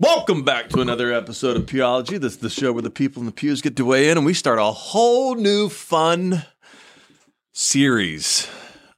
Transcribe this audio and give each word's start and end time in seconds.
Welcome 0.00 0.42
back 0.42 0.70
to 0.70 0.80
another 0.80 1.12
episode 1.12 1.56
of 1.56 1.66
Pewology. 1.66 2.18
This 2.18 2.32
is 2.32 2.38
the 2.38 2.50
show 2.50 2.72
where 2.72 2.82
the 2.82 2.90
people 2.90 3.20
in 3.22 3.26
the 3.26 3.32
pews 3.32 3.62
get 3.62 3.76
to 3.76 3.84
weigh 3.84 4.10
in, 4.10 4.16
and 4.18 4.26
we 4.26 4.34
start 4.34 4.58
a 4.58 4.64
whole 4.64 5.36
new 5.36 5.68
fun 5.68 6.44
series 7.52 8.48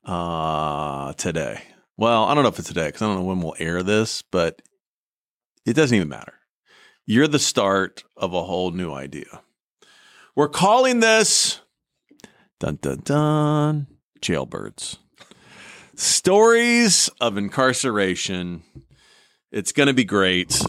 uh, 0.07 1.13
today. 1.13 1.61
Well, 1.99 2.25
I 2.25 2.33
don't 2.33 2.45
know 2.45 2.49
if 2.49 2.59
it's 2.59 2.69
today 2.69 2.87
because 2.87 3.03
I 3.03 3.09
don't 3.09 3.17
know 3.17 3.25
when 3.25 3.43
we'll 3.43 3.57
air 3.59 3.83
this, 3.83 4.23
but 4.23 4.63
it 5.67 5.75
doesn't 5.75 5.95
even 5.95 6.09
matter. 6.09 6.33
You're 7.05 7.29
the 7.29 7.39
start 7.39 8.03
of 8.17 8.33
a 8.33 8.45
whole 8.45 8.71
new 8.71 8.95
idea. 8.95 9.43
We're 10.35 10.49
calling 10.49 11.01
this 11.01 11.61
dun 12.59 12.79
dun 12.81 13.03
dun 13.05 13.87
jailbirds. 14.23 14.97
Stories 15.95 17.11
of 17.21 17.37
incarceration. 17.37 18.63
It's 19.53 19.73
going 19.73 19.87
to 19.87 19.95
be 19.95 20.05
great. 20.05 20.61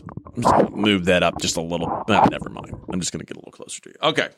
Move 0.71 1.05
that 1.05 1.23
up 1.23 1.39
just 1.41 1.57
a 1.57 1.61
little. 1.61 2.03
never 2.07 2.49
mind. 2.49 2.75
I'm 2.91 2.99
just 2.99 3.11
going 3.11 3.19
to 3.19 3.25
get 3.25 3.37
a 3.37 3.39
little 3.39 3.51
closer 3.51 3.81
to 3.81 3.89
you. 3.89 3.95
Okay. 4.03 4.29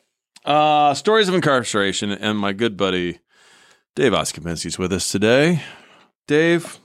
Uh, 0.45 0.93
stories 0.93 1.27
of 1.27 1.35
incarceration, 1.35 2.11
and 2.11 2.37
my 2.37 2.53
good 2.53 2.77
buddy 2.77 3.19
Dave 3.95 4.13
Oskopinski's 4.13 4.79
with 4.79 4.93
us 4.93 5.11
today. 5.11 5.61
Dave, 6.25 6.79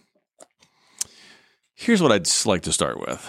here's 1.74 2.02
what 2.02 2.10
I'd 2.10 2.28
like 2.44 2.62
to 2.62 2.72
start 2.72 2.98
with. 2.98 3.24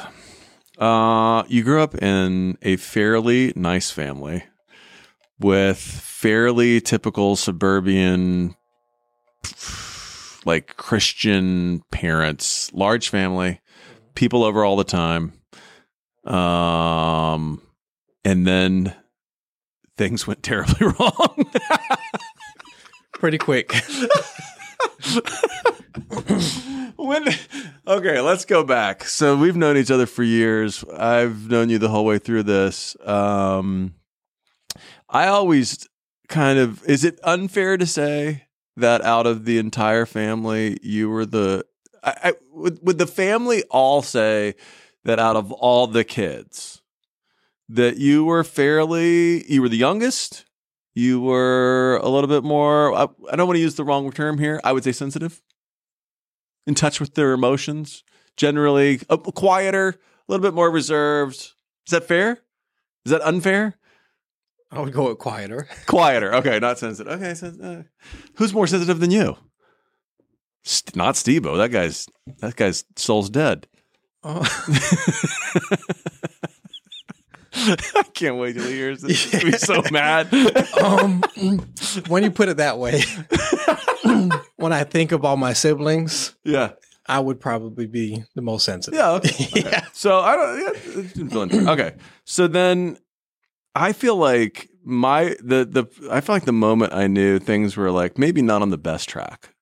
Uh, 0.79 1.43
you 1.48 1.63
grew 1.63 1.84
up 1.84 1.93
in 2.02 2.57
a 2.63 2.77
fairly 2.77 3.54
nice 3.55 3.91
family 3.91 4.43
with 5.40 5.77
fairly 5.77 6.81
typical 6.81 7.35
suburban, 7.35 8.55
like 10.45 10.76
Christian 10.77 11.84
parents, 11.91 12.73
large 12.73 13.09
family, 13.09 13.62
people 14.15 14.43
over 14.43 14.65
all 14.65 14.77
the 14.77 14.84
time. 14.84 15.34
Um, 16.25 17.61
and 18.23 18.45
then 18.47 18.95
things 19.98 20.26
went 20.27 20.43
terribly 20.43 20.87
wrong. 20.99 21.51
pretty 23.13 23.37
quick. 23.37 23.73
when 26.98 27.27
okay 27.87 28.20
let's 28.21 28.46
go 28.46 28.63
back 28.63 29.03
so 29.03 29.37
we've 29.37 29.55
known 29.55 29.77
each 29.77 29.91
other 29.91 30.05
for 30.05 30.23
years 30.23 30.84
i've 30.98 31.49
known 31.49 31.70
you 31.70 31.77
the 31.77 31.90
whole 31.90 32.05
way 32.05 32.18
through 32.18 32.43
this 32.43 32.98
um 33.05 33.93
i 35.09 35.27
always 35.27 35.87
kind 36.27 36.57
of 36.57 36.84
is 36.85 37.03
it 37.03 37.20
unfair 37.23 37.77
to 37.77 37.85
say 37.85 38.46
that 38.76 39.01
out 39.03 39.27
of 39.27 39.46
the 39.46 39.57
entire 39.57 40.05
family 40.05 40.77
you 40.81 41.09
were 41.09 41.26
the 41.26 41.63
I, 42.03 42.15
I 42.23 42.34
would, 42.51 42.79
would 42.81 42.98
the 42.98 43.07
family 43.07 43.63
all 43.70 44.01
say 44.01 44.55
that 45.05 45.20
out 45.20 45.35
of 45.35 45.51
all 45.51 45.87
the 45.87 46.03
kids 46.03 46.81
that 47.70 47.98
you 47.98 48.25
were 48.25 48.43
fairly 48.43 49.49
you 49.51 49.62
were 49.62 49.70
the 49.70 49.77
youngest 49.77 50.45
you 50.93 51.20
were 51.20 51.99
a 52.03 52.09
little 52.09 52.27
bit 52.27 52.43
more 52.43 52.93
I, 52.93 53.07
I 53.31 53.35
don't 53.35 53.47
want 53.47 53.57
to 53.57 53.62
use 53.62 53.75
the 53.75 53.84
wrong 53.84 54.12
term 54.12 54.37
here 54.37 54.59
i 54.63 54.71
would 54.71 54.84
say 54.84 54.91
sensitive 54.91 55.41
in 56.67 56.75
touch 56.75 56.99
with 56.99 57.15
their 57.15 57.34
emotions 57.34 58.03
generally 58.37 58.99
uh, 59.09 59.17
quieter 59.17 59.99
a 60.27 60.31
little 60.31 60.43
bit 60.43 60.53
more 60.53 60.71
reserved. 60.71 61.35
Is 61.35 61.91
that 61.91 62.07
fair? 62.07 62.40
Is 63.05 63.12
that 63.12 63.21
unfair? 63.21 63.77
I 64.72 64.81
would 64.81 64.94
go 64.94 65.09
with 65.09 65.19
quieter. 65.19 65.67
quieter 65.85 66.34
okay 66.35 66.59
not 66.59 66.79
sensitive 66.79 67.13
okay 67.13 67.34
so, 67.34 67.53
uh, 67.63 67.84
who's 68.35 68.53
more 68.53 68.67
sensitive 68.67 69.00
than 69.00 69.12
you? 69.12 69.38
St- 70.63 70.95
not 70.95 71.16
steve-o 71.16 71.57
that 71.57 71.69
guy's 71.69 72.07
that 72.40 72.56
guy's 72.56 72.84
soul's 72.95 73.29
dead 73.29 73.67
Oh, 74.28 74.41
i 77.57 78.03
can't 78.13 78.38
wait 78.38 78.53
till 78.53 78.66
he 78.66 78.73
hears 78.73 79.01
this 79.01 79.23
He's 79.23 79.31
gonna 79.31 79.51
be 79.51 79.57
so 79.57 79.81
mad 79.91 80.34
um, 80.81 81.23
when 82.07 82.23
you 82.23 82.31
put 82.31 82.50
it 82.50 82.57
that 82.57 82.78
way, 82.79 83.01
when 84.58 84.74
I 84.74 84.84
think 84.84 85.12
of 85.12 85.24
all 85.24 85.38
my 85.38 85.53
siblings, 85.53 86.36
yeah 86.44 86.72
I 87.08 87.19
would 87.19 87.40
probably 87.40 87.86
be 87.86 88.24
the 88.34 88.41
most 88.41 88.66
sensitive. 88.66 88.97
Yeah. 88.97 89.12
Okay. 89.12 89.46
okay. 89.46 89.69
Yeah. 89.69 89.86
So 89.94 90.19
I 90.19 90.36
don't. 90.36 90.59
Yeah, 90.59 90.69
it 91.02 91.13
didn't 91.13 91.30
feel 91.30 91.42
interesting. 91.44 91.69
okay. 91.69 91.94
So 92.24 92.47
then, 92.47 92.97
I 93.75 93.94
feel 93.94 94.16
like 94.16 94.69
my 94.84 95.36
the 95.40 95.66
the 95.66 95.86
I 96.09 96.22
feel 96.22 96.36
like 96.36 96.46
the 96.46 96.52
moment 96.52 96.94
I 96.94 97.07
knew 97.07 97.38
things 97.38 97.78
were 97.78 97.92
like 97.92 98.18
maybe 98.18 98.42
not 98.42 98.63
on 98.63 98.72
the 98.72 98.78
best 98.78 99.07
track. 99.07 99.55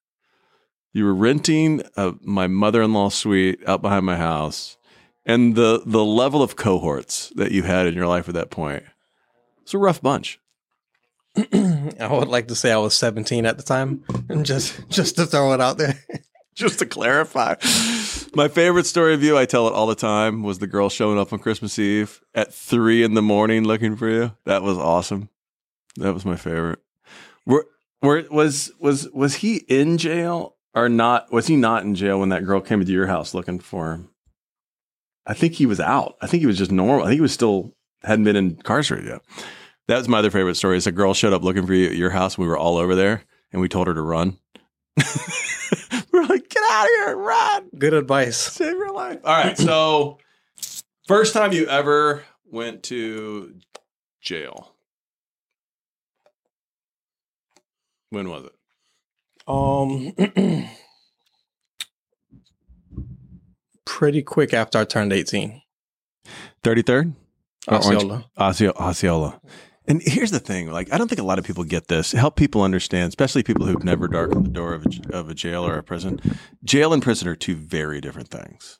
You 0.93 1.05
were 1.05 1.15
renting 1.15 1.81
a, 1.97 2.13
my 2.21 2.45
mother 2.45 2.83
in 2.83 2.93
law 2.93 3.09
suite 3.09 3.59
out 3.67 3.81
behind 3.81 4.05
my 4.05 4.15
house, 4.15 4.77
and 5.25 5.55
the 5.55 5.81
the 5.85 6.05
level 6.05 6.43
of 6.43 6.55
cohorts 6.55 7.29
that 7.35 7.51
you 7.51 7.63
had 7.63 7.87
in 7.87 7.95
your 7.95 8.05
life 8.05 8.29
at 8.29 8.35
that 8.35 8.51
point. 8.51 8.83
It's 9.63 9.73
a 9.73 9.79
rough 9.79 10.01
bunch. 10.01 10.39
I 11.35 12.07
would 12.11 12.27
like 12.27 12.47
to 12.49 12.55
say 12.55 12.71
I 12.71 12.77
was 12.77 12.93
17 12.93 13.47
at 13.47 13.57
the 13.57 13.63
time, 13.63 14.03
and 14.29 14.45
just 14.53 14.87
just 14.89 15.15
to 15.15 15.25
throw 15.25 15.53
it 15.53 15.61
out 15.61 15.77
there. 15.77 15.99
Just 16.55 16.77
to 16.77 16.85
clarify, 16.85 17.55
my 18.35 18.47
favorite 18.47 18.85
story 18.85 19.15
of 19.15 19.23
you, 19.23 19.35
I 19.35 19.45
tell 19.45 19.67
it 19.67 19.73
all 19.73 19.87
the 19.87 19.95
time, 19.95 20.43
was 20.43 20.59
the 20.59 20.67
girl 20.67 20.87
showing 20.87 21.17
up 21.17 21.33
on 21.33 21.39
Christmas 21.39 21.79
Eve 21.79 22.21
at 22.35 22.53
three 22.53 23.01
in 23.01 23.15
the 23.15 23.23
morning 23.23 23.63
looking 23.63 23.95
for 23.95 24.07
you. 24.07 24.33
That 24.45 24.61
was 24.61 24.77
awesome. 24.77 25.29
That 25.95 26.13
was 26.13 26.25
my 26.25 26.35
favorite. 26.35 26.77
Were, 27.47 27.65
were, 28.03 28.25
was 28.29 28.71
was 28.79 29.09
was 29.09 29.37
he 29.37 29.63
in 29.67 29.97
jail 29.97 30.52
or 30.73 30.89
not? 30.89 31.31
Was 31.31 31.47
he 31.47 31.55
not 31.55 31.83
in 31.83 31.95
jail 31.95 32.19
when 32.19 32.29
that 32.29 32.45
girl 32.45 32.61
came 32.61 32.83
to 32.83 32.91
your 32.91 33.07
house 33.07 33.33
looking 33.33 33.59
for 33.59 33.93
him? 33.93 34.09
I 35.25 35.33
think 35.33 35.53
he 35.53 35.65
was 35.65 35.79
out. 35.79 36.17
I 36.21 36.27
think 36.27 36.41
he 36.41 36.47
was 36.47 36.57
just 36.57 36.71
normal. 36.71 37.05
I 37.05 37.09
think 37.09 37.17
he 37.17 37.21
was 37.21 37.33
still 37.33 37.73
hadn't 38.03 38.25
been 38.25 38.35
incarcerated 38.35 39.07
yet. 39.07 39.21
That 39.87 39.97
was 39.97 40.07
my 40.09 40.19
other 40.19 40.31
favorite 40.31 40.55
story. 40.55 40.77
Is 40.77 40.87
a 40.87 40.91
girl 40.91 41.13
showed 41.13 41.33
up 41.33 41.43
looking 41.43 41.65
for 41.65 41.73
you 41.73 41.87
at 41.87 41.95
your 41.95 42.09
house. 42.09 42.37
We 42.37 42.47
were 42.47 42.57
all 42.57 42.77
over 42.77 42.95
there, 42.95 43.23
and 43.51 43.61
we 43.61 43.69
told 43.69 43.87
her 43.87 43.93
to 43.93 44.01
run. 44.01 44.37
we 44.97 45.03
were 46.13 46.25
like, 46.25 46.49
"Get 46.49 46.63
out 46.71 46.85
of 46.85 46.89
here, 46.89 47.15
run!" 47.17 47.69
Good 47.77 47.93
advice. 47.93 48.37
Save 48.37 48.73
your 48.77 48.93
life. 48.93 49.19
All 49.23 49.33
right. 49.33 49.57
So, 49.57 50.19
first 51.07 51.33
time 51.33 51.51
you 51.51 51.67
ever 51.67 52.23
went 52.45 52.83
to 52.83 53.55
jail. 54.21 54.73
When 58.09 58.29
was 58.29 58.45
it? 58.45 58.53
Um, 59.47 60.13
pretty 63.85 64.21
quick 64.23 64.53
after 64.53 64.79
I 64.79 64.85
turned 64.85 65.13
18. 65.13 65.61
33rd? 66.63 67.13
Osceola. 67.67 68.25
Osceola. 68.37 68.75
Osceola. 68.75 69.41
And 69.85 70.01
here's 70.01 70.31
the 70.31 70.39
thing, 70.39 70.71
like 70.71 70.93
I 70.93 70.97
don't 70.97 71.09
think 71.09 71.19
a 71.19 71.25
lot 71.25 71.39
of 71.39 71.45
people 71.45 71.65
get 71.65 71.89
this. 71.89 72.13
Help 72.13 72.37
people 72.37 72.61
understand, 72.61 73.09
especially 73.09 73.43
people 73.43 73.65
who've 73.65 73.83
never 73.83 74.07
darkened 74.07 74.45
the 74.45 74.49
door 74.49 74.73
of 74.73 74.85
a, 74.85 75.13
of 75.13 75.29
a 75.29 75.33
jail 75.33 75.65
or 75.65 75.77
a 75.77 75.83
prison. 75.83 76.21
Jail 76.63 76.93
and 76.93 77.03
prison 77.03 77.27
are 77.27 77.35
two 77.35 77.55
very 77.55 77.99
different 77.99 78.29
things. 78.29 78.79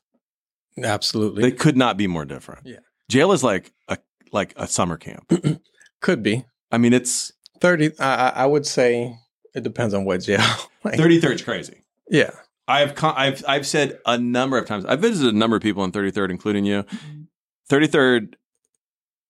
Absolutely. 0.82 1.42
They 1.42 1.52
could 1.52 1.76
not 1.76 1.98
be 1.98 2.06
more 2.06 2.24
different. 2.24 2.62
Yeah. 2.64 2.78
Jail 3.10 3.32
is 3.32 3.44
like 3.44 3.72
a 3.88 3.98
like 4.32 4.54
a 4.56 4.66
summer 4.66 4.96
camp. 4.96 5.30
Could 6.00 6.22
be. 6.22 6.44
I 6.72 6.78
mean, 6.78 6.92
it's 6.92 7.32
30. 7.60 7.98
I, 8.00 8.14
I 8.14 8.28
I 8.28 8.46
would 8.46 8.66
say 8.66 9.16
it 9.54 9.62
depends 9.62 9.94
on 9.94 10.04
what 10.04 10.22
jail. 10.22 10.44
Like, 10.84 10.98
33rd 10.98 11.34
is 11.36 11.42
crazy. 11.42 11.82
Yeah. 12.10 12.32
I've 12.68 12.94
con- 12.94 13.14
I've 13.16 13.42
I've 13.48 13.66
said 13.66 14.00
a 14.04 14.18
number 14.18 14.58
of 14.58 14.66
times. 14.66 14.84
I've 14.84 15.00
visited 15.00 15.34
a 15.34 15.38
number 15.38 15.56
of 15.56 15.62
people 15.62 15.82
in 15.82 15.92
33rd, 15.92 16.28
including 16.28 16.66
you. 16.66 16.84
33rd 17.70 18.34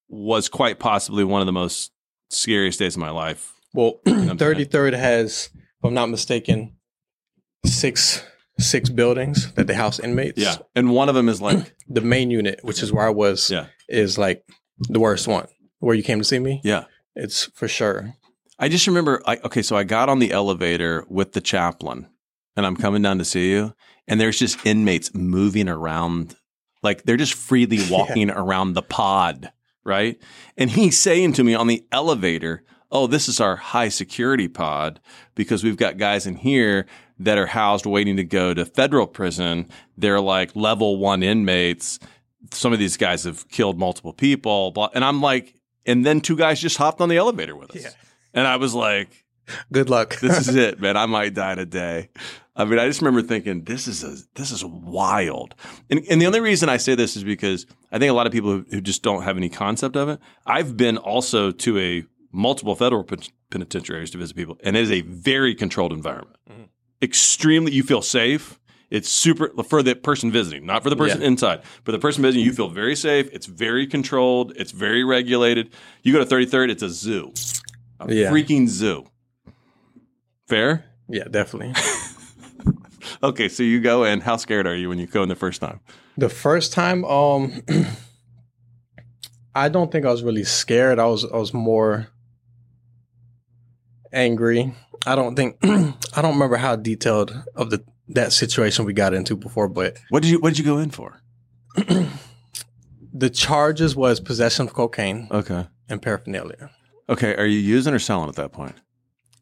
was 0.09 0.49
quite 0.49 0.81
possibly 0.81 1.23
one 1.23 1.41
of 1.41 1.47
the 1.47 1.53
most 1.53 1.93
scariest 2.31 2.81
days 2.81 2.97
of 2.97 3.01
my 3.01 3.11
life. 3.11 3.55
Well, 3.73 4.01
33rd 4.05 4.93
has, 4.99 5.51
if 5.55 5.85
I'm 5.85 5.95
not 5.95 6.11
mistaken, 6.11 6.75
six 7.65 8.25
six 8.59 8.89
buildings 8.89 9.53
that 9.55 9.67
they 9.67 9.75
house 9.75 9.99
inmates. 9.99 10.39
Yeah, 10.39 10.57
and 10.75 10.91
one 10.91 11.09
of 11.09 11.15
them 11.15 11.29
is 11.29 11.41
like 11.41 11.73
The 11.89 12.01
main 12.01 12.31
unit, 12.31 12.61
which 12.63 12.83
is 12.83 12.93
where 12.93 13.07
I 13.07 13.11
was, 13.11 13.51
yeah, 13.51 13.67
is 13.89 14.17
like 14.17 14.45
the 14.89 15.01
worst 15.01 15.29
one. 15.29 15.47
Where 15.81 15.95
you 15.95 16.03
came 16.03 16.19
to 16.19 16.25
see 16.25 16.39
me, 16.39 16.63
yeah. 16.65 16.85
it's 17.15 17.45
for 17.55 17.69
sure. 17.69 18.15
I 18.59 18.69
just 18.69 18.87
remember. 18.87 19.21
I, 19.27 19.37
okay, 19.45 19.63
so 19.63 19.77
I 19.77 19.85
got 19.85 20.09
on 20.09 20.19
the 20.19 20.33
elevator 20.33 21.05
with 21.09 21.33
the 21.33 21.41
chaplain, 21.41 22.09
and 22.57 22.65
I'm 22.65 22.77
coming 22.77 23.03
down 23.03 23.19
to 23.19 23.25
see 23.25 23.51
you, 23.51 23.75
and 24.07 24.21
there's 24.21 24.39
just 24.39 24.65
inmates 24.65 25.15
moving 25.15 25.69
around, 25.69 26.37
like 26.83 27.03
they're 27.05 27.17
just 27.17 27.35
freely 27.35 27.79
walking 27.91 28.31
around 28.31 28.75
the 28.75 28.83
pod, 28.83 29.53
right? 29.85 30.21
And 30.57 30.71
he's 30.71 30.99
saying 30.99 31.33
to 31.35 31.45
me 31.45 31.55
on 31.55 31.67
the 31.67 31.85
elevator, 31.91 32.63
"Oh, 32.93 33.07
this 33.07 33.29
is 33.29 33.41
our 33.41 33.57
high 33.57 33.89
security 33.89 34.49
pod 34.49 35.01
because 35.35 35.65
we've 35.65 35.77
got 35.77 35.99
guys 35.99 36.27
in 36.27 36.37
here 36.37 36.87
that 37.19 37.39
are 37.39 37.47
housed 37.47 37.87
waiting 37.87 38.17
to 38.17 38.25
go 38.25 38.55
to 38.55 38.65
federal 38.65 39.07
prison. 39.07 39.69
They're 39.97 40.21
like 40.21 40.55
level 40.55 40.97
one 40.97 41.23
inmates. 41.23 41.99
Some 42.53 42.73
of 42.73 42.79
these 42.79 42.97
guys 42.97 43.25
have 43.25 43.49
killed 43.49 43.79
multiple 43.79 44.13
people, 44.13 44.71
blah. 44.71 44.91
and 44.95 45.05
I'm 45.05 45.21
like." 45.21 45.55
And 45.87 46.07
then 46.07 46.23
two 46.23 46.35
guys 46.35 46.61
just 46.63 46.79
hopped 46.79 47.03
on 47.03 47.11
the 47.11 47.19
elevator 47.19 47.55
with 47.55 47.77
us. 47.77 47.83
Yeah. 47.83 47.91
And 48.35 48.47
I 48.47 48.57
was 48.57 48.75
like, 48.75 49.25
Good 49.73 49.91
luck. 49.91 50.17
this 50.21 50.49
is 50.49 50.55
it, 50.67 50.81
man. 50.81 50.97
I 50.97 51.07
might 51.07 51.35
die 51.35 51.55
today. 51.55 52.09
I 52.57 52.65
mean, 52.65 52.79
I 52.79 52.87
just 52.87 53.01
remember 53.03 53.21
thinking, 53.27 53.65
this 53.65 53.87
is 53.89 54.05
a, 54.05 54.17
this 54.37 54.51
is 54.53 54.65
wild. 54.65 55.55
And, 55.91 56.05
and 56.09 56.23
the 56.23 56.27
only 56.27 56.41
reason 56.41 56.69
I 56.69 56.77
say 56.77 56.95
this 56.95 57.17
is 57.17 57.25
because 57.25 57.67
I 57.91 57.99
think 57.99 58.11
a 58.11 58.15
lot 58.15 58.27
of 58.27 58.33
people 58.33 58.51
who, 58.51 58.65
who 58.71 58.81
just 58.81 59.03
don't 59.03 59.23
have 59.23 59.37
any 59.37 59.49
concept 59.49 59.97
of 59.97 60.09
it. 60.09 60.21
I've 60.47 60.77
been 60.77 60.97
also 60.97 61.51
to 61.51 61.79
a 61.79 62.05
multiple 62.33 62.75
federal 62.77 63.03
pen- 63.05 63.19
penitentiaries 63.51 64.11
to 64.13 64.19
visit 64.19 64.37
people, 64.37 64.57
and 64.63 64.77
it 64.77 64.81
is 64.83 64.91
a 64.93 65.01
very 65.03 65.55
controlled 65.55 65.93
environment. 65.93 66.37
Mm-hmm. 66.51 66.63
Extremely, 67.03 67.73
you 67.73 67.83
feel 67.83 68.03
safe. 68.03 68.59
It's 68.91 69.09
super 69.09 69.51
for 69.65 69.83
the 69.83 69.97
person 69.97 70.31
visiting, 70.31 70.65
not 70.65 70.85
for 70.85 70.91
the 70.91 70.97
person 70.97 71.21
Yeah. 71.21 71.27
inside. 71.27 71.65
For 71.85 71.91
the 71.93 71.99
person 71.99 72.23
visiting, 72.23 72.45
you 72.47 72.53
feel 72.53 72.69
very 72.69 72.95
safe. 72.95 73.29
It's 73.33 73.47
very 73.47 73.87
controlled. 73.89 74.53
It's 74.57 74.71
very 74.71 75.03
regulated. 75.03 75.71
You 76.03 76.13
go 76.13 76.25
to 76.25 76.35
33rd, 76.35 76.71
it's 76.71 76.83
a 76.83 76.89
zoo, 76.91 77.33
a 78.01 78.13
Yeah. 78.15 78.31
freaking 78.31 78.69
zoo. 78.69 79.07
Fair? 80.49 80.85
yeah, 81.09 81.25
definitely. 81.25 81.73
Okay, 83.23 83.49
so 83.49 83.63
you 83.63 83.81
go 83.81 84.05
in. 84.05 84.21
How 84.21 84.37
scared 84.37 84.67
are 84.67 84.75
you 84.75 84.89
when 84.91 84.99
you 84.99 85.07
go 85.07 85.23
in 85.23 85.29
the 85.31 85.35
first 85.35 85.61
time? 85.61 85.81
The 86.19 86.29
first 86.29 86.73
time, 86.75 87.05
um, 87.07 87.63
I 89.55 89.69
don't 89.71 89.91
think 89.91 90.05
I 90.05 90.11
was 90.11 90.23
really 90.23 90.45
scared. 90.45 90.99
I 90.99 91.07
was 91.07 91.25
I 91.25 91.37
was 91.37 91.55
more 91.55 92.09
angry. 94.13 94.75
I 95.07 95.15
don't 95.17 95.37
think 95.37 95.57
I 95.63 96.23
don't 96.23 96.33
remember 96.35 96.57
how 96.57 96.77
detailed 96.77 97.35
of 97.55 97.71
the 97.71 97.83
that 98.09 98.33
situation 98.33 98.85
we 98.85 98.93
got 98.93 99.15
into 99.15 99.37
before, 99.37 99.69
but 99.69 99.97
What 100.11 100.23
did 100.23 100.31
you 100.31 100.41
What 100.41 100.51
did 100.51 100.59
you 100.59 100.65
go 100.65 100.79
in 100.79 100.91
for? 100.91 101.21
the 103.13 103.31
charges 103.31 103.95
was 103.97 104.21
possession 104.21 104.67
of 104.67 104.75
cocaine 104.75 105.29
Okay. 105.31 105.67
and 105.89 106.03
paraphernalia. 106.03 106.71
Okay. 107.09 107.35
Are 107.37 107.47
you 107.47 107.59
using 107.59 107.95
or 107.95 107.99
selling 107.99 108.29
at 108.29 108.37
that 108.37 108.53
point? 108.53 108.75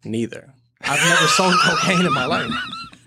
Neither. 0.04 0.52
I've 0.82 1.00
never 1.00 1.26
sold 1.28 1.54
cocaine 1.62 2.04
in 2.06 2.12
my 2.12 2.26
life. 2.26 2.50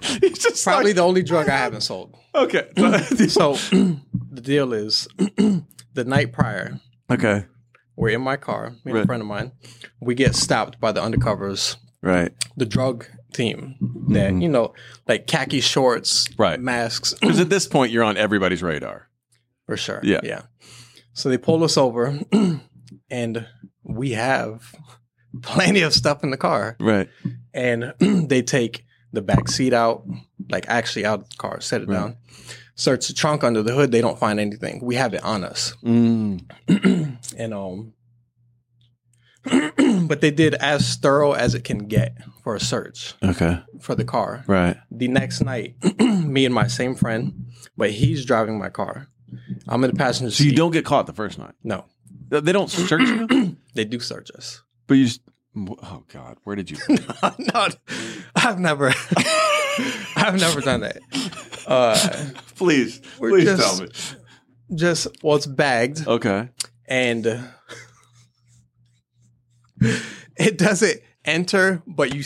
It's 0.08 0.38
just 0.44 0.64
Probably 0.64 0.94
the 0.94 1.02
only 1.02 1.24
drug 1.24 1.50
I 1.50 1.58
haven't 1.58 1.82
sold. 1.82 2.16
okay. 2.36 2.68
So 3.28 3.54
the 3.56 4.42
deal 4.42 4.72
is 4.72 5.08
the 5.18 6.04
night 6.06 6.32
prior, 6.32 6.80
okay. 7.10 7.46
we're 7.96 8.10
in 8.10 8.22
my 8.22 8.36
car, 8.38 8.70
me 8.70 8.78
and 8.86 8.94
Right. 8.96 9.04
a 9.04 9.06
friend 9.08 9.22
of 9.22 9.28
mine. 9.28 9.52
We 10.00 10.14
get 10.14 10.36
stopped 10.36 10.80
by 10.80 10.92
the 10.92 11.02
undercovers, 11.02 11.78
Right. 12.04 12.32
the 12.56 12.68
drug 12.68 13.08
team 13.34 13.78
that, 14.10 14.30
mm-hmm. 14.32 14.42
you 14.42 14.50
know, 14.50 14.74
like 15.08 15.26
khaki 15.26 15.60
shorts, 15.62 16.28
Right. 16.38 16.60
masks, 16.60 17.14
Because 17.20 17.40
at 17.40 17.50
this 17.50 17.66
point, 17.68 17.92
you're 17.92 18.04
on 18.04 18.16
everybody's 18.16 18.62
radar. 18.62 19.10
for 19.66 19.76
sure. 19.76 20.02
Yeah. 20.04 20.20
Yeah. 20.24 20.42
So 21.14 21.30
they 21.30 21.40
pull 21.40 21.64
us 21.64 21.78
over 21.78 22.20
and 23.10 23.48
we 23.88 24.12
have 24.12 24.76
plenty 25.42 25.82
of 25.82 25.94
stuff 25.94 26.24
in 26.24 26.32
the 26.32 26.38
car. 26.38 26.76
Right. 26.80 27.08
And 27.54 27.94
they 28.00 28.42
take 28.42 28.84
the 29.14 29.22
back 29.22 29.48
seat 29.48 29.72
out, 29.74 30.06
like 30.50 30.66
actually 30.68 31.06
out 31.06 31.22
of 31.22 31.30
the 31.30 31.36
car, 31.38 31.62
set 31.62 31.82
it 31.82 31.88
Right. 31.88 31.96
down, 31.96 32.18
search 32.76 33.08
the 33.08 33.14
trunk 33.14 33.44
under 33.44 33.62
the 33.64 33.74
hood. 33.74 33.92
They 33.92 34.02
don't 34.02 34.20
find 34.20 34.40
anything. 34.40 34.82
We 34.84 34.96
have 34.96 35.14
it 35.14 35.24
on 35.24 35.44
us. 35.44 35.74
Mm. 35.84 36.44
and 37.38 37.54
um 37.54 37.94
but 40.08 40.22
they 40.22 40.32
did 40.32 40.56
as 40.56 40.96
thorough 40.96 41.34
as 41.34 41.54
it 41.54 41.64
can 41.64 41.88
get 41.88 42.18
for 42.44 42.56
a 42.56 42.60
search 42.60 43.14
Okay. 43.24 43.60
for 43.80 43.94
the 43.94 44.04
car. 44.04 44.44
Right. 44.48 44.76
The 44.90 45.08
next 45.08 45.42
night, 45.44 45.76
me 46.00 46.46
and 46.46 46.54
my 46.54 46.66
same 46.68 46.96
friend, 46.96 47.46
but 47.78 47.92
he's 47.92 48.26
driving 48.26 48.58
my 48.58 48.70
car. 48.70 49.08
I'm 49.68 49.84
in 49.84 49.92
the 49.92 49.96
passenger 49.96 50.32
So 50.32 50.44
seat. 50.44 50.52
you 50.52 50.56
don't 50.58 50.72
get 50.72 50.84
caught 50.86 51.06
the 51.06 51.14
first 51.14 51.38
night. 51.38 51.54
No, 51.64 51.86
They 52.42 52.52
don't 52.52 52.70
search 52.70 53.02
you, 53.02 53.56
they 53.74 53.86
do 53.86 54.00
search 54.00 54.30
us. 54.36 54.62
but 54.88 54.96
you. 54.96 55.06
Just, 55.06 55.22
oh 55.58 56.04
God, 56.12 56.38
where 56.44 56.56
did 56.56 56.70
you? 56.72 56.78
no, 56.90 57.68
I've 58.36 58.60
never, 58.60 58.94
I've 60.16 60.40
never 60.40 60.62
done 60.62 60.82
that. 60.82 60.98
Uh, 61.68 61.98
please, 62.56 63.00
please 63.18 63.46
just- 63.46 63.78
tell 63.78 63.86
me. 63.88 63.92
just 64.78 65.08
well, 65.24 65.36
it's 65.38 65.46
bagged, 65.46 66.08
Okay. 66.08 66.50
and 66.88 67.26
uh, 67.28 67.42
it 70.38 70.58
doesn't 70.58 71.02
enter, 71.24 71.82
but 71.88 72.14
you 72.14 72.24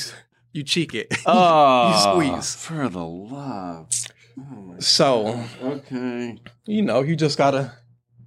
you 0.54 0.64
cheek 0.64 0.94
it. 0.96 1.08
Oh, 1.26 1.90
you 2.20 2.28
squeeze. 2.32 2.56
for 2.56 2.90
the 2.90 3.04
love. 3.06 3.88
Oh 4.40 4.76
So 4.80 5.44
Okay. 5.62 6.38
you 6.66 6.82
know, 6.82 7.02
you 7.02 7.16
just 7.16 7.38
gotta 7.38 7.74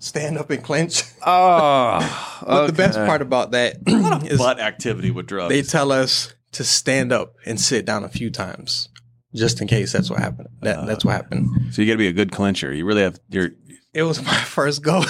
stand 0.02 0.36
up 0.36 0.50
and 0.50 0.62
clench. 0.62 1.04
Oh, 1.24 2.42
But 2.46 2.66
the 2.66 2.72
best 2.72 2.98
part 2.98 3.22
about 3.22 3.52
that 3.52 3.76
is 4.30 4.38
butt 4.38 4.58
activity 4.60 5.10
with 5.10 5.26
drugs. 5.26 5.48
they 5.54 5.62
tell 5.62 5.92
us 5.92 6.34
to 6.52 6.64
stand 6.64 7.12
up 7.12 7.34
and 7.46 7.60
sit 7.60 7.86
down 7.86 8.04
a 8.04 8.08
few 8.08 8.28
times, 8.30 8.88
just 9.34 9.60
in 9.62 9.68
case 9.68 9.92
that's 9.92 10.10
what 10.10 10.18
happened. 10.18 10.48
That 10.60 10.78
ah. 10.78 10.84
that's 10.84 11.04
what 11.04 11.12
happened. 11.12 11.48
so 11.72 11.80
you 11.82 11.88
got 11.88 11.94
to 11.94 11.98
be 11.98 12.08
a 12.08 12.12
good 12.12 12.32
clincher. 12.32 12.72
You 12.72 12.84
really 12.84 13.02
have. 13.02 13.18
You're. 13.30 13.50
It 13.94 14.02
was 14.02 14.22
my 14.22 14.34
first 14.44 14.82
go, 14.82 15.02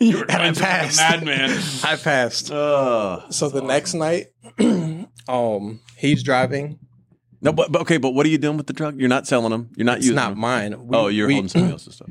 You're 0.00 0.22
and 0.30 0.42
I 0.42 0.52
passed. 0.52 0.98
madman. 0.98 1.50
I 1.84 1.96
passed. 1.96 2.50
Oh. 2.52 3.24
So 3.30 3.48
the 3.48 3.62
next 3.62 3.94
night, 3.94 4.26
um, 5.28 5.80
he's 5.96 6.22
driving. 6.22 6.78
No, 7.42 7.52
but, 7.52 7.70
but 7.70 7.82
okay, 7.82 7.98
but 7.98 8.10
what 8.14 8.24
are 8.24 8.28
you 8.30 8.38
doing 8.38 8.56
with 8.56 8.66
the 8.66 8.72
drug? 8.72 8.98
You're 8.98 9.08
not 9.10 9.26
selling 9.26 9.50
them. 9.50 9.70
You're 9.76 9.84
not 9.84 9.98
It's 9.98 10.06
using 10.06 10.16
not 10.16 10.30
them. 10.30 10.38
mine. 10.40 10.86
We- 10.86 10.96
oh, 10.96 11.08
you're 11.08 11.26
we- 11.28 11.34
holding 11.34 11.48
somebody 11.48 11.72
else's 11.72 11.96
stuff. 11.96 12.08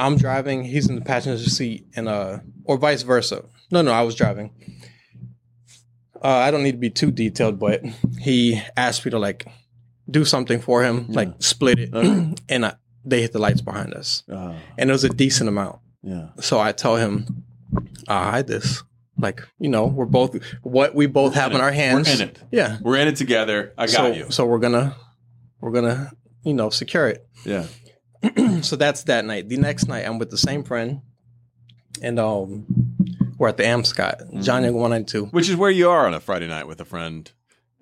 I'm 0.00 0.16
driving. 0.16 0.64
He's 0.64 0.88
in 0.88 0.94
the 0.96 1.00
passenger 1.02 1.48
seat, 1.50 1.86
and 1.94 2.08
uh, 2.08 2.38
or 2.64 2.76
vice 2.78 3.02
versa. 3.02 3.44
No, 3.70 3.82
no, 3.82 3.92
I 3.92 4.02
was 4.02 4.14
driving. 4.14 4.50
Uh, 6.22 6.28
I 6.28 6.50
don't 6.50 6.62
need 6.62 6.72
to 6.72 6.78
be 6.78 6.90
too 6.90 7.10
detailed, 7.10 7.58
but 7.58 7.82
he 8.20 8.60
asked 8.76 9.04
me 9.04 9.10
to 9.10 9.18
like 9.18 9.46
do 10.10 10.24
something 10.24 10.60
for 10.60 10.82
him, 10.82 11.06
like 11.08 11.30
split 11.38 11.78
it, 11.78 11.94
Okay. 11.94 12.34
and 12.48 12.66
I, 12.66 12.74
they 13.04 13.22
hit 13.22 13.32
the 13.32 13.38
lights 13.38 13.60
behind 13.62 13.94
us, 13.94 14.22
Oh, 14.30 14.54
and 14.76 14.90
it 14.90 14.92
was 14.92 15.04
a 15.04 15.08
decent 15.08 15.48
amount. 15.48 15.78
yeah. 16.02 16.28
So 16.40 16.58
I 16.60 16.72
tell 16.72 16.96
him, 16.96 17.44
"I 18.08 18.30
hide 18.30 18.46
this." 18.46 18.82
Like 19.18 19.42
you 19.58 19.68
know, 19.68 19.86
we're 19.86 20.06
both 20.06 20.34
what 20.62 20.94
we 20.94 21.06
both 21.06 21.34
have 21.34 21.50
in 21.52 21.56
in 21.58 21.62
our 21.62 21.72
hands. 21.72 22.08
We're 22.08 22.14
in 22.14 22.20
it. 22.30 22.42
Yeah, 22.50 22.78
We're 22.82 22.96
in 22.96 23.08
it 23.08 23.16
together. 23.16 23.72
I 23.76 23.86
got 23.86 23.92
so, 23.92 24.06
you. 24.12 24.30
So 24.30 24.46
we're 24.46 24.58
gonna 24.60 24.96
we're 25.60 25.72
gonna 25.72 26.10
you 26.42 26.54
know 26.54 26.70
secure 26.70 27.06
it. 27.08 27.26
Yeah. 27.44 27.66
so 28.62 28.76
that's 28.76 29.04
that 29.04 29.24
night. 29.24 29.48
The 29.48 29.56
next 29.56 29.88
night, 29.88 30.06
I'm 30.06 30.18
with 30.18 30.30
the 30.30 30.38
same 30.38 30.62
friend, 30.62 31.00
and 32.02 32.18
um, 32.18 32.66
we're 33.38 33.48
at 33.48 33.56
the 33.56 33.64
Amscot, 33.64 34.42
John 34.42 34.64
Young 34.64 34.74
192. 34.74 35.26
Which 35.26 35.48
is 35.48 35.56
where 35.56 35.70
you 35.70 35.88
are 35.90 36.06
on 36.06 36.14
a 36.14 36.20
Friday 36.20 36.46
night 36.46 36.66
with 36.66 36.80
a 36.80 36.84
friend 36.84 37.30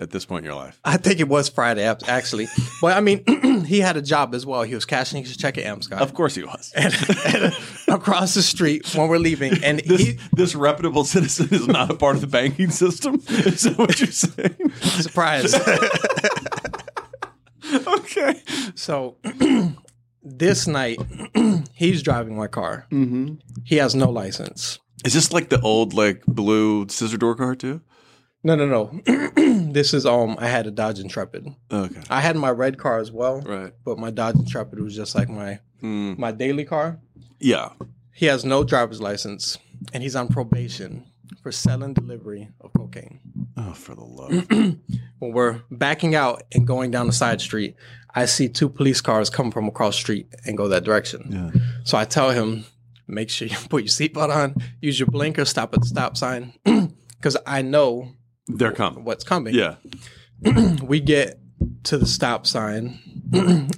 at 0.01 0.11
this 0.11 0.25
point 0.25 0.45
in 0.45 0.53
your 0.53 0.55
life. 0.55 0.81
I 0.85 0.97
think 0.97 1.19
it 1.19 1.29
was 1.29 1.49
Friday 1.49 1.83
actually, 1.85 2.47
but 2.81 2.97
I 2.97 3.01
mean, 3.01 3.25
he 3.65 3.81
had 3.81 3.97
a 3.97 4.03
job 4.03 4.33
as 4.35 4.47
well. 4.47 4.63
He 4.63 4.75
was 4.75 4.85
cashing 4.85 5.25
his 5.25 5.37
check 5.37 5.59
at 5.59 5.65
Amscot. 5.65 6.01
Of 6.01 6.15
course 6.15 6.37
he 6.37 6.45
was. 6.45 6.73
and, 6.77 6.95
and 7.27 7.53
across 7.89 8.35
the 8.35 8.43
street 8.43 8.95
when 8.95 9.09
we're 9.09 9.19
leaving, 9.19 9.65
and 9.65 9.81
This, 9.81 10.01
he 10.01 10.19
this 10.33 10.55
reputable 10.55 11.03
citizen 11.05 11.49
is 11.51 11.67
not 11.67 11.91
a 11.91 11.95
part 11.95 12.15
of 12.15 12.21
the 12.21 12.29
banking 12.29 12.71
system. 12.71 13.17
Is 13.29 13.63
that 13.63 13.77
what 13.77 13.99
you're 13.99 14.13
saying? 14.13 14.71
surprised. 14.81 15.57
okay. 17.89 18.41
so 18.77 19.17
this 20.29 20.67
night, 20.67 20.99
he's 21.75 22.03
driving 22.03 22.37
my 22.37 22.47
car. 22.47 22.87
Mm-hmm. 22.91 23.35
He 23.65 23.77
has 23.77 23.95
no 23.95 24.11
license. 24.11 24.79
Is 25.05 25.15
this 25.15 25.33
like 25.33 25.49
the 25.49 25.61
old 25.61 25.95
like 25.95 26.25
blue 26.27 26.87
scissor 26.89 27.17
door 27.17 27.35
car 27.37 27.55
too? 27.55 27.81
No, 28.45 28.55
no, 28.55 28.67
no. 28.67 29.01
this 29.73 29.93
is 29.95 30.07
um. 30.07 30.37
I 30.39 30.47
had 30.49 30.67
a 30.67 30.71
Dodge 30.71 30.99
Intrepid. 31.01 31.49
Okay. 31.73 32.01
I 32.09 32.21
had 32.21 32.37
my 32.37 32.51
red 32.51 32.79
car 32.79 32.99
as 32.99 33.11
well, 33.11 33.41
Right. 33.41 33.73
but 33.85 33.99
my 33.99 34.11
Dodge 34.11 34.37
Intrepid 34.37 34.81
was 34.81 34.95
just 34.95 35.15
like 35.15 35.29
my 35.29 35.61
Mm. 35.83 36.19
my 36.19 36.33
daily 36.33 36.65
car. 36.65 36.99
Yeah. 37.39 37.71
He 38.13 38.27
has 38.27 38.45
no 38.45 38.65
driver's 38.65 39.01
license, 39.01 39.59
and 39.93 40.03
he's 40.03 40.17
on 40.17 40.27
probation 40.27 41.05
for 41.41 41.53
selling 41.53 41.95
delivery 41.95 42.49
of 42.61 42.73
cocaine. 42.73 43.21
Oh, 43.59 43.73
for 43.73 43.95
the 43.95 44.05
love. 44.05 44.49
When 45.21 45.33
we're 45.33 45.63
backing 45.69 46.15
out 46.15 46.45
and 46.55 46.65
going 46.65 46.93
down 46.93 47.09
the 47.09 47.13
side 47.13 47.41
street, 47.41 47.75
I 48.15 48.27
see 48.27 48.49
two 48.49 48.69
police 48.69 49.01
cars 49.01 49.31
come 49.31 49.51
from 49.51 49.67
across 49.67 49.97
the 49.97 50.01
street 50.01 50.27
and 50.47 50.57
go 50.57 50.69
that 50.69 50.85
direction. 50.85 51.29
yeah. 51.55 51.61
So 51.83 51.99
I 51.99 52.05
tell 52.05 52.31
him, 52.31 52.65
make 53.09 53.29
sure 53.29 53.49
you 53.49 53.57
put 53.69 53.83
your 53.83 53.89
seatbelt 53.89 54.31
on, 54.35 54.55
use 54.81 55.01
your 55.01 55.09
blinker, 55.09 55.45
stop 55.45 55.75
at 55.75 55.81
the 55.81 55.87
stop 55.89 56.17
sign, 56.17 56.53
because 57.17 57.37
I 57.47 57.63
know 57.63 58.13
They're 58.47 58.71
coming. 58.71 59.05
what's 59.05 59.25
coming. 59.25 59.55
Yeah. 59.55 59.75
We 60.85 61.01
get 61.01 61.41
to 61.85 61.99
the 61.99 62.07
stop 62.07 62.47
sign, 62.47 63.01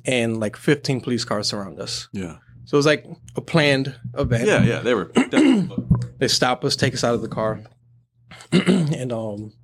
and 0.04 0.38
like 0.38 0.56
15 0.56 1.00
police 1.00 1.24
cars 1.24 1.48
surround 1.48 1.80
us. 1.80 2.08
Yeah. 2.12 2.36
So 2.66 2.74
it 2.74 2.80
was 2.80 2.86
like 2.86 3.06
a 3.34 3.40
planned 3.40 3.94
event. 4.12 4.46
Yeah. 4.46 4.62
Yeah. 4.62 4.80
They 4.80 4.92
were. 4.94 5.10
They 6.18 6.28
stop 6.28 6.64
us, 6.66 6.76
take 6.76 6.92
us 6.92 7.02
out 7.02 7.14
of 7.14 7.22
the 7.22 7.28
car, 7.28 7.62
and 8.52 9.10
um, 9.10 9.54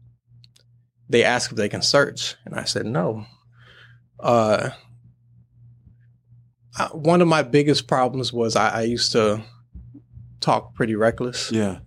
they 1.08 1.25
ask 1.25 1.50
if 1.50 1.56
they 1.56 1.68
can 1.68 1.82
search, 1.82 2.34
and 2.44 2.54
I 2.54 2.64
said 2.64 2.86
no. 2.86 3.26
Uh, 4.20 4.70
I- 6.78 6.88
one 6.92 7.20
of 7.22 7.28
my 7.28 7.42
biggest 7.42 7.86
problems 7.86 8.32
was 8.32 8.56
I, 8.56 8.68
I 8.68 8.82
used 8.82 9.12
to 9.12 9.42
talk 10.40 10.75
pretty 10.75 10.94
reckless, 10.94 11.50
yeah. 11.50 11.78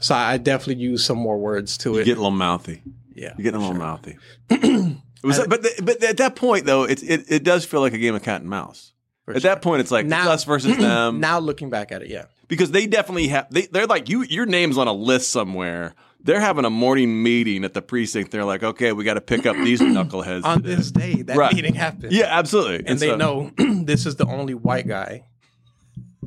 so 0.00 0.14
I 0.14 0.38
definitely 0.38 0.82
used 0.82 1.04
some 1.04 1.18
more 1.18 1.38
words 1.38 1.76
to 1.78 1.90
it. 1.90 1.94
You 1.94 2.00
it. 2.02 2.04
get 2.06 2.12
a 2.18 2.20
little 2.20 2.30
mouthy. 2.30 2.82
Yeah. 3.14 3.34
You're 3.36 3.44
getting 3.44 3.60
a 3.60 3.66
little 3.68 3.74
mouthy. 3.76 4.16
It 5.24 5.26
was, 5.28 5.38
I- 5.40 5.46
but 5.46 5.62
the, 5.62 5.80
but 5.82 6.02
at 6.04 6.18
that 6.18 6.36
point 6.36 6.66
though, 6.66 6.84
it, 6.84 7.02
it 7.02 7.24
it 7.32 7.44
does 7.44 7.64
feel 7.64 7.80
like 7.80 7.94
a 7.94 7.98
game 7.98 8.14
of 8.14 8.22
cat 8.22 8.42
and 8.42 8.50
mouse. 8.50 8.92
At 9.26 9.32
sure. 9.32 9.40
that 9.40 9.62
point, 9.62 9.80
it's 9.80 9.90
like 9.90 10.04
Now- 10.04 10.30
us 10.32 10.44
versus 10.44 10.76
them. 10.76 11.18
now 11.18 11.38
looking 11.38 11.70
back 11.70 11.92
at 11.92 12.02
it, 12.02 12.10
yeah. 12.10 12.26
because 12.46 12.72
they 12.72 12.86
definitely 12.86 13.28
have 13.28 13.46
they, 13.50 13.62
they're 13.62 13.86
like 13.86 14.10
you 14.10 14.22
your 14.24 14.44
name's 14.44 14.76
on 14.76 14.86
a 14.86 14.92
list 14.92 15.30
somewhere 15.30 15.94
they're 16.24 16.40
having 16.40 16.64
a 16.64 16.70
morning 16.70 17.22
meeting 17.22 17.64
at 17.64 17.74
the 17.74 17.82
precinct 17.82 18.30
they're 18.30 18.44
like 18.44 18.62
okay 18.62 18.92
we 18.92 19.04
got 19.04 19.14
to 19.14 19.20
pick 19.20 19.46
up 19.46 19.56
these 19.56 19.80
knuckleheads 19.80 20.44
On 20.44 20.62
today. 20.62 20.74
this 20.74 20.90
day, 20.90 21.22
that 21.22 21.36
Right. 21.36 21.54
meeting 21.54 21.74
happened. 21.74 22.12
yeah 22.12 22.26
absolutely 22.28 22.86
and 22.86 22.98
they 22.98 23.08
so- 23.08 23.16
know 23.16 23.50
this 23.84 24.06
is 24.06 24.16
the 24.16 24.26
only 24.26 24.54
white 24.54 24.86
guy 24.88 25.24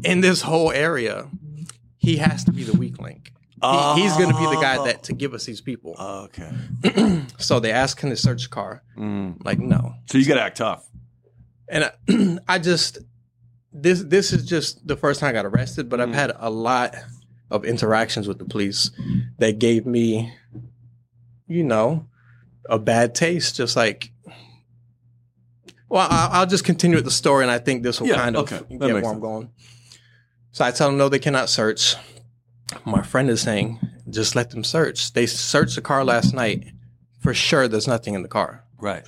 in 0.04 0.22
this 0.22 0.42
whole 0.44 0.72
area. 0.72 1.28
He 1.98 2.18
has 2.18 2.44
to 2.46 2.52
be 2.52 2.64
the 2.64 2.78
weak 2.78 3.02
link. 3.02 3.34
He, 3.62 4.02
he's 4.04 4.16
going 4.16 4.30
to 4.32 4.38
be 4.38 4.46
the 4.46 4.60
guy 4.62 4.86
that 4.86 5.02
to 5.06 5.14
give 5.14 5.34
us 5.34 5.46
these 5.46 5.62
people. 5.62 5.96
Oh, 5.98 6.26
okay 6.26 7.24
So 7.40 7.60
they 7.60 7.72
ask 7.72 8.00
him 8.00 8.12
to 8.12 8.16
search 8.16 8.44
the 8.44 8.50
car. 8.50 8.84
Mm. 8.96 9.44
Like 9.44 9.58
no, 9.60 9.96
so 10.06 10.18
you 10.20 10.26
got 10.26 10.36
to 10.36 10.42
act 10.44 10.58
tough 10.58 10.86
and 11.68 11.84
I, 11.86 12.38
I 12.56 12.60
just 12.60 13.00
this 13.74 14.02
this 14.04 14.32
is 14.32 14.46
just 14.46 14.88
the 14.88 14.96
first 14.96 15.20
time 15.20 15.30
I 15.30 15.34
got 15.34 15.46
arrested, 15.46 15.90
but 15.90 16.00
I've 16.00 16.10
Mm. 16.10 16.14
had 16.16 16.32
a 16.38 16.50
lot 16.50 16.96
of 17.50 17.66
interactions 17.66 18.28
with 18.28 18.40
the 18.40 18.46
police 18.46 18.92
that 19.38 19.60
gave 19.60 19.86
me, 19.86 20.34
you 21.48 21.64
know, 21.64 22.08
a 22.70 22.80
bad 22.80 23.16
taste. 23.16 23.56
Just 23.56 23.76
like, 23.76 24.12
well, 25.90 26.08
I, 26.10 26.30
I'll 26.34 26.46
just 26.46 26.66
continue 26.66 26.98
with 26.98 27.06
the 27.06 27.12
story, 27.12 27.44
and 27.44 27.52
I 27.52 27.60
think 27.60 27.84
this 27.84 28.00
will 28.00 28.08
Yeah, 28.08 28.16
kind 28.16 28.36
of 28.36 28.52
okay. 28.52 28.66
Get 28.70 28.80
where 28.80 28.94
makes 28.96 29.08
I'm 29.08 29.20
going. 29.20 29.52
So 30.52 30.66
I 30.66 30.72
tell 30.72 30.90
them 30.90 30.98
no, 30.98 31.08
they 31.10 31.20
cannot 31.20 31.50
search. 31.50 31.96
My 32.84 33.02
friend 33.02 33.30
is 33.30 33.42
saying, 33.42 33.80
just 34.10 34.36
let 34.36 34.50
them 34.50 34.64
search. 34.64 35.14
They 35.14 35.26
searched 35.26 35.76
the 35.76 35.82
car 35.82 36.04
last 36.04 36.34
night. 36.34 36.66
For 37.20 37.34
sure, 37.34 37.68
there's 37.68 37.88
nothing 37.88 38.14
in 38.14 38.22
the 38.22 38.28
car. 38.28 38.64
right 38.80 39.06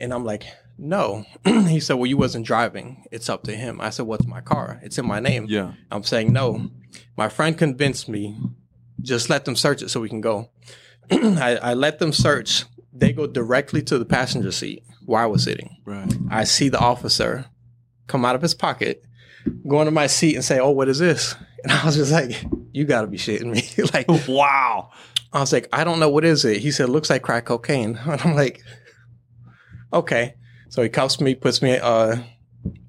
And 0.00 0.12
I'm 0.12 0.24
like, 0.24 0.44
no. 0.78 1.24
he 1.44 1.80
said, 1.80 1.94
well, 1.94 2.06
you 2.06 2.16
wasn't 2.16 2.46
driving. 2.46 3.04
It's 3.10 3.28
up 3.28 3.44
to 3.44 3.54
him. 3.54 3.80
I 3.80 3.90
said, 3.90 4.06
what's 4.06 4.26
my 4.26 4.40
car? 4.40 4.80
It's 4.82 4.98
in 4.98 5.06
my 5.06 5.20
name. 5.20 5.46
yeah 5.48 5.72
I'm 5.90 6.02
saying, 6.02 6.32
no. 6.32 6.70
My 7.16 7.28
friend 7.28 7.56
convinced 7.56 8.08
me, 8.08 8.38
just 9.00 9.30
let 9.30 9.44
them 9.44 9.56
search 9.56 9.82
it 9.82 9.90
so 9.90 10.00
we 10.00 10.08
can 10.08 10.20
go. 10.20 10.50
I, 11.10 11.58
I 11.62 11.74
let 11.74 11.98
them 11.98 12.12
search. 12.12 12.64
They 12.92 13.12
go 13.12 13.26
directly 13.26 13.82
to 13.82 13.98
the 13.98 14.04
passenger 14.04 14.52
seat 14.52 14.84
where 15.04 15.22
I 15.22 15.26
was 15.26 15.44
sitting. 15.44 15.78
right 15.84 16.12
I 16.30 16.44
see 16.44 16.68
the 16.68 16.78
officer 16.78 17.46
come 18.06 18.24
out 18.24 18.34
of 18.34 18.42
his 18.42 18.54
pocket, 18.54 19.02
go 19.66 19.80
into 19.80 19.90
my 19.90 20.06
seat 20.06 20.34
and 20.34 20.44
say, 20.44 20.58
oh, 20.58 20.70
what 20.70 20.88
is 20.88 20.98
this? 20.98 21.34
And 21.62 21.72
I 21.72 21.86
was 21.86 21.96
just 21.96 22.12
like, 22.12 22.44
you 22.72 22.84
got 22.84 23.02
to 23.02 23.06
be 23.06 23.16
shitting 23.16 23.46
me. 23.46 23.62
like, 23.94 24.08
wow 24.28 24.90
I 25.32 25.40
was 25.40 25.52
like, 25.52 25.68
I 25.72 25.84
don't 25.84 25.98
know 25.98 26.10
what 26.10 26.24
is 26.24 26.44
it. 26.44 26.58
He 26.58 26.70
said, 26.70 26.88
looks 26.88 27.08
like 27.08 27.22
crack 27.22 27.46
cocaine. 27.46 27.98
And 28.06 28.20
I'm 28.20 28.34
like, 28.34 28.62
okay. 29.92 30.34
So 30.72 30.82
he 30.82 30.88
cuffs 30.88 31.20
me, 31.20 31.34
puts 31.34 31.60
me, 31.60 31.76
uh, 31.76 32.16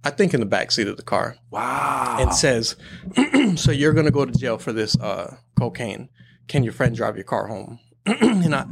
I 0.06 0.10
think 0.10 0.34
in 0.34 0.40
the 0.40 0.46
back 0.46 0.72
seat 0.72 0.88
of 0.88 0.96
the 0.96 1.04
car, 1.04 1.36
wow 1.52 2.18
and 2.18 2.34
says, 2.34 2.78
"So 3.56 3.72
you're 3.72 3.92
gonna 3.92 4.10
go 4.10 4.24
to 4.24 4.32
jail 4.32 4.58
for 4.58 4.72
this 4.72 4.98
uh, 5.00 5.36
cocaine? 5.60 6.08
Can 6.48 6.64
your 6.64 6.72
friend 6.72 6.96
drive 6.96 7.18
your 7.18 7.26
car 7.26 7.48
home?" 7.48 7.80
and 8.06 8.56
I 8.56 8.68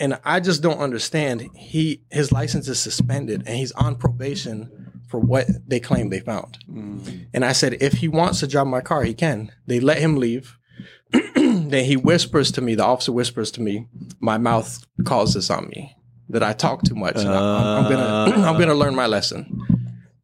and 0.00 0.18
I 0.24 0.40
just 0.40 0.62
don't 0.62 0.80
understand. 0.80 1.48
He 1.54 2.02
his 2.10 2.32
license 2.32 2.66
is 2.66 2.80
suspended, 2.80 3.44
and 3.46 3.56
he's 3.56 3.70
on 3.72 3.94
probation 3.94 4.90
for 5.06 5.20
what 5.20 5.46
they 5.64 5.78
claim 5.78 6.10
they 6.10 6.18
found. 6.18 6.58
Mm. 6.68 7.28
And 7.32 7.44
I 7.44 7.52
said, 7.52 7.74
if 7.80 7.92
he 7.92 8.08
wants 8.08 8.40
to 8.40 8.48
drive 8.48 8.66
my 8.66 8.80
car, 8.80 9.04
he 9.04 9.14
can. 9.14 9.52
They 9.66 9.78
let 9.78 9.98
him 9.98 10.16
leave. 10.16 10.58
then 11.12 11.84
he 11.84 11.96
whispers 11.96 12.50
to 12.52 12.60
me, 12.60 12.74
the 12.74 12.84
officer 12.84 13.12
whispers 13.12 13.52
to 13.52 13.60
me, 13.60 13.86
my 14.18 14.36
mouth 14.36 14.84
calls 15.04 15.34
this 15.34 15.48
on 15.48 15.68
me, 15.68 15.96
that 16.28 16.42
I 16.42 16.52
talk 16.52 16.82
too 16.82 16.94
much. 16.94 17.16
And 17.16 17.28
I, 17.28 17.36
I'm, 17.36 17.84
I'm 17.84 17.92
gonna 17.92 18.46
I'm 18.48 18.58
gonna 18.58 18.74
learn 18.74 18.94
my 18.94 19.06
lesson. 19.06 19.62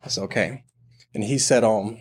Said, 0.07 0.25
okay. 0.25 0.65
And 1.15 1.23
he 1.23 1.39
said, 1.39 1.63
um, 1.63 1.99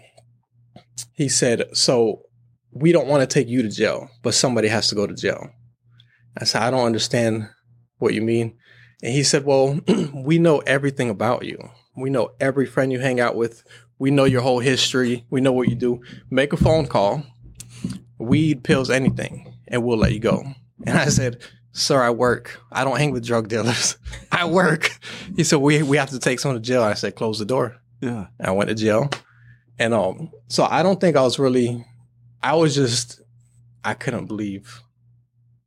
he 1.14 1.30
said, 1.30 1.76
so 1.76 2.24
we 2.72 2.92
don't 2.92 3.08
want 3.08 3.22
to 3.22 3.32
take 3.32 3.48
you 3.48 3.62
to 3.62 3.70
jail, 3.70 4.10
but 4.24 4.34
somebody 4.34 4.68
has 4.70 4.88
to 4.90 4.96
go 4.96 5.06
to 5.06 5.14
jail. 5.14 5.50
I 6.38 6.46
said, 6.46 6.62
I 6.64 6.72
don't 6.72 6.86
understand 6.86 7.50
what 7.98 8.14
you 8.14 8.22
mean. 8.22 8.58
And 9.04 9.14
he 9.14 9.24
said, 9.24 9.46
well, 9.46 9.80
we 10.14 10.40
know 10.40 10.60
everything 10.60 11.10
about 11.10 11.46
you. 11.46 11.58
We 11.96 12.10
know 12.10 12.32
every 12.40 12.66
friend 12.66 12.92
you 12.92 13.00
hang 13.00 13.20
out 13.20 13.36
with. 13.36 13.64
We 14.00 14.12
know 14.12 14.24
your 14.24 14.42
whole 14.42 14.60
history. 14.60 15.26
We 15.30 15.42
know 15.42 15.52
what 15.52 15.70
you 15.70 15.76
do. 15.76 16.02
Make 16.30 16.54
a 16.54 16.58
phone 16.58 16.88
call, 16.88 17.24
weed, 18.18 18.64
pills, 18.64 18.90
anything, 18.90 19.54
and 19.68 19.84
we'll 19.84 19.98
let 19.98 20.14
you 20.14 20.20
go. 20.20 20.44
And 20.86 20.98
I 20.98 21.10
said, 21.10 21.44
Sir, 21.74 22.02
I 22.02 22.10
work. 22.10 22.60
I 22.72 22.84
don't 22.84 22.98
hang 22.98 23.12
with 23.12 23.26
drug 23.26 23.48
dealers. 23.48 23.98
I 24.32 24.46
work. 24.46 24.98
He 25.36 25.44
said, 25.44 25.60
We 25.60 25.84
we 25.84 25.98
have 25.98 26.10
to 26.10 26.20
take 26.20 26.40
someone 26.40 26.62
to 26.62 26.66
jail. 26.68 26.84
I 26.84 26.94
said, 26.96 27.16
Close 27.16 27.40
the 27.40 27.46
door. 27.46 27.78
yeah 28.02 28.28
And 28.40 28.48
I 28.48 28.52
went 28.52 28.70
to 28.70 28.76
jail. 28.76 29.10
And 29.80 29.94
um, 29.94 30.32
so 30.48 30.64
I 30.70 30.84
don't 30.84 31.00
think 31.00 31.16
I 31.16 31.22
was 31.22 31.40
really 31.40 31.86
I 32.44 32.56
was 32.56 32.76
just 32.76 33.22
I 33.84 33.94
couldn't 33.94 34.26
believe. 34.28 34.82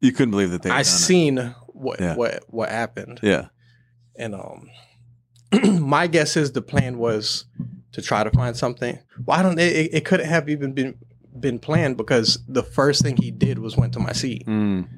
you 0.01 0.13
couldn't 0.13 0.31
believe 0.33 0.51
that 0.51 0.63
they 0.63 0.71
I 0.71 0.75
done 0.75 0.81
it. 0.83 0.85
seen 0.85 1.55
what 1.69 2.01
Yeah. 2.01 2.15
what 2.17 2.45
what 2.49 2.69
happened. 2.69 3.21
yeah 3.23 3.47
And 4.17 4.35
um, 4.35 4.69
my 5.81 6.07
guess 6.07 6.37
is 6.37 6.53
the 6.53 6.63
plan 6.63 6.99
was 6.99 7.47
to 7.93 8.03
try 8.03 8.25
to 8.25 8.31
find 8.31 8.57
something. 8.57 8.99
Well, 9.25 9.39
I 9.39 9.43
don't. 9.43 9.59
It, 9.59 9.95
it 9.95 10.05
couldn't 10.05 10.27
have 10.29 10.49
even 10.49 10.73
been 10.75 10.97
been 11.39 11.59
planned 11.59 11.97
because 11.97 12.39
the 12.49 12.63
first 12.63 13.03
thing 13.03 13.17
he 13.17 13.31
did 13.31 13.59
was 13.59 13.77
went 13.77 13.93
to 13.95 14.01
my 14.01 14.13
seat. 14.13 14.47
Mm. 14.47 14.89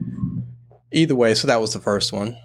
Either 0.93 1.15
way, 1.15 1.35
so 1.35 1.47
that 1.49 1.61
was 1.61 1.73
the 1.73 1.81
first 1.81 2.13
one. 2.13 2.37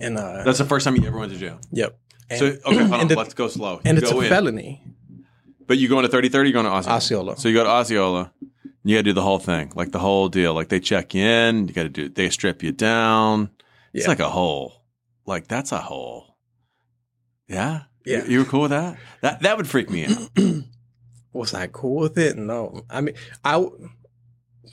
And 0.00 0.18
uh, 0.18 0.42
that's 0.44 0.58
the 0.58 0.64
first 0.64 0.84
time 0.84 0.96
you 0.96 1.06
ever 1.06 1.18
went 1.18 1.32
to 1.32 1.38
jail 1.38 1.58
yep. 1.72 1.98
And, 2.28 2.38
so 2.38 2.46
okay 2.46 2.76
hold 2.76 2.92
on 2.92 3.08
the- 3.08 3.16
let's 3.16 3.32
go 3.34 3.48
slow 3.48 3.80
and 3.84 3.96
You 3.96 4.02
it's 4.02 4.12
go 4.12 4.20
a 4.20 4.24
in. 4.24 4.28
felony, 4.28 4.82
but 5.66 5.78
you 5.78 5.88
going 5.88 6.02
to 6.04 6.08
30 6.10 6.28
30 6.28 6.50
you're 6.50 6.52
going 6.62 6.66
to 6.66 6.70
Osceola 6.72 6.96
Osceola. 6.96 7.36
So 7.38 7.48
you 7.48 7.54
go 7.54 7.64
to 7.64 7.70
Osceola, 7.70 8.32
you 8.84 8.96
got 8.96 9.00
to 9.00 9.02
do 9.04 9.12
the 9.14 9.22
whole 9.22 9.38
thing, 9.38 9.72
like 9.74 9.92
the 9.92 9.98
whole 9.98 10.28
deal. 10.28 10.52
Like 10.52 10.68
they 10.68 10.80
check 10.80 11.14
you 11.14 11.22
in, 11.24 11.68
you 11.68 11.74
got 11.74 11.84
to 11.84 11.88
do, 11.88 12.08
they 12.10 12.28
strip 12.30 12.62
you 12.62 12.72
down. 12.72 13.50
It's 13.94 14.04
Yeah. 14.04 14.08
like 14.10 14.20
a 14.20 14.28
hole. 14.28 14.84
Like 15.26 15.48
that's 15.48 15.72
a 15.72 15.78
hole. 15.78 16.36
Yeah. 17.48 17.82
Yeah. 18.04 18.24
You, 18.24 18.30
you 18.32 18.38
were 18.40 18.44
cool 18.44 18.62
with 18.62 18.70
that? 18.72 18.98
That 19.22 19.40
that 19.42 19.56
would 19.56 19.68
freak 19.68 19.88
me 19.90 20.04
out. 20.06 20.30
was 21.32 21.54
I 21.54 21.68
cool 21.68 22.00
with 22.00 22.18
it? 22.18 22.36
No. 22.36 22.82
I 22.90 23.00
mean, 23.00 23.14
I 23.44 23.66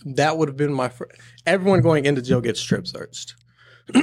that 0.06 0.38
would 0.38 0.48
have 0.48 0.58
been 0.58 0.74
my 0.74 0.90
fir- 0.90 1.10
everyone 1.46 1.82
going 1.82 2.06
into 2.06 2.22
jail 2.22 2.42
gets 2.42 2.60
strip 2.60 2.88
searched. 2.88 3.36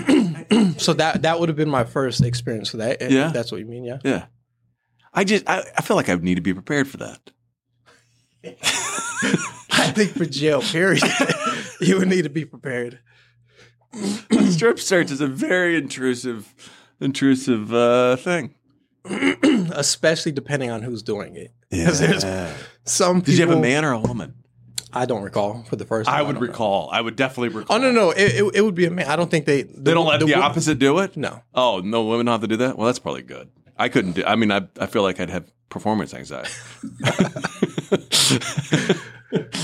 so 0.78 0.92
that 0.92 1.21
that 1.23 1.40
would 1.40 1.49
have 1.49 1.57
been 1.57 1.71
my 1.71 1.85
first 1.85 2.23
experience 2.25 2.73
with 2.73 2.80
that. 2.80 3.00
if 3.02 3.11
Yeah. 3.11 3.28
that's 3.28 3.50
what 3.52 3.59
you 3.61 3.66
mean. 3.66 3.85
Yeah. 3.85 3.99
Yeah. 4.04 4.26
I 5.14 5.25
just 5.25 5.49
I, 5.49 5.64
I 5.76 5.83
feel 5.83 5.97
like 5.97 6.09
I 6.09 6.14
need 6.16 6.35
to 6.37 6.40
be 6.40 6.52
prepared 6.54 6.88
for 6.88 6.99
that. 6.99 7.30
I 9.71 9.90
think 9.95 10.12
for 10.12 10.25
jail, 10.26 10.61
period, 10.62 11.02
you 11.80 11.99
would 11.99 12.09
need 12.09 12.23
to 12.23 12.30
be 12.30 12.45
prepared. 12.45 13.00
a 13.92 14.47
strip 14.50 14.78
search 14.78 15.11
is 15.11 15.21
a 15.21 15.26
very 15.26 15.76
intrusive 15.76 16.54
intrusive 17.00 17.73
uh 17.73 18.16
thing. 18.16 18.54
Especially 19.73 20.33
depending 20.33 20.71
on 20.71 20.83
who's 20.83 21.02
doing 21.02 21.37
it. 21.37 21.52
Yeah. 21.71 22.52
some 22.85 23.21
people. 23.21 23.33
Did 23.33 23.38
you 23.38 23.47
have 23.49 23.57
a 23.57 23.61
man 23.61 23.85
or 23.85 23.92
a 23.92 24.00
woman? 24.00 24.35
I 24.92 25.07
don't 25.07 25.23
recall 25.23 25.64
for 25.64 25.76
the 25.76 25.85
first. 25.85 26.09
I 26.09 26.23
would 26.23 26.37
know. 26.37 26.40
recall. 26.40 26.88
I 26.90 27.00
would 27.00 27.16
definitely 27.16 27.50
recall. 27.50 27.76
Oh 27.76 27.80
no, 27.80 27.92
no, 27.92 28.11
it, 28.11 28.35
it, 28.37 28.50
it 28.57 28.61
would 28.62 28.75
be 28.75 28.87
a 28.87 28.90
man. 28.90 29.07
I 29.07 29.16
don't 29.16 29.30
think 29.30 29.45
they. 29.45 29.62
They 29.62 29.92
don't 29.92 30.07
let 30.07 30.21
the, 30.21 30.26
wo- 30.26 30.40
opposite 30.40 30.78
do 30.78 30.99
it? 31.00 31.16
No, 31.16 31.42
Oh, 31.54 31.80
no 31.80 32.04
women 32.04 32.26
don't 32.26 32.33
have 32.35 32.40
to 32.42 32.47
do 32.49 32.57
that? 32.59 32.78
Well, 32.78 32.87
that's 32.87 32.99
probably 32.99 33.23
good. 33.23 33.50
I 33.78 33.88
couldn't 33.88 34.12
do 34.12 34.25
I 34.25 34.35
mean 34.35 34.50
I 34.50 34.66
I 34.80 34.87
feel 34.87 35.02
like 35.02 35.21
I'd 35.21 35.30
have 35.30 35.50
performance 35.68 36.14
anxiety. 36.14 36.50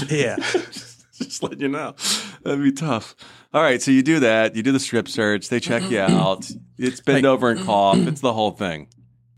yeah, 0.08 0.36
Just 1.14 1.42
let 1.42 1.60
you 1.60 1.68
know. 1.68 1.94
That'd 2.42 2.62
be 2.62 2.72
tough. 2.72 3.14
All 3.52 3.62
right, 3.62 3.80
so 3.80 3.90
you 3.90 4.02
do 4.02 4.20
that. 4.20 4.56
You 4.56 4.62
do 4.62 4.72
the 4.72 4.80
strip 4.80 5.08
search. 5.08 5.48
They 5.48 5.60
check 5.60 5.82
you 5.84 5.98
mm-hmm. 5.98 6.16
out. 6.16 6.50
It's 6.76 7.00
bend 7.00 7.24
Like- 7.24 7.24
over 7.24 7.50
and 7.50 7.58
mm-hmm. 7.60 7.66
cough. 7.66 7.98
It's 7.98 8.20
the 8.20 8.32
whole 8.32 8.50
thing. 8.50 8.88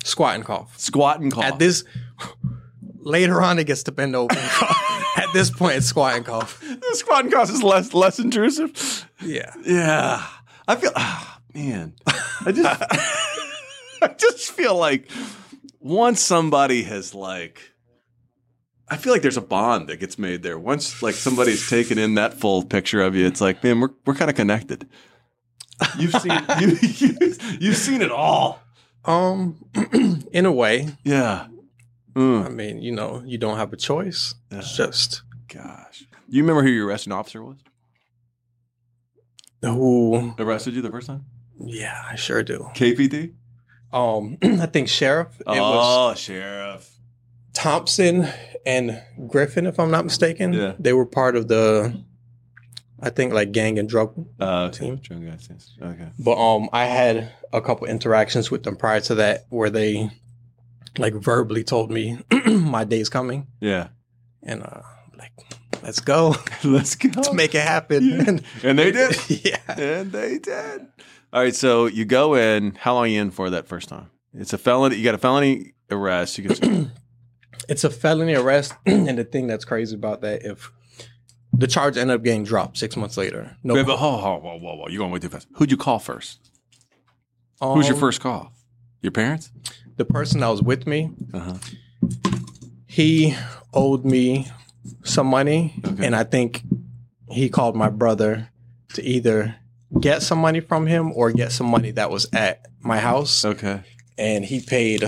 squat 0.05 0.35
and 0.37 0.45
cough. 0.45 0.79
Squat 0.79 1.21
and 1.21 1.31
cough. 1.31 1.45
At 1.45 1.59
this, 1.59 1.85
later 2.99 3.43
on, 3.43 3.59
it 3.59 3.65
gets 3.67 3.83
to 3.85 3.93
bend 3.93 4.17
over. 4.17 4.35
And 4.35 4.51
cough. 4.51 4.96
This 5.37 5.51
point, 5.51 5.77
it's 5.77 5.87
squat 5.87 6.17
and 6.17 6.25
cough. 6.25 6.61
the 6.61 6.91
squat 6.95 7.25
and 7.25 7.33
cough 7.33 7.51
is 7.51 7.63
less 7.63 7.93
less 7.93 8.19
intrusive. 8.19 9.09
Yeah, 9.23 9.53
Yeah, 9.65 10.27
I 10.67 10.77
feel. 10.77 10.93
ah, 10.97 11.41
man, 11.55 11.95
I 12.07 12.53
just 12.53 12.83
I 14.03 14.09
just 14.19 14.53
feel 14.53 14.75
like 14.77 15.11
once 15.81 16.21
somebody 16.21 16.83
has 16.85 17.15
like. 17.15 17.73
I 18.89 18.97
feel 18.97 19.13
like 19.13 19.23
there's 19.23 19.37
a 19.37 19.41
bond 19.43 19.89
that 19.89 19.99
gets 19.99 20.17
made 20.17 20.43
there. 20.45 20.59
Once 20.59 21.03
like 21.03 21.17
somebody's 21.17 21.69
taken 21.69 21.99
in 21.99 22.15
that 22.15 22.35
full 22.35 22.65
picture 22.65 23.03
of 23.03 23.17
you, 23.17 23.27
it's 23.27 23.41
like, 23.41 23.63
man, 23.65 23.81
we're 23.81 23.91
we're 24.07 24.15
kind 24.15 24.31
of 24.31 24.37
connected. 24.37 24.89
You've 25.99 26.13
seen 26.15 26.33
you, 26.61 26.79
you, 26.81 27.35
you've 27.61 27.77
seen 27.77 28.01
it 28.01 28.13
all. 28.13 28.61
um, 29.05 29.57
in 30.33 30.47
a 30.47 30.53
way, 30.53 30.89
Yeah. 31.05 31.49
I 32.15 32.19
Mm, 32.19 32.55
mean, 32.55 32.81
you 32.81 32.93
know, 32.93 33.23
you 33.27 33.37
don't 33.37 33.59
have 33.59 33.75
a 33.75 33.77
choice. 33.77 34.35
It's 34.51 34.75
just 34.75 35.23
gosh. 35.53 36.05
You 36.29 36.43
remember 36.43 36.63
who 36.63 36.71
your 36.71 36.87
arresting 36.87 37.13
officer 37.13 37.43
was? 37.43 37.57
who 39.63 40.33
Arrested 40.39 40.75
you 40.75 40.83
the 40.83 40.91
first 40.91 41.07
time? 41.07 41.25
yeah, 41.59 42.03
I 42.11 42.17
sure 42.17 42.43
do. 42.43 42.69
KPD? 42.75 43.33
Um 43.93 44.37
I 44.43 44.67
think 44.67 44.89
sheriff. 44.89 45.29
It 45.41 45.47
was 45.47 45.55
oh, 45.59 46.15
sheriff. 46.15 46.91
Thompson 47.55 48.29
and 48.67 49.03
Griffin, 49.29 49.67
if 49.67 49.81
I'm 49.81 49.91
not 49.91 50.05
mistaken. 50.05 50.53
Yeah. 50.53 50.75
They 50.79 50.93
were 50.93 51.07
part 51.07 51.37
of 51.37 51.49
the 51.49 52.03
I 53.01 53.11
think 53.11 53.33
like 53.33 53.53
gang 53.53 53.79
and 53.79 53.89
drug 53.89 54.27
Uh, 54.41 54.71
Team. 54.71 54.97
Drunk 54.97 55.27
guys, 55.27 55.49
yes. 55.51 55.73
Okay. 55.81 56.09
But 56.19 56.37
um, 56.39 56.69
I 56.73 56.85
had 56.87 57.33
a 57.53 57.61
couple 57.61 57.87
interactions 57.87 58.51
with 58.51 58.63
them 58.65 58.77
prior 58.77 59.01
to 59.03 59.15
that 59.17 59.47
where 59.51 59.71
they 59.71 60.11
like 60.99 61.15
verbally 61.15 61.63
told 61.65 61.91
me 61.91 62.19
my 62.47 62.85
day's 62.85 63.09
coming, 63.11 63.47
Yeah. 63.61 63.89
and 64.43 64.63
uh, 64.63 64.81
like 65.19 65.33
let's 65.83 66.01
go, 66.01 66.35
Let's 66.65 66.95
go. 66.97 67.11
let's 67.17 67.33
make 67.33 67.55
it 67.55 67.63
happen. 67.63 68.05
Yeah. 68.09 68.25
And, 68.27 68.43
And 68.63 68.79
they 68.79 68.93
did. 68.93 69.17
yeah. 69.45 69.59
and 69.79 70.13
they 70.13 70.39
did. 70.39 70.87
All 71.33 71.43
right, 71.43 71.55
so 71.55 71.87
you 71.87 72.05
go 72.05 72.35
in. 72.35 72.75
How 72.77 72.95
long 72.95 73.05
are 73.05 73.09
you 73.09 73.21
in 73.21 73.31
for 73.31 73.51
that 73.51 73.67
first 73.69 73.89
time? 73.89 74.11
It's 74.33 74.53
a 74.53 74.59
felony. 74.59 74.97
You 74.97 75.05
got 75.05 75.15
a 75.15 75.19
felony 75.19 75.75
arrest. 75.91 76.39
You 76.39 76.49
get 76.49 76.61
It's 77.69 77.85
a 77.85 77.91
felony 77.91 78.35
arrest, 78.35 78.75
and 78.87 79.19
the 79.19 79.25
thing 79.25 79.47
that's 79.47 79.65
crazy 79.65 79.95
about 79.97 80.21
that, 80.21 80.45
if 80.45 80.71
the 81.53 81.67
charge 81.67 81.97
ended 81.97 82.15
up 82.17 82.23
getting 82.23 82.45
dropped 82.45 82.77
six 82.79 82.97
months 82.97 83.17
later, 83.17 83.57
no, 83.65 83.75
Wait, 83.75 83.87
but 83.87 83.99
whoa, 83.99 84.19
whoa, 84.19 84.39
whoa, 84.39 84.59
whoa, 84.59 84.75
whoa! 84.77 84.89
You're 84.89 84.99
going 84.99 85.11
way 85.11 85.19
too 85.19 85.29
fast. 85.31 85.49
Who'd 85.57 85.71
you 85.71 85.77
call 85.77 85.99
first? 85.99 86.51
Who's 87.63 87.87
your 87.89 87.95
um, 87.95 88.01
first 88.01 88.21
call? 88.21 88.53
Your 89.01 89.11
parents? 89.13 89.51
The 89.97 90.05
person 90.05 90.41
that 90.41 90.49
was 90.49 90.63
with 90.63 90.87
me, 90.87 91.11
Uh 91.33 91.39
huh. 91.41 91.55
he 92.87 93.35
owed 93.73 94.05
me 94.05 94.47
some 95.05 95.27
money, 95.27 95.75
Okay. 95.85 96.07
and 96.07 96.15
I 96.17 96.25
think 96.25 96.63
he 97.29 97.49
called 97.49 97.77
my 97.77 97.89
brother 97.91 98.49
to 98.95 99.03
either 99.03 99.57
get 100.01 100.23
some 100.23 100.39
money 100.39 100.61
from 100.61 100.87
him 100.87 101.13
or 101.13 101.33
get 101.33 101.53
some 101.53 101.67
money 101.69 101.91
that 101.93 102.11
was 102.11 102.27
at 102.33 102.67
my 102.81 102.99
house, 102.99 103.45
Okay. 103.45 103.81
and 104.19 104.45
he 104.45 104.61
paid. 104.61 105.05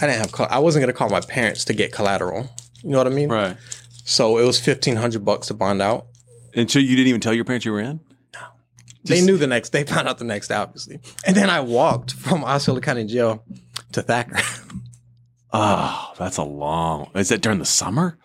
I 0.00 0.06
didn't 0.06 0.20
have. 0.36 0.48
I 0.50 0.58
wasn't 0.58 0.82
gonna 0.82 0.92
call 0.92 1.08
my 1.08 1.20
parents 1.20 1.64
to 1.66 1.72
get 1.74 1.92
collateral. 1.92 2.50
You 2.82 2.90
know 2.90 2.98
what 2.98 3.06
I 3.06 3.10
mean? 3.10 3.28
Right. 3.28 3.56
So 4.04 4.38
it 4.38 4.44
was 4.44 4.58
fifteen 4.60 4.96
hundred 4.96 5.24
bucks 5.24 5.46
to 5.48 5.54
bond 5.54 5.80
out. 5.80 6.06
And 6.54 6.70
so 6.70 6.78
you 6.78 6.94
didn't 6.96 7.08
even 7.08 7.20
tell 7.20 7.32
your 7.34 7.44
parents 7.44 7.64
you 7.64 7.72
were 7.72 7.80
in? 7.80 8.00
No. 8.34 8.40
They 9.04 9.20
knew 9.20 9.36
the 9.36 9.46
next. 9.46 9.70
They 9.70 9.84
found 9.84 10.06
out 10.08 10.18
the 10.18 10.24
next, 10.24 10.48
day, 10.48 10.54
obviously. 10.56 10.98
And 11.26 11.34
then 11.36 11.48
I 11.50 11.60
walked 11.60 12.12
from 12.12 12.44
Osceola 12.44 12.80
County 12.80 13.04
Jail 13.06 13.44
to 13.92 14.02
Thacker. 14.02 14.38
Oh, 15.56 16.12
that's 16.18 16.36
a 16.36 16.42
long. 16.42 17.10
Is 17.14 17.28
that 17.28 17.40
during 17.40 17.60
the 17.60 17.64
summer? 17.64 18.18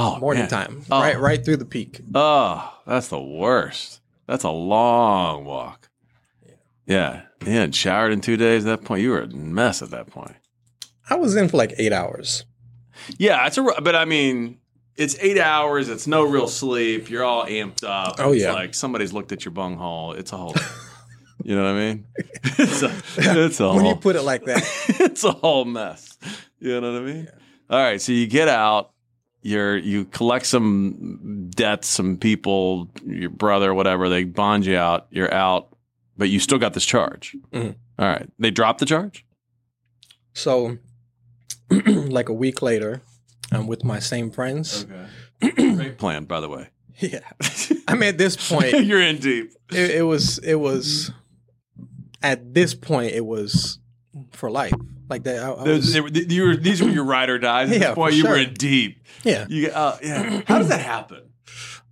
Oh, 0.00 0.18
Morning 0.20 0.42
man. 0.42 0.48
time, 0.48 0.82
Oh. 0.92 1.00
right, 1.00 1.18
right 1.18 1.44
through 1.44 1.56
the 1.56 1.64
peak. 1.64 2.00
Oh, 2.14 2.72
that's 2.86 3.08
the 3.08 3.20
worst. 3.20 4.00
That's 4.26 4.44
a 4.44 4.50
long 4.50 5.44
walk. 5.44 5.88
Yeah. 6.86 7.22
You 7.44 7.52
hadn't 7.52 7.72
showered 7.74 8.12
in 8.12 8.20
two 8.20 8.36
days 8.36 8.64
at 8.64 8.80
that 8.80 8.86
point. 8.86 9.02
You 9.02 9.10
were 9.10 9.22
a 9.22 9.26
mess 9.28 9.82
at 9.82 9.90
that 9.90 10.06
point. 10.06 10.36
I 11.10 11.16
was 11.16 11.34
in 11.34 11.48
for 11.48 11.56
like 11.56 11.74
eight 11.78 11.92
hours. 11.92 12.44
Yeah, 13.18 13.44
it's 13.46 13.58
a. 13.58 13.62
But 13.62 13.96
I 13.96 14.04
mean, 14.04 14.58
it's 14.96 15.16
eight 15.20 15.38
hours. 15.38 15.88
It's 15.88 16.06
no 16.06 16.22
real 16.24 16.46
sleep. 16.48 17.10
You're 17.10 17.24
all 17.24 17.44
amped 17.46 17.82
up. 17.84 18.16
Oh, 18.18 18.32
it's 18.32 18.42
yeah. 18.42 18.52
like 18.52 18.74
somebody's 18.74 19.12
looked 19.12 19.32
at 19.32 19.44
your 19.44 19.52
bunghole. 19.52 20.12
It's 20.12 20.32
a 20.32 20.36
whole. 20.36 20.54
you 21.42 21.56
know 21.56 21.62
what 21.64 21.70
I 21.70 21.78
mean? 21.78 22.06
It's 22.58 22.82
a. 22.82 22.92
It's 23.16 23.60
a 23.60 23.72
When 23.72 23.84
you 23.86 23.94
put 23.96 24.16
it 24.16 24.22
like 24.22 24.44
that, 24.44 24.62
it's 25.00 25.24
a 25.24 25.32
whole 25.32 25.64
mess. 25.64 26.16
You 26.60 26.80
know 26.80 26.92
what 26.92 27.02
I 27.02 27.04
mean? 27.04 27.28
All 27.70 27.78
right, 27.82 28.00
so 28.00 28.12
you 28.12 28.26
get 28.26 28.48
out. 28.48 28.90
You're 29.42 29.76
you 29.76 30.04
collect 30.06 30.46
some 30.46 31.48
debts, 31.54 31.88
some 31.88 32.16
people, 32.16 32.90
your 33.06 33.30
brother, 33.30 33.72
whatever. 33.72 34.08
They 34.08 34.24
bond 34.24 34.66
you 34.66 34.76
out. 34.76 35.06
You're 35.10 35.32
out, 35.32 35.68
but 36.16 36.28
you 36.28 36.40
still 36.40 36.58
got 36.58 36.74
this 36.74 36.84
charge. 36.84 37.36
Mhm. 37.52 37.76
All 37.98 38.06
right, 38.08 38.28
they 38.38 38.50
dropped 38.50 38.80
the 38.80 38.86
charge. 38.86 39.24
So, 40.34 40.78
like 41.70 42.28
a 42.28 42.32
week 42.32 42.62
later, 42.62 43.02
I'm 43.52 43.66
with 43.66 43.84
my 43.84 43.98
same 43.98 44.30
friends. 44.30 44.86
Okay, 45.42 45.74
great 45.74 45.98
plan, 45.98 46.24
by 46.24 46.40
the 46.40 46.48
way. 46.48 46.68
Yeah, 47.00 47.20
I 47.86 47.94
mean, 47.94 48.08
at 48.08 48.18
this 48.18 48.34
point, 48.50 48.72
You're 48.84 49.00
in 49.00 49.18
deep. 49.18 49.52
it, 49.70 49.90
it 49.92 50.02
was 50.02 50.38
it 50.38 50.56
was 50.56 51.12
at 52.24 52.54
this 52.54 52.74
point 52.74 53.12
it 53.12 53.24
was 53.24 53.78
for 54.32 54.50
life. 54.50 54.72
Like 55.08 55.22
that, 55.24 55.42
I, 55.42 55.52
I 55.52 55.64
Those- 55.64 55.76
was- 55.86 55.92
they 55.92 56.00
were- 56.00 56.08
you 56.10 56.42
were, 56.44 56.56
these 56.56 56.82
were 56.82 56.90
your 56.90 57.04
ride 57.14 57.30
or 57.30 57.38
dies. 57.38 57.70
At 57.70 57.74
Yeah, 57.80 57.86
this 57.88 57.94
point, 57.94 58.14
you 58.14 58.24
were 58.24 58.36
in 58.36 58.54
deep. 58.54 59.02
yeah. 59.24 59.46
You, 59.48 59.68
uh, 59.70 59.96
yeah. 60.02 60.42
How 60.46 60.58
does 60.58 60.68
that 60.68 60.80
happen? 60.80 61.22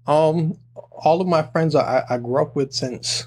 Um, 0.06 0.58
all 0.92 1.20
of 1.20 1.26
my 1.26 1.42
friends 1.42 1.74
I, 1.74 2.04
I 2.08 2.18
grew 2.18 2.40
up 2.42 2.54
with 2.56 2.72
since 2.72 3.26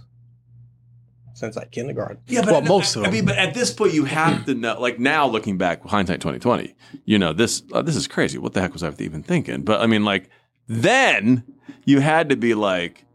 since 1.34 1.56
like 1.56 1.72
kindergarten. 1.72 2.18
Yeah, 2.28 2.42
but 2.42 2.52
well, 2.52 2.62
most 2.62 2.96
of 2.96 3.02
I 3.04 3.06
them. 3.06 3.14
mean, 3.14 3.26
but 3.26 3.38
at 3.38 3.54
this 3.54 3.72
point, 3.74 3.94
you 3.94 4.06
have 4.06 4.46
to 4.46 4.54
know. 4.56 4.80
Like 4.80 5.00
now, 5.00 5.26
looking 5.28 5.58
back, 5.58 5.84
hindsight 5.86 6.22
twenty 6.22 6.40
twenty, 6.40 6.76
you 7.06 7.18
know 7.20 7.34
this. 7.34 7.64
Uh, 7.74 7.82
this 7.82 7.96
is 7.96 8.08
crazy. 8.08 8.38
What 8.38 8.54
the 8.54 8.62
heck 8.62 8.74
was 8.74 8.84
I 8.84 8.92
even 9.00 9.24
thinking? 9.24 9.64
But 9.64 9.82
I 9.82 9.88
mean, 9.88 10.04
like 10.06 10.30
then 10.68 11.44
you 11.86 12.00
had 12.00 12.30
to 12.30 12.36
be 12.36 12.54
like, 12.54 13.06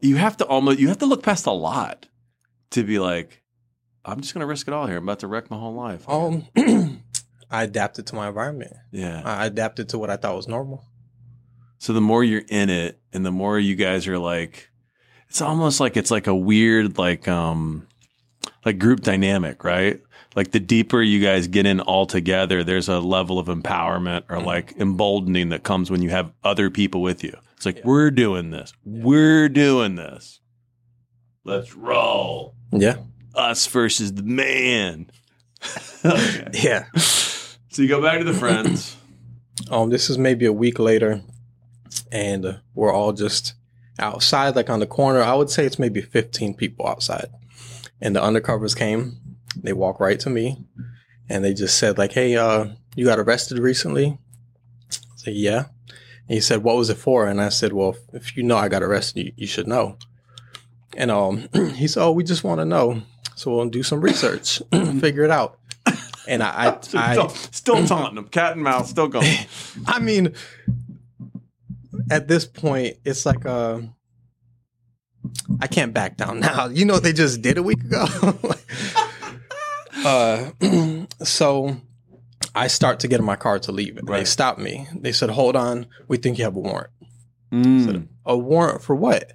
you 0.00 0.16
have 0.16 0.36
to 0.38 0.44
almost, 0.46 0.78
you 0.78 0.88
have 0.88 0.98
to 0.98 1.06
look 1.06 1.22
past 1.22 1.46
a 1.46 1.50
lot 1.52 2.06
to 2.70 2.84
be 2.84 2.98
like, 2.98 3.41
I'm 4.04 4.20
just 4.20 4.34
gonna 4.34 4.46
risk 4.46 4.66
it 4.68 4.74
all 4.74 4.86
here. 4.86 4.96
I'm 4.98 5.04
about 5.04 5.20
to 5.20 5.26
wreck 5.28 5.50
my 5.50 5.58
whole 5.58 5.74
life. 5.74 6.08
um, 6.08 6.46
I 7.50 7.64
adapted 7.64 8.06
to 8.08 8.14
my 8.14 8.28
environment. 8.28 8.72
yeah. 8.90 9.22
I 9.24 9.46
adapted 9.46 9.90
to 9.90 9.98
what 9.98 10.10
I 10.10 10.16
thought 10.16 10.34
was 10.36 10.48
normal. 10.48 10.84
So 11.78 11.92
the 11.92 12.00
more 12.00 12.22
you're 12.24 12.42
in 12.48 12.70
it, 12.70 13.00
and 13.12 13.26
the 13.26 13.32
more 13.32 13.58
you 13.58 13.74
guys 13.74 14.06
are 14.08 14.18
like, 14.18 14.70
it's 15.28 15.42
almost 15.42 15.80
like 15.80 15.96
it's 15.96 16.10
like 16.10 16.26
a 16.26 16.34
weird 16.34 16.96
like 16.98 17.26
um 17.28 17.86
like 18.64 18.78
group 18.78 19.00
dynamic, 19.00 19.64
right? 19.64 20.00
Like 20.34 20.52
the 20.52 20.60
deeper 20.60 21.02
you 21.02 21.20
guys 21.20 21.46
get 21.48 21.66
in 21.66 21.80
all 21.80 22.06
together, 22.06 22.64
there's 22.64 22.88
a 22.88 23.00
level 23.00 23.38
of 23.38 23.48
empowerment 23.48 24.24
or 24.30 24.40
like 24.40 24.74
emboldening 24.78 25.50
that 25.50 25.62
comes 25.62 25.90
when 25.90 26.00
you 26.02 26.08
have 26.10 26.32
other 26.42 26.70
people 26.70 27.02
with 27.02 27.22
you. 27.22 27.36
It's 27.56 27.66
like 27.66 27.76
Yeah. 27.78 27.82
we're 27.84 28.10
doing 28.10 28.50
this, 28.50 28.72
we're 28.84 29.48
doing 29.50 29.96
this. 29.96 30.40
Let's 31.44 31.74
roll. 31.74 32.54
Yeah, 32.72 32.96
Us 33.34 33.66
versus 33.66 34.12
the 34.12 34.22
man. 34.22 35.10
okay. 36.04 36.48
yeah. 36.52 36.86
So 36.96 37.82
you 37.82 37.88
go 37.88 38.02
back 38.02 38.18
to 38.18 38.24
the 38.24 38.34
friends. 38.34 38.96
Um, 39.70 39.90
this 39.90 40.10
is 40.10 40.18
maybe 40.18 40.44
a 40.46 40.52
week 40.52 40.78
later, 40.78 41.22
and 42.10 42.44
uh, 42.44 42.52
we're 42.74 42.92
all 42.92 43.12
just 43.12 43.54
outside, 43.98 44.56
like 44.56 44.70
on 44.70 44.80
the 44.80 44.86
corner. 44.86 45.22
I 45.22 45.34
would 45.34 45.50
say 45.50 45.64
it's 45.64 45.78
maybe 45.78 46.00
15 46.00 46.54
people 46.54 46.86
outside. 46.86 47.28
And 48.00 48.16
the 48.16 48.20
undercovers 48.20 48.76
came. 48.76 49.18
They 49.56 49.72
walked 49.72 50.00
right 50.00 50.18
to 50.20 50.30
me, 50.30 50.64
and 51.28 51.44
they 51.44 51.54
just 51.54 51.78
said, 51.78 51.98
like, 51.98 52.12
"Hey, 52.12 52.36
uh, 52.36 52.66
you 52.96 53.04
got 53.04 53.18
arrested 53.18 53.58
recently?" 53.58 54.18
I 54.90 55.16
said, 55.16 55.34
"Yeah." 55.34 55.66
And 55.88 56.34
he 56.34 56.40
said, 56.40 56.62
"What 56.62 56.76
was 56.76 56.90
it 56.90 56.96
for?" 56.96 57.26
And 57.26 57.40
I 57.40 57.50
said, 57.50 57.72
"Well, 57.72 57.96
if 58.12 58.36
you 58.36 58.42
know 58.42 58.56
I 58.56 58.68
got 58.68 58.82
arrested, 58.82 59.26
you, 59.26 59.32
you 59.36 59.46
should 59.46 59.68
know." 59.68 59.98
And 60.96 61.10
um, 61.10 61.48
he 61.74 61.86
said, 61.86 62.02
"Oh, 62.02 62.12
we 62.12 62.24
just 62.24 62.44
want 62.44 62.60
to 62.60 62.64
know, 62.64 63.02
so 63.42 63.54
we'll 63.56 63.68
do 63.68 63.82
some 63.82 64.00
research, 64.00 64.62
figure 65.00 65.24
it 65.24 65.30
out." 65.30 65.58
And 66.28 66.42
I, 66.42 66.48
I, 66.50 66.66
I 66.94 67.12
still, 67.12 67.28
still 67.28 67.86
taunting 67.86 68.14
them, 68.14 68.28
cat 68.28 68.52
and 68.52 68.62
mouse, 68.62 68.88
still 68.90 69.08
going. 69.08 69.26
I 69.86 69.98
mean, 69.98 70.34
at 72.10 72.28
this 72.28 72.44
point, 72.46 72.96
it's 73.04 73.26
like 73.26 73.44
uh 73.44 73.80
I 75.60 75.66
can't 75.66 75.92
back 75.92 76.16
down 76.16 76.40
now. 76.40 76.66
You 76.72 76.84
know, 76.84 76.94
what 76.94 77.02
they 77.02 77.12
just 77.12 77.42
did 77.42 77.58
a 77.58 77.62
week 77.62 77.80
ago. 77.80 78.06
uh, 80.04 80.50
so 81.24 81.76
I 82.54 82.66
start 82.68 83.00
to 83.00 83.08
get 83.08 83.20
in 83.20 83.26
my 83.26 83.36
car 83.36 83.58
to 83.60 83.72
leave, 83.72 83.96
and 83.96 84.06
they 84.06 84.12
Right. 84.12 84.26
stopped 84.28 84.58
me. 84.58 84.86
They 84.94 85.12
said, 85.12 85.30
"Hold 85.30 85.56
on, 85.56 85.86
we 86.08 86.16
think 86.16 86.38
you 86.38 86.44
have 86.44 86.56
a 86.56 86.60
warrant." 86.60 86.90
Mm. 87.52 87.84
said, 87.84 88.08
a 88.24 88.36
warrant 88.38 88.82
for 88.82 88.94
what? 88.96 89.30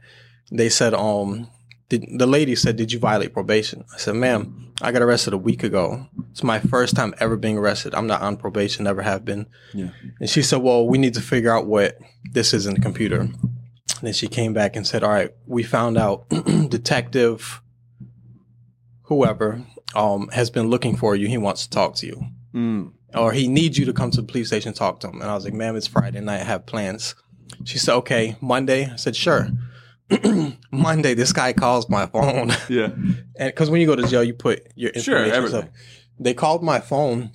They 0.51 0.69
said, 0.69 0.93
um, 0.95 1.49
did, 1.89 2.05
the 2.17 2.27
lady 2.27 2.55
said, 2.55 2.75
did 2.75 2.91
you 2.91 2.99
violate 2.99 3.33
probation? 3.33 3.85
I 3.93 3.97
said, 3.97 4.15
ma'am, 4.15 4.73
I 4.81 4.91
got 4.91 5.01
arrested 5.01 5.33
a 5.33 5.37
week 5.37 5.63
ago. 5.63 6.07
It's 6.31 6.43
my 6.43 6.59
first 6.59 6.95
time 6.95 7.13
ever 7.19 7.35
being 7.37 7.57
arrested. 7.57 7.95
I'm 7.95 8.07
not 8.07 8.21
on 8.21 8.37
probation, 8.37 8.83
never 8.83 9.01
have 9.01 9.23
been. 9.25 9.47
Yeah. 9.73 9.89
And 10.19 10.29
she 10.29 10.41
said, 10.41 10.57
well, 10.61 10.87
we 10.87 10.97
need 10.97 11.13
to 11.15 11.21
figure 11.21 11.51
out 11.51 11.65
what 11.65 11.97
this 12.31 12.53
is 12.53 12.65
in 12.65 12.73
the 12.75 12.81
computer. 12.81 13.21
And 13.21 14.03
then 14.03 14.13
she 14.13 14.27
came 14.27 14.53
back 14.53 14.75
and 14.75 14.85
said, 14.85 15.03
all 15.03 15.09
right, 15.11 15.31
we 15.47 15.63
found 15.63 15.97
out 15.97 16.29
detective, 16.69 17.61
whoever, 19.03 19.63
um, 19.95 20.27
has 20.33 20.49
been 20.49 20.69
looking 20.69 20.95
for 20.95 21.15
you. 21.15 21.27
He 21.27 21.37
wants 21.37 21.63
to 21.63 21.69
talk 21.69 21.95
to 21.95 22.05
you 22.05 22.21
Mm. 22.53 22.93
or 23.13 23.33
he 23.33 23.47
needs 23.47 23.77
you 23.77 23.85
to 23.85 23.93
come 23.93 24.09
to 24.11 24.21
the 24.21 24.27
police 24.27 24.47
station 24.47 24.69
and 24.69 24.75
talk 24.75 24.99
to 25.01 25.07
him. 25.09 25.21
And 25.21 25.29
I 25.29 25.35
was 25.35 25.43
like, 25.43 25.53
ma'am, 25.53 25.75
it's 25.75 25.85
Friday 25.85 26.21
night. 26.21 26.41
I 26.41 26.43
have 26.45 26.65
plans. 26.65 27.13
She 27.65 27.77
said, 27.77 27.93
okay, 27.97 28.35
Monday. 28.41 28.89
I 28.91 28.95
said, 28.95 29.15
sure. 29.15 29.49
Monday, 30.71 31.13
this 31.13 31.33
guy 31.33 31.53
calls 31.53 31.89
my 31.89 32.05
phone. 32.05 32.51
Yeah. 32.69 32.87
and 33.35 33.49
because 33.49 33.69
when 33.69 33.81
you 33.81 33.87
go 33.87 33.95
to 33.95 34.07
jail, 34.07 34.23
you 34.23 34.33
put 34.33 34.67
your 34.75 34.89
information. 34.89 35.31
Sure, 35.31 35.33
everything. 35.33 35.61
So 35.61 35.69
they 36.19 36.33
called 36.33 36.63
my 36.63 36.79
phone 36.79 37.31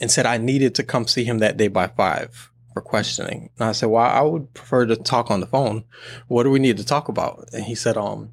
and 0.00 0.10
said 0.10 0.26
I 0.26 0.36
needed 0.38 0.74
to 0.76 0.82
come 0.82 1.06
see 1.06 1.24
him 1.24 1.38
that 1.38 1.56
day 1.56 1.68
by 1.68 1.86
five 1.88 2.50
for 2.72 2.80
questioning. 2.80 3.50
And 3.58 3.68
I 3.68 3.72
said, 3.72 3.86
well, 3.86 4.04
I 4.04 4.20
would 4.20 4.52
prefer 4.54 4.86
to 4.86 4.96
talk 4.96 5.30
on 5.30 5.40
the 5.40 5.46
phone. 5.46 5.84
What 6.28 6.44
do 6.44 6.50
we 6.50 6.58
need 6.58 6.76
to 6.78 6.84
talk 6.84 7.08
about? 7.08 7.48
And 7.52 7.64
he 7.64 7.74
said, 7.74 7.96
um, 7.96 8.32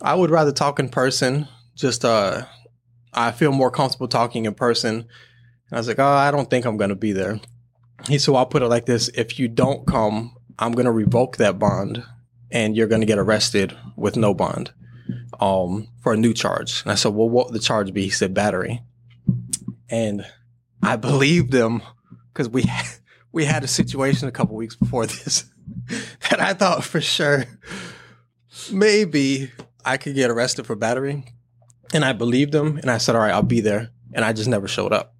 I 0.00 0.14
would 0.14 0.30
rather 0.30 0.52
talk 0.52 0.78
in 0.78 0.88
person. 0.88 1.48
Just, 1.74 2.04
uh, 2.04 2.42
I 3.12 3.32
feel 3.32 3.52
more 3.52 3.70
comfortable 3.70 4.08
talking 4.08 4.44
in 4.46 4.54
person. 4.54 4.94
And 4.96 5.06
I 5.72 5.76
was 5.76 5.88
like, 5.88 5.98
oh, 5.98 6.04
I 6.04 6.30
don't 6.30 6.48
think 6.48 6.64
I'm 6.64 6.76
going 6.76 6.90
to 6.90 6.96
be 6.96 7.12
there. 7.12 7.40
He 8.08 8.18
said, 8.18 8.32
well, 8.32 8.40
I'll 8.40 8.46
put 8.46 8.62
it 8.62 8.68
like 8.68 8.86
this. 8.86 9.08
If 9.08 9.38
you 9.38 9.48
don't 9.48 9.86
come, 9.86 10.36
I'm 10.58 10.72
going 10.72 10.86
to 10.86 10.92
revoke 10.92 11.38
that 11.38 11.58
bond 11.58 12.04
and 12.54 12.74
you're 12.74 12.86
going 12.86 13.02
to 13.02 13.06
get 13.06 13.18
arrested 13.18 13.76
with 13.96 14.16
no 14.16 14.32
bond 14.32 14.72
um, 15.40 15.88
for 16.02 16.14
a 16.14 16.16
new 16.16 16.32
charge. 16.32 16.80
And 16.82 16.92
I 16.92 16.94
said, 16.94 17.12
well, 17.12 17.28
what 17.28 17.46
would 17.48 17.54
the 17.54 17.58
charge 17.62 17.92
be? 17.92 18.04
He 18.04 18.10
said, 18.10 18.32
battery. 18.32 18.80
And 19.90 20.24
I 20.82 20.96
believed 21.10 21.52
him 21.52 21.82
because 22.32 22.48
we 22.48 22.64
we 23.32 23.44
had 23.44 23.64
a 23.64 23.68
situation 23.68 24.28
a 24.28 24.32
couple 24.32 24.54
weeks 24.56 24.76
before 24.76 25.04
this 25.08 25.44
that 26.30 26.40
I 26.40 26.54
thought 26.54 26.84
for 26.84 27.00
sure 27.00 27.44
maybe 28.72 29.50
I 29.84 29.96
could 29.96 30.14
get 30.14 30.30
arrested 30.30 30.66
for 30.66 30.76
battery. 30.76 31.24
And 31.92 32.04
I 32.04 32.12
believed 32.12 32.54
him 32.54 32.78
and 32.78 32.90
I 32.90 32.98
said, 32.98 33.14
all 33.14 33.20
right, 33.22 33.32
I'll 33.32 33.42
be 33.42 33.60
there. 33.60 33.90
And 34.14 34.24
I 34.24 34.32
just 34.32 34.48
never 34.48 34.66
showed 34.68 34.92
up. 34.92 35.14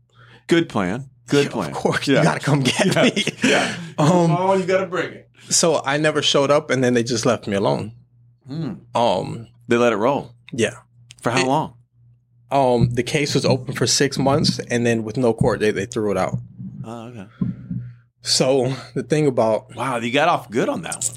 Good 0.46 0.68
plan. 0.68 1.10
Good 1.28 1.44
Yeah, 1.46 1.50
plan. 1.52 1.70
Of 1.70 1.74
course, 1.76 2.06
Yeah. 2.08 2.18
you 2.18 2.24
got 2.24 2.40
to 2.40 2.44
come 2.46 2.60
get 2.60 2.96
me. 2.96 3.24
Yeah. 3.44 3.76
Um, 3.98 4.30
oh, 4.30 4.54
you 4.54 4.64
got 4.64 4.80
to 4.80 4.86
bring 4.86 5.12
it. 5.12 5.30
So 5.50 5.82
I 5.84 5.96
never 5.96 6.22
showed 6.22 6.50
up 6.50 6.70
and 6.70 6.82
then 6.82 6.94
they 6.94 7.02
just 7.02 7.26
left 7.26 7.46
me 7.46 7.54
alone. 7.56 7.92
Hmm. 8.46 8.74
Um, 8.94 9.48
They 9.68 9.76
let 9.76 9.92
it 9.92 9.96
roll. 9.96 10.32
yeah. 10.52 10.74
For 11.22 11.30
how 11.30 11.40
It- 11.42 11.46
long? 11.46 11.74
Um, 12.50 12.90
the 12.90 13.02
case 13.02 13.34
was 13.34 13.44
open 13.44 13.74
for 13.74 13.86
six 13.86 14.16
months 14.18 14.58
and 14.70 14.86
then 14.86 15.02
with 15.02 15.16
no 15.16 15.32
court, 15.32 15.58
they, 15.60 15.70
they 15.72 15.86
threw 15.86 16.10
it 16.12 16.16
out. 16.16 16.38
Oh, 16.84 17.06
okay. 17.08 17.26
So 18.20 18.72
the 18.94 19.02
thing 19.02 19.26
about, 19.26 19.74
Wow, 19.74 19.96
you 19.96 20.12
got 20.12 20.28
off 20.28 20.50
good 20.50 20.68
on 20.68 20.82
that 20.82 20.96
one. 20.96 21.16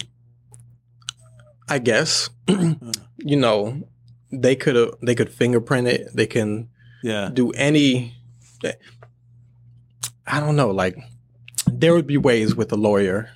I 1.70 1.80
guess, 1.80 2.30
you 3.18 3.36
know, 3.36 3.84
they 4.32 4.56
could 4.56 4.76
have, 4.76 4.92
they 5.02 5.14
could 5.16 5.30
fingerprint 5.30 5.88
it. 5.88 6.10
They 6.16 6.26
can 6.28 6.70
Yeah. 7.04 7.30
do 7.32 7.52
any, 7.52 8.14
I 10.26 10.40
don't 10.40 10.56
know, 10.56 10.72
like 10.72 10.98
there 11.72 11.94
would 11.94 12.08
be 12.08 12.18
ways 12.18 12.56
with 12.56 12.72
a 12.72 12.76
lawyer 12.78 13.30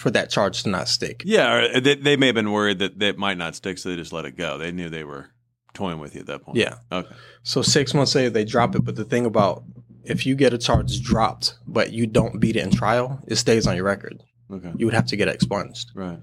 for 0.00 0.10
that 0.10 0.30
charge 0.30 0.62
to 0.62 0.70
not 0.70 0.88
stick. 0.88 1.22
Yeah, 1.26 1.52
or 1.74 1.80
they, 1.80 1.94
they 1.94 2.16
may 2.16 2.26
have 2.26 2.34
been 2.34 2.52
worried 2.52 2.78
that 2.78 2.98
that 3.00 3.18
might 3.18 3.36
not 3.36 3.54
stick, 3.54 3.76
so 3.78 3.90
they 3.90 3.96
just 3.96 4.12
let 4.14 4.24
it 4.24 4.34
go. 4.36 4.56
They 4.56 4.72
knew 4.72 4.88
they 4.88 5.04
were 5.04 5.26
toying 5.74 6.00
with 6.00 6.14
you 6.14 6.22
at 6.22 6.26
that 6.26 6.42
point. 6.42 6.56
Yeah. 6.56 6.76
Okay. 6.90 7.14
So 7.42 7.60
six 7.62 7.92
months 7.92 8.14
later, 8.14 8.30
they 8.30 8.44
drop 8.44 8.74
it. 8.74 8.84
But 8.84 8.96
the 8.96 9.04
thing 9.04 9.26
about 9.26 9.62
if 10.04 10.24
you 10.24 10.34
get 10.34 10.54
a 10.54 10.58
charge 10.58 11.02
dropped, 11.02 11.58
but 11.66 11.92
you 11.92 12.06
don't 12.06 12.40
beat 12.40 12.56
it 12.56 12.62
in 12.64 12.70
trial, 12.70 13.20
it 13.28 13.36
stays 13.36 13.66
on 13.66 13.76
your 13.76 13.84
record. 13.84 14.22
Okay. 14.50 14.72
You 14.78 14.86
would 14.86 14.94
have 14.94 15.06
to 15.08 15.16
get 15.16 15.28
it 15.28 15.34
expunged. 15.34 15.90
Right. 15.94 16.18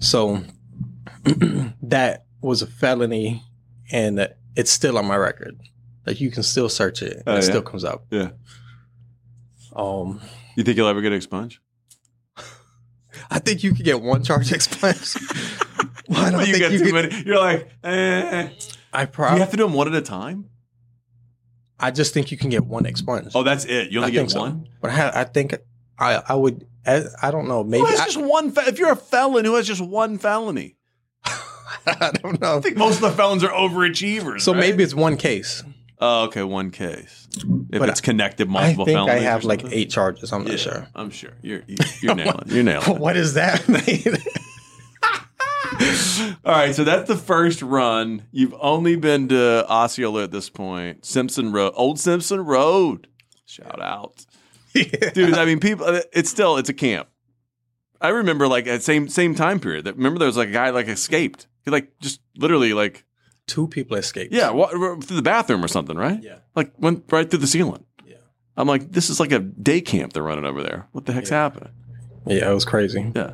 So 0.00 0.42
that 1.82 2.26
was 2.42 2.60
a 2.62 2.66
felony, 2.66 3.42
and 3.90 4.28
it's 4.54 4.70
still 4.70 4.98
on 4.98 5.06
my 5.06 5.16
record. 5.16 5.58
Like 6.06 6.20
you 6.20 6.30
can 6.30 6.42
still 6.42 6.68
search 6.68 7.00
it, 7.02 7.14
and 7.14 7.22
Oh, 7.26 7.32
it 7.32 7.36
yeah? 7.36 7.40
still 7.40 7.62
comes 7.62 7.84
up. 7.84 8.04
Yeah. 8.10 8.30
Um, 9.74 10.20
You 10.56 10.64
think 10.64 10.76
you'll 10.76 10.88
ever 10.88 11.00
get 11.00 11.12
expunged? 11.12 11.58
I 13.30 13.38
think 13.38 13.62
you 13.62 13.74
could 13.74 13.84
get 13.84 14.00
one 14.00 14.22
charge 14.24 14.52
expunged. 14.58 15.18
well, 16.08 16.24
I 16.24 16.30
don't 16.30 16.40
you 16.40 16.54
think 16.54 16.58
get 16.58 16.72
you 16.72 16.78
too 16.78 16.84
could. 16.92 17.10
many. 17.12 17.24
You're 17.24 17.38
like, 17.38 17.68
eh. 17.84 18.48
I 18.92 19.04
probably 19.04 19.36
you 19.36 19.40
have 19.40 19.50
to 19.50 19.56
do 19.56 19.64
them 19.64 19.74
one 19.74 19.86
at 19.88 19.94
a 19.94 20.00
time? 20.00 20.48
I 21.78 21.90
just 21.90 22.12
think 22.12 22.32
you 22.32 22.38
can 22.38 22.50
get 22.50 22.64
one 22.64 22.86
expunged. 22.86 23.32
Oh, 23.34 23.42
that's 23.42 23.64
it. 23.64 23.90
You 23.92 23.98
only 23.98 24.08
I 24.08 24.10
get 24.10 24.18
think 24.20 24.30
so. 24.30 24.40
one. 24.40 24.68
But 24.80 24.90
I, 24.92 25.20
I 25.20 25.24
think 25.24 25.54
I 25.98 26.22
I 26.28 26.34
would. 26.34 26.66
I, 26.86 27.02
I 27.22 27.30
don't 27.30 27.48
know. 27.48 27.62
Maybe 27.62 27.80
Who 27.80 27.86
has 27.86 28.00
I, 28.00 28.04
just 28.06 28.20
one? 28.20 28.50
Fe- 28.50 28.62
if 28.66 28.78
you're 28.78 28.90
a 28.92 28.96
felon 28.96 29.44
who 29.44 29.54
has 29.56 29.66
just 29.66 29.82
one 29.82 30.16
felony, 30.16 30.76
I 31.24 32.12
don't 32.22 32.40
know. 32.40 32.56
I 32.56 32.60
think 32.60 32.76
most 32.78 32.96
of 32.96 33.02
the 33.02 33.10
felons 33.10 33.44
are 33.44 33.50
overachievers. 33.50 34.40
So 34.40 34.52
right? 34.52 34.60
maybe 34.60 34.82
it's 34.82 34.94
one 34.94 35.16
case. 35.18 35.62
Oh, 36.00 36.24
okay, 36.26 36.42
one 36.44 36.70
case. 36.70 37.26
If 37.70 37.80
But 37.80 37.88
it's 37.88 38.00
connected, 38.00 38.46
I 38.48 38.50
multiple 38.50 38.84
think 38.84 38.98
I 38.98 39.04
felonies. 39.06 39.22
or 39.22 39.30
have 39.30 39.44
like 39.44 39.64
eight 39.72 39.90
charges. 39.90 40.32
I'm 40.32 40.44
Yeah, 40.44 40.50
not 40.50 40.58
sure. 40.60 40.88
I'm 40.94 41.10
sure. 41.10 41.32
You're 41.42 41.62
you're, 41.66 41.86
you're 42.00 42.14
nailing. 42.16 42.44
You're 42.46 42.62
nailing. 42.62 42.90
it. 42.94 42.98
what 43.00 43.14
does 43.14 43.34
that 43.34 43.68
mean? 43.68 44.16
All 46.44 46.52
right, 46.52 46.74
so 46.74 46.82
that's 46.84 47.08
the 47.08 47.16
first 47.16 47.62
run. 47.62 48.22
You've 48.32 48.54
only 48.60 48.96
been 48.96 49.28
to 49.28 49.66
Osceola 49.70 50.24
at 50.24 50.30
this 50.30 50.48
point. 50.50 51.04
Simpson 51.04 51.52
Road, 51.52 51.72
Old 51.76 51.98
Simpson 52.00 52.40
Road. 52.44 53.06
Shout 53.44 53.80
out, 53.80 54.24
dude. 54.74 55.34
I 55.34 55.44
mean, 55.44 55.60
people. 55.60 56.00
It's 56.12 56.30
still 56.30 56.56
it's 56.56 56.68
a 56.68 56.74
camp. 56.74 57.08
I 58.00 58.08
remember 58.08 58.46
like 58.48 58.66
at 58.66 58.82
same 58.82 59.08
same 59.08 59.34
time 59.34 59.60
period. 59.60 59.84
That 59.84 59.96
remember 59.96 60.18
there 60.18 60.26
was 60.26 60.36
like 60.36 60.48
a 60.48 60.52
guy 60.52 60.70
like 60.70 60.88
escaped. 60.88 61.46
He 61.64 61.70
like 61.70 61.92
just 62.00 62.20
literally 62.36 62.72
like 62.72 63.04
Two 63.48 63.66
people 63.66 63.96
escaped. 63.96 64.32
yeah 64.32 64.50
wa- 64.50 64.68
through 64.68 65.16
the 65.16 65.22
bathroom 65.22 65.64
or 65.64 65.68
something, 65.68 65.96
right? 65.96 66.22
Yeah. 66.22 66.36
Like 66.54 66.70
went 66.78 67.04
right 67.10 67.28
through 67.28 67.40
the 67.40 67.46
ceiling. 67.48 67.84
Yeah. 68.06 68.18
I'm 68.56 68.68
like, 68.68 68.92
this 68.92 69.10
is 69.10 69.18
like 69.18 69.32
a 69.32 69.40
day 69.40 69.80
camp 69.80 70.12
they're 70.12 70.22
running 70.22 70.44
over 70.44 70.62
there. 70.62 70.86
What 70.92 71.06
the 71.06 71.12
heck's 71.12 71.30
Yeah. 71.30 71.42
happening? 71.42 71.72
Yeah, 72.26 72.50
it 72.50 72.54
was 72.54 72.64
crazy. 72.66 73.10
Yeah. 73.16 73.32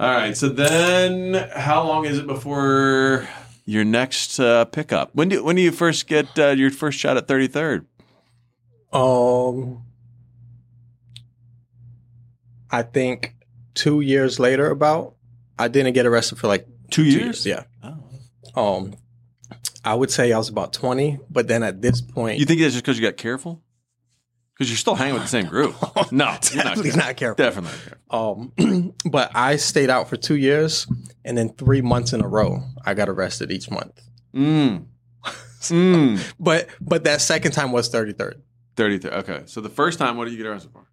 All 0.00 0.10
right. 0.10 0.36
So 0.36 0.48
then, 0.48 1.34
how 1.54 1.86
long 1.86 2.04
is 2.06 2.18
it 2.18 2.26
before 2.26 3.28
your 3.66 3.84
next 3.84 4.40
uh, 4.40 4.64
pickup? 4.66 5.10
When 5.14 5.28
do 5.28 5.44
when 5.44 5.56
do 5.56 5.62
you 5.62 5.70
first 5.72 6.06
get 6.06 6.38
uh, 6.38 6.48
your 6.48 6.70
first 6.70 6.98
shot 6.98 7.16
at 7.16 7.28
thirty 7.28 7.46
third? 7.46 7.86
Um, 8.92 9.82
I 12.70 12.82
think 12.82 13.34
two 13.74 14.00
years 14.00 14.38
later, 14.40 14.70
about 14.70 15.14
I 15.58 15.68
didn't 15.68 15.92
get 15.94 16.06
arrested 16.06 16.38
for 16.38 16.46
like 16.48 16.66
Two 16.90 17.04
years. 17.04 17.44
Yeah. 17.44 17.64
Oh. 17.82 18.76
Um, 18.76 18.94
I 19.84 19.94
would 19.94 20.10
say 20.10 20.32
I 20.32 20.38
was 20.38 20.48
about 20.48 20.72
twenty, 20.72 21.18
but 21.30 21.48
then 21.48 21.62
at 21.62 21.80
this 21.82 22.00
point, 22.00 22.38
You 22.38 22.44
think 22.46 22.60
that's 22.60 22.72
just 22.74 22.84
because 22.84 22.98
you 22.98 23.06
got 23.06 23.16
careful? 23.16 23.62
Because 24.54 24.70
you're 24.70 24.78
still 24.78 24.94
hanging 24.94 25.14
with 25.14 25.22
the 25.22 25.28
same 25.28 25.46
group. 25.46 25.74
No, 26.12 26.24
you're 26.24 26.64
not 26.64 26.76
definitely 26.76 26.90
not 26.92 27.16
careful. 27.16 27.44
Definitely 27.44 27.70
not 27.70 27.80
careful. 28.10 28.52
Um, 28.64 28.94
but 29.10 29.30
I 29.34 29.56
stayed 29.56 29.90
out 29.90 30.08
for 30.08 30.16
two 30.16 30.36
years, 30.36 30.86
and 31.24 31.36
then 31.36 31.50
three 31.50 31.82
months 31.82 32.12
in 32.12 32.20
a 32.22 32.28
row, 32.28 32.62
I 32.84 32.94
got 32.94 33.08
arrested 33.08 33.50
each 33.52 33.70
month. 33.70 34.00
Mm. 34.34 34.86
Mm. 35.68 36.20
But 36.38 36.68
but 36.80 37.02
that 37.04 37.20
second 37.20 37.50
time 37.52 37.72
was 37.72 37.88
thirty 37.88 38.12
third. 38.12 38.40
Thirty 38.76 38.98
third. 38.98 39.14
Okay. 39.14 39.42
So 39.46 39.60
the 39.60 39.68
first 39.70 39.98
time, 39.98 40.16
what 40.16 40.26
did 40.26 40.32
you 40.32 40.36
get 40.38 40.46
arrested 40.46 40.70
for? 40.72 40.86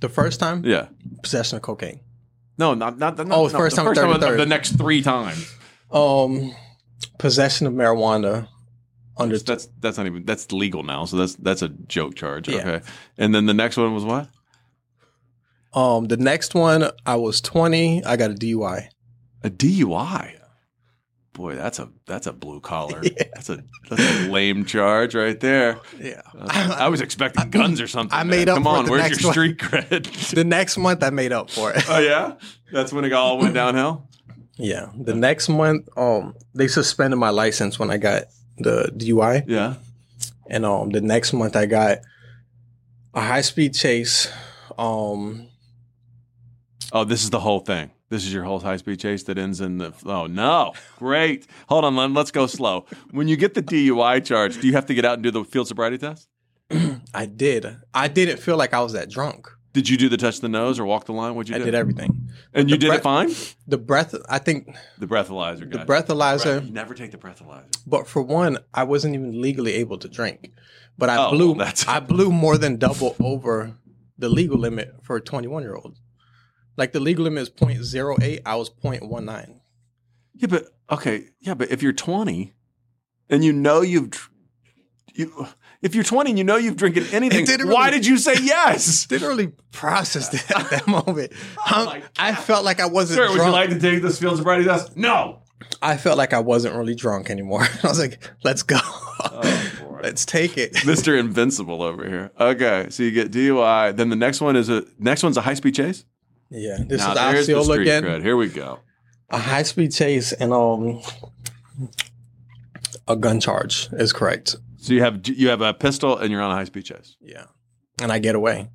The 0.00 0.10
first 0.10 0.38
time, 0.38 0.64
Yeah. 0.66 0.88
possession 1.22 1.56
of 1.56 1.62
cocaine. 1.62 2.00
No, 2.58 2.74
not 2.74 2.98
not 2.98 3.16
the 3.16 3.22
Oh, 3.24 3.46
no, 3.46 3.48
first 3.48 3.76
the 3.76 3.82
time, 3.82 3.94
First 3.94 4.00
time, 4.00 4.10
33rd. 4.20 4.36
the 4.36 4.44
next 4.46 4.72
three 4.76 5.00
times. 5.02 5.50
Um, 5.90 6.54
possession 7.18 7.66
of 7.66 7.72
marijuana 7.72 8.48
under 9.16 9.38
That's 9.38 9.66
that's 9.80 9.96
not 9.96 10.06
even 10.06 10.24
that's 10.24 10.52
legal 10.52 10.82
now. 10.82 11.04
So 11.06 11.16
that's 11.16 11.34
that's 11.36 11.62
a 11.62 11.68
joke 11.68 12.14
charge. 12.14 12.48
Yeah. 12.48 12.56
Okay. 12.58 12.80
And 13.18 13.34
then 13.34 13.46
the 13.46 13.54
next 13.54 13.76
one 13.76 13.94
was 13.94 14.04
what? 14.04 14.28
Um, 15.72 16.06
the 16.06 16.16
next 16.16 16.54
one, 16.54 16.90
I 17.04 17.16
was 17.16 17.40
20. 17.42 18.02
I 18.04 18.16
got 18.16 18.30
a 18.30 18.34
DUI. 18.34 18.88
A 19.44 19.50
DUI. 19.50 20.32
Boy, 21.34 21.54
that's 21.54 21.78
a 21.78 21.90
that's 22.06 22.26
a 22.26 22.32
blue 22.32 22.60
collar. 22.60 23.02
Yeah. 23.04 23.24
That's 23.34 23.50
a 23.50 23.62
that's 23.90 24.02
a 24.02 24.30
lame 24.30 24.64
charge 24.64 25.14
right 25.14 25.38
there. 25.38 25.78
Yeah. 26.00 26.22
I 26.48 26.88
was 26.88 27.02
expecting 27.02 27.50
guns 27.50 27.78
or 27.78 27.86
something. 27.86 28.14
I 28.16 28.22
man. 28.22 28.30
made 28.30 28.48
up 28.48 28.56
Come 28.56 28.66
on, 28.66 28.86
where's 28.88 29.22
your 29.22 29.32
street 29.32 29.58
cred? 29.58 30.30
the 30.34 30.44
next 30.44 30.78
month, 30.78 31.02
I 31.02 31.10
made 31.10 31.32
up 31.32 31.50
for 31.50 31.72
it. 31.74 31.84
oh 31.90 31.98
yeah, 31.98 32.36
that's 32.72 32.90
when 32.90 33.04
it 33.04 33.12
all 33.12 33.36
went 33.36 33.52
downhill. 33.62 34.08
Yeah. 34.56 34.90
The 34.98 35.14
next 35.14 35.48
month, 35.48 35.88
um, 35.96 36.34
they 36.54 36.68
suspended 36.68 37.18
my 37.18 37.30
license 37.30 37.78
when 37.78 37.90
I 37.90 37.96
got 37.98 38.24
the 38.58 38.90
DUI, 38.96 39.44
Yeah. 39.46 39.74
and 40.48 40.64
um, 40.64 40.90
the 40.90 41.00
next 41.00 41.32
month 41.32 41.56
I 41.56 41.66
got 41.66 41.98
a 43.14 43.20
high 43.20 43.42
speed 43.42 43.74
chase. 43.74 44.30
Um, 44.78 45.48
Oh, 46.92 47.02
this 47.04 47.24
is 47.24 47.30
the 47.30 47.40
whole 47.40 47.60
thing. 47.60 47.90
This 48.10 48.24
is 48.24 48.32
your 48.32 48.44
whole 48.44 48.60
high 48.60 48.76
speed 48.76 49.00
chase 49.00 49.24
that 49.24 49.36
ends 49.38 49.60
in 49.60 49.78
the. 49.78 49.92
Oh 50.06 50.26
no! 50.26 50.72
Great. 50.98 51.46
Hold 51.68 51.84
on, 51.84 51.96
Len. 51.96 52.14
Let's 52.14 52.30
go 52.30 52.46
slow. 52.46 52.86
When 53.10 53.26
you 53.26 53.36
get 53.36 53.54
the 53.54 53.62
DUI 53.62 54.24
charge, 54.24 54.60
do 54.60 54.68
you 54.68 54.74
have 54.74 54.86
to 54.86 54.94
get 54.94 55.04
out 55.04 55.14
and 55.14 55.22
do 55.24 55.32
the 55.32 55.42
field 55.44 55.66
sobriety 55.66 55.98
test? 55.98 56.28
I 57.14 57.26
did. 57.26 57.76
I 57.92 58.06
didn't 58.06 58.38
feel 58.38 58.56
like 58.56 58.72
I 58.72 58.80
was 58.80 58.92
that 58.92 59.10
drunk. 59.10 59.48
Did 59.76 59.90
you 59.90 59.98
do 59.98 60.08
the 60.08 60.16
touch 60.16 60.40
the 60.40 60.48
nose 60.48 60.78
or 60.80 60.86
walk 60.86 61.04
the 61.04 61.12
line? 61.12 61.34
What'd 61.34 61.50
you 61.50 61.54
do? 61.54 61.60
I 61.60 61.64
do? 61.66 61.70
did 61.70 61.74
everything. 61.74 62.30
and 62.54 62.70
you 62.70 62.76
the 62.76 62.86
did 62.86 62.94
it 62.94 63.02
fine. 63.02 63.30
The 63.68 63.76
breath. 63.76 64.14
I 64.26 64.38
think 64.38 64.74
The 64.98 65.06
breathalyzer. 65.06 65.58
the 65.60 65.66
got 65.66 65.82
it. 65.82 65.86
breathalyzer. 65.86 66.60
Right. 66.60 66.72
Never 66.72 66.94
take 66.94 67.10
the 67.10 67.18
breathalyzer. 67.18 67.76
But 67.86 68.08
for 68.08 68.22
one, 68.22 68.56
I 68.72 68.84
wasn't 68.84 69.14
even 69.16 69.42
legally 69.42 69.74
able 69.74 69.98
to 69.98 70.08
drink. 70.08 70.52
But 70.96 71.10
I 71.10 71.26
Oh, 71.26 71.30
blew 71.30 71.46
well, 71.48 71.56
that's- 71.56 71.86
I 71.86 72.00
blew 72.00 72.32
more 72.32 72.56
than 72.56 72.76
double 72.78 73.16
over 73.20 73.76
the 74.16 74.30
legal 74.30 74.56
limit 74.58 74.94
for 75.02 75.16
a 75.16 75.20
21 75.20 75.62
year 75.62 75.74
old. 75.74 75.98
Like 76.78 76.92
the 76.92 77.00
legal 77.00 77.24
limit 77.24 77.42
is 77.42 77.50
0.08, 77.50 78.40
I 78.46 78.56
was 78.56 78.70
0.19. 78.70 79.60
Yeah, 80.36 80.46
but 80.48 80.68
okay, 80.90 81.24
yeah, 81.38 81.52
but 81.52 81.70
if 81.70 81.82
you're 81.82 81.92
20 81.92 82.54
and 83.28 83.44
you 83.44 83.52
know 83.52 83.82
you've, 83.82 84.30
You, 85.12 85.48
if 85.82 85.94
you're 85.94 86.04
20 86.04 86.30
and 86.30 86.38
you 86.38 86.44
know 86.44 86.56
you've 86.56 86.76
drinking 86.76 87.04
anything, 87.12 87.44
didn't 87.44 87.68
why 87.68 87.90
did 87.90 88.06
you 88.06 88.16
say 88.18 88.34
yes? 88.42 89.06
Didn't 89.08 89.28
really 89.28 89.52
process 89.72 90.32
it 90.32 90.50
at 90.50 90.70
that 90.70 90.86
moment. 91.06 91.32
Oh 91.66 91.92
Um, 91.96 92.02
I 92.18 92.34
felt 92.34 92.64
like 92.64 92.80
I 92.80 92.86
wasn't 92.86 93.18
Sir, 93.18 93.28
would 93.36 93.44
you 93.44 93.50
like 93.52 93.70
to 93.70 93.78
take 93.78 94.02
this 94.02 94.18
field 94.18 94.36
sobriety 94.38 94.64
test? 94.64 94.96
No. 94.96 95.42
I 95.82 95.96
felt 95.96 96.18
like 96.18 96.32
I 96.32 96.38
wasn't 96.40 96.76
really 96.76 96.94
drunk 96.94 97.30
anymore. 97.30 97.62
I 97.82 97.86
was 97.88 97.98
like, 97.98 98.18
let's 98.44 98.62
go. 98.62 98.78
Oh, 98.82 99.72
boy. 99.80 100.00
let's 100.02 100.24
take 100.24 100.58
it. 100.58 100.74
Mr. 100.74 101.18
Invincible 101.18 101.82
over 101.82 102.06
here. 102.06 102.30
Okay, 102.38 102.86
so 102.90 103.02
you 103.02 103.10
get 103.10 103.30
DUI. 103.32 103.96
Then 103.96 104.08
the 104.10 104.16
next 104.16 104.40
one 104.40 104.54
is 104.56 104.68
a 104.68 104.84
next 104.98 105.22
one's 105.22 105.36
a 105.36 105.40
high 105.40 105.54
speed 105.54 105.74
chase. 105.74 106.04
Yeah, 106.50 106.78
this 106.86 107.00
Now, 107.00 107.12
is 107.12 107.16
there's 107.18 107.46
the 107.46 107.54
Osceola 107.54 107.74
street 107.74 107.82
again. 107.82 108.04
cred. 108.04 108.22
Here 108.22 108.36
we 108.36 108.48
go. 108.48 108.80
A 109.30 109.38
high 109.38 109.64
speed 109.64 109.92
chase 109.92 110.32
and 110.32 110.52
um 110.52 111.00
a 113.08 113.16
gun 113.16 113.40
charge 113.40 113.88
is 113.92 114.12
correct. 114.12 114.56
So 114.86 114.94
you 114.94 115.02
have 115.02 115.26
you 115.26 115.48
have 115.48 115.60
a 115.62 115.74
pistol 115.74 116.16
and 116.18 116.30
you're 116.30 116.40
on 116.42 116.50
a 116.50 116.54
high 116.54 116.64
speed 116.64 116.84
chase, 116.84 117.16
Yeah. 117.20 117.44
And 118.00 118.12
I 118.12 118.18
get 118.18 118.34
away. 118.34 118.70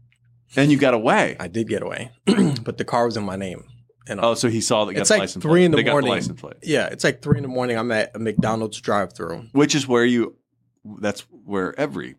and 0.58 0.72
you 0.72 0.78
got 0.78 0.94
away. 0.94 1.36
I 1.40 1.48
did 1.48 1.68
get 1.70 1.82
away. 1.84 2.12
but 2.26 2.78
the 2.78 2.84
car 2.86 3.06
was 3.06 3.16
in 3.18 3.24
my 3.24 3.36
name. 3.38 3.64
And 4.08 4.20
Oh, 4.22 4.34
so 4.34 4.50
he 4.50 4.62
saw 4.62 4.86
that. 4.86 4.98
It's 4.98 5.10
the 5.10 5.14
like 5.16 5.20
license 5.22 5.44
three 5.44 5.52
plate. 5.62 5.66
in 5.66 5.72
the 5.72 5.78
they 5.78 5.90
morning. 5.92 6.10
Got 6.10 6.14
the 6.16 6.16
license 6.20 6.42
plate, 6.42 6.56
yeah, 6.64 6.88
it's 6.88 7.04
like 7.04 7.22
three 7.22 7.38
in 7.38 7.44
the 7.44 7.48
morning. 7.50 7.78
I'm 7.78 7.92
at 7.92 8.16
a 8.16 8.20
McDonald's 8.20 8.82
drive 8.82 9.14
through. 9.14 9.46
which 9.54 9.74
is 9.76 9.88
where 9.88 10.04
you. 10.06 10.36
That's 11.00 11.22
where 11.46 11.80
every 11.80 12.16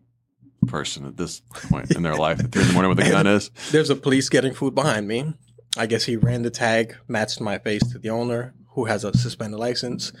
person 0.67 1.05
at 1.05 1.17
this 1.17 1.41
point 1.69 1.91
in 1.91 2.01
their 2.03 2.15
life, 2.15 2.39
at 2.39 2.51
three 2.51 2.61
in 2.61 2.69
the 2.69 2.73
morning 2.73 2.89
with 2.95 3.05
a 3.05 3.09
gun, 3.11 3.27
is. 3.27 3.51
There's 3.71 3.89
a 3.89 3.95
police 3.97 4.29
getting 4.29 4.53
food 4.53 4.73
behind 4.73 5.07
me. 5.07 5.33
I 5.77 5.85
guess 5.85 6.05
he 6.05 6.15
ran 6.15 6.41
the 6.43 6.49
tag, 6.49 6.95
matched 7.07 7.41
my 7.41 7.57
face 7.59 7.83
to 7.91 7.99
the 7.99 8.09
owner 8.09 8.53
who 8.69 8.85
has 8.85 9.03
a 9.03 9.15
suspended 9.15 9.59
license. 9.59 10.13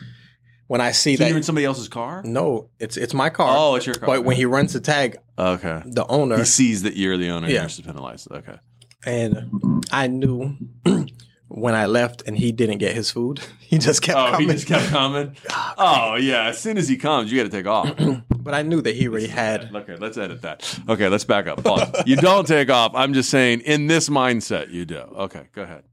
When 0.67 0.81
I 0.81 0.91
see 0.91 1.15
So 1.17 1.23
that 1.23 1.29
you're 1.29 1.37
in 1.37 1.43
somebody 1.43 1.65
else's 1.65 1.87
car. 1.89 2.21
no, 2.23 2.69
it's 2.79 2.97
it's 2.97 3.13
my 3.13 3.29
car. 3.29 3.53
Oh, 3.57 3.75
it's 3.75 3.85
your 3.85 3.95
car. 3.95 4.07
But 4.07 4.23
when 4.25 4.35
he 4.37 4.45
runs 4.45 4.73
the 4.73 4.79
tag, 4.79 5.17
okay, 5.37 5.81
the 5.85 6.05
owner 6.07 6.37
he 6.37 6.45
sees 6.45 6.83
that 6.83 6.95
you're 6.95 7.17
the 7.17 7.29
owner. 7.29 7.45
and 7.45 7.53
Yeah. 7.53 7.61
You're 7.61 7.69
suspended 7.69 8.01
license. 8.01 8.35
Okay. 8.37 8.57
and 9.05 9.83
I 9.91 10.07
knew 10.07 10.55
when 11.49 11.75
I 11.75 11.85
left 11.85 12.23
and 12.25 12.37
he 12.37 12.51
didn't 12.51 12.77
get 12.79 12.95
his 12.95 13.11
food, 13.11 13.41
he 13.59 13.77
just 13.77 14.01
kept 14.01 14.17
Oh, 14.17 14.31
coming. 14.31 14.47
he 14.47 14.53
just 14.55 14.67
kept 14.67 14.87
coming. 14.87 15.35
Ah, 15.49 16.11
oh 16.13 16.15
yeah, 16.15 16.47
as 16.47 16.59
soon 16.59 16.77
as 16.77 16.87
he 16.87 16.97
comes, 16.97 17.31
you 17.31 17.37
got 17.37 17.51
to 17.51 17.55
take 17.57 17.67
off. 17.67 17.91
but 18.29 18.53
I 18.53 18.61
knew 18.61 18.81
that 18.81 18.95
he 18.95 19.07
already 19.09 19.27
had. 19.27 19.75
Okay, 19.75 19.95
let's 19.97 20.17
edit 20.17 20.41
that. 20.43 20.79
Okay, 20.87 21.09
let's 21.09 21.25
back 21.25 21.47
up. 21.47 21.59
You 22.07 22.15
don't 22.15 22.47
take 22.47 22.69
off. 22.69 22.91
I'm 22.95 23.13
just 23.13 23.29
saying, 23.29 23.61
in 23.61 23.87
this 23.87 24.07
mindset, 24.07 24.71
you 24.71 24.85
do. 24.85 24.99
Okay, 24.99 25.47
go 25.53 25.63
ahead. 25.63 25.83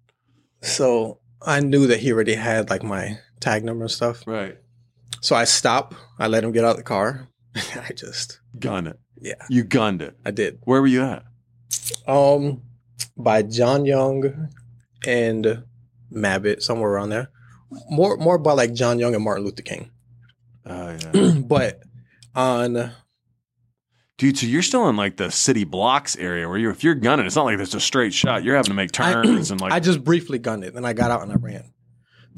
So 0.62 1.18
I 1.42 1.60
knew 1.60 1.86
that 1.88 1.98
he 2.00 2.12
already 2.12 2.34
had 2.34 2.68
like 2.70 2.82
my 2.82 3.18
tag 3.40 3.64
number 3.64 3.84
and 3.84 3.90
stuff. 3.90 4.22
Right. 4.26 4.58
So 5.20 5.34
I 5.36 5.44
stop. 5.44 5.94
I 6.18 6.28
let 6.28 6.44
him 6.44 6.52
get 6.52 6.64
out 6.64 6.72
of 6.72 6.76
the 6.76 6.82
car. 6.82 7.28
I 7.56 7.92
just 7.94 8.40
Gun 8.58 8.86
it. 8.86 8.98
yeah, 9.20 9.34
You 9.48 9.64
gunned 9.64 10.02
it. 10.02 10.16
I 10.24 10.30
did. 10.30 10.58
Where 10.64 10.80
were 10.80 10.86
you 10.86 11.02
at? 11.02 11.24
Um, 12.06 12.62
by 13.16 13.42
John 13.42 13.84
Young 13.86 14.48
and 15.06 15.64
Mabbitt, 16.12 16.62
somewhere 16.62 16.90
around 16.90 17.10
there. 17.10 17.30
More 17.88 18.16
more 18.16 18.38
by 18.38 18.52
like 18.52 18.72
John 18.72 18.98
Young 18.98 19.14
and 19.14 19.22
Martin 19.24 19.44
Luther 19.44 19.62
King. 19.62 19.90
Oh 20.66 20.96
yeah. 21.14 21.34
but 21.44 21.80
on 22.34 22.92
Dude, 24.18 24.36
so 24.36 24.44
you're 24.46 24.60
still 24.62 24.86
in 24.90 24.96
like 24.96 25.16
the 25.16 25.30
city 25.30 25.64
blocks 25.64 26.14
area 26.16 26.46
where 26.48 26.58
you 26.58 26.68
if 26.70 26.84
you're 26.84 26.94
gunning, 26.94 27.24
it's 27.26 27.36
not 27.36 27.46
like 27.46 27.56
there's 27.56 27.74
a 27.74 27.80
straight 27.80 28.12
shot. 28.12 28.44
You're 28.44 28.56
having 28.56 28.70
to 28.70 28.74
make 28.74 28.98
I- 29.00 29.12
turns 29.12 29.50
and 29.50 29.60
like 29.62 29.72
I 29.72 29.80
just 29.80 30.04
briefly 30.04 30.38
gunned 30.38 30.64
it, 30.64 30.74
then 30.74 30.84
I 30.84 30.92
got 30.92 31.10
out 31.10 31.22
and 31.22 31.32
I 31.32 31.36
ran. 31.36 31.72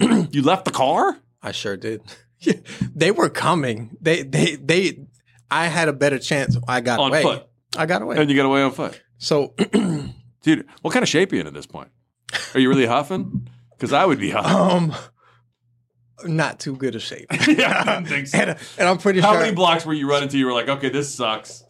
you 0.30 0.42
left 0.42 0.64
the 0.64 0.70
car? 0.70 1.18
I 1.42 1.52
sure 1.52 1.76
did. 1.76 2.02
they 2.94 3.10
were 3.10 3.28
coming. 3.28 3.96
They 4.00 4.22
they 4.22 4.56
they. 4.56 5.06
I 5.50 5.66
had 5.66 5.88
a 5.88 5.92
better 5.92 6.18
chance. 6.18 6.56
I 6.66 6.80
got 6.80 6.98
On 7.00 7.10
away. 7.10 7.22
foot. 7.22 7.46
I 7.76 7.86
got 7.86 8.02
away. 8.02 8.16
And 8.18 8.30
you 8.30 8.36
got 8.36 8.46
away 8.46 8.62
on 8.62 8.72
foot. 8.72 9.00
So, 9.18 9.54
Dude, 10.42 10.66
what 10.82 10.92
kind 10.92 11.02
of 11.02 11.08
shape 11.08 11.32
are 11.32 11.36
you 11.36 11.40
in 11.42 11.46
at 11.46 11.54
this 11.54 11.66
point? 11.66 11.88
Are 12.54 12.60
you 12.60 12.68
really 12.68 12.86
huffing? 12.86 13.48
Because 13.72 13.92
I 13.92 14.04
would 14.04 14.18
be 14.18 14.30
huffing. 14.30 14.92
um, 14.92 14.94
not 16.24 16.58
too 16.60 16.76
good 16.76 16.94
of 16.94 17.02
shape. 17.02 17.26
yeah, 17.48 17.82
I 17.86 17.94
didn't 17.94 18.06
think 18.08 18.26
so. 18.26 18.38
and, 18.40 18.58
and 18.78 18.88
I'm 18.88 18.98
pretty 18.98 19.20
How 19.20 19.28
sure. 19.30 19.36
How 19.38 19.42
many 19.44 19.54
blocks 19.54 19.86
were 19.86 19.94
you 19.94 20.08
running 20.08 20.28
to? 20.30 20.38
You 20.38 20.46
were 20.46 20.52
like, 20.52 20.68
okay, 20.68 20.88
this 20.88 21.14
sucks. 21.14 21.62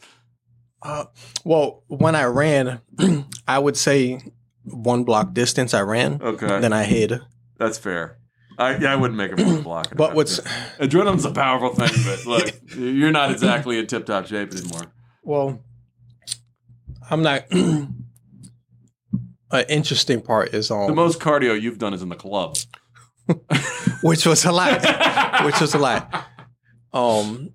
Uh, 0.83 1.05
well, 1.45 1.85
when 1.89 2.15
I 2.15 2.25
ran, 2.25 2.81
I 3.49 3.59
would 3.59 3.77
say 3.77 4.21
one 4.65 5.05
block 5.05 5.33
distance. 5.35 5.75
I 5.75 5.83
ran, 5.83 6.21
Okay, 6.23 6.47
then 6.61 6.73
I 6.73 6.85
hid. 6.85 7.21
That's 7.59 7.79
fair. 7.79 8.19
I, 8.59 8.77
yeah, 8.77 8.93
I 8.93 8.97
wouldn't 8.97 9.17
make 9.17 9.33
a 9.33 9.37
full 9.37 9.63
block. 9.63 9.95
But 9.97 10.15
what's 10.15 10.41
adrenaline's 10.79 11.25
a 11.25 11.33
powerful 11.33 11.75
thing, 11.75 11.91
but 12.05 12.27
look, 12.27 12.55
you're 12.77 13.11
not 13.11 13.31
exactly 13.31 13.79
in 13.79 13.87
tip 13.87 14.07
top 14.07 14.27
shape 14.27 14.53
anymore. 14.53 14.93
well, 15.23 15.61
I'm 17.11 17.23
not. 17.23 17.45
An 19.51 19.67
interesting 19.69 20.23
part 20.23 20.55
is 20.55 20.71
on 20.71 20.87
The 20.87 20.95
most 20.95 21.21
cardio 21.21 21.61
you've 21.61 21.77
done 21.79 21.93
is 21.93 22.01
in 22.01 22.09
the 22.09 22.17
club. 22.17 22.57
which 24.03 24.27
was 24.27 24.45
a 24.47 24.53
lot, 24.53 24.83
which 25.45 25.61
was 25.61 25.75
a 25.75 25.79
lot. 25.79 26.27
Um, 26.93 27.51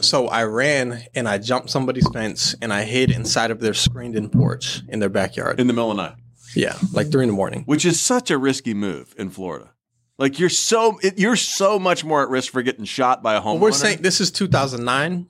so 0.00 0.28
I 0.28 0.44
ran 0.44 1.02
and 1.14 1.28
I 1.28 1.38
jumped 1.38 1.70
somebody's 1.70 2.08
fence 2.12 2.54
and 2.60 2.72
I 2.72 2.84
hid 2.84 3.10
inside 3.10 3.50
of 3.50 3.60
their 3.60 3.74
screened-in 3.74 4.28
porch 4.30 4.82
in 4.88 4.98
their 5.00 5.08
backyard. 5.08 5.60
in 5.60 5.66
the 5.66 5.72
middle 5.72 5.90
of 5.90 5.96
the 5.96 6.02
night, 6.02 6.14
Yeah, 6.54 6.76
like 6.92 7.10
three 7.10 7.22
in 7.24 7.28
the 7.28 7.34
morning. 7.34 7.62
which 7.66 7.84
is 7.84 8.00
such 8.00 8.30
a 8.30 8.38
risky 8.38 8.74
move 8.74 9.14
in 9.18 9.30
Florida. 9.30 9.72
Like 10.18 10.38
you're 10.38 10.48
so 10.48 10.98
it, 11.02 11.18
you're 11.18 11.36
so 11.36 11.78
much 11.78 12.04
more 12.04 12.22
at 12.22 12.28
risk 12.28 12.52
for 12.52 12.62
getting 12.62 12.84
shot 12.84 13.22
by 13.22 13.34
a 13.36 13.40
homeowner. 13.40 13.44
Well, 13.44 13.58
we're 13.58 13.72
saying 13.72 14.02
this 14.02 14.20
is 14.20 14.30
2009. 14.30 15.26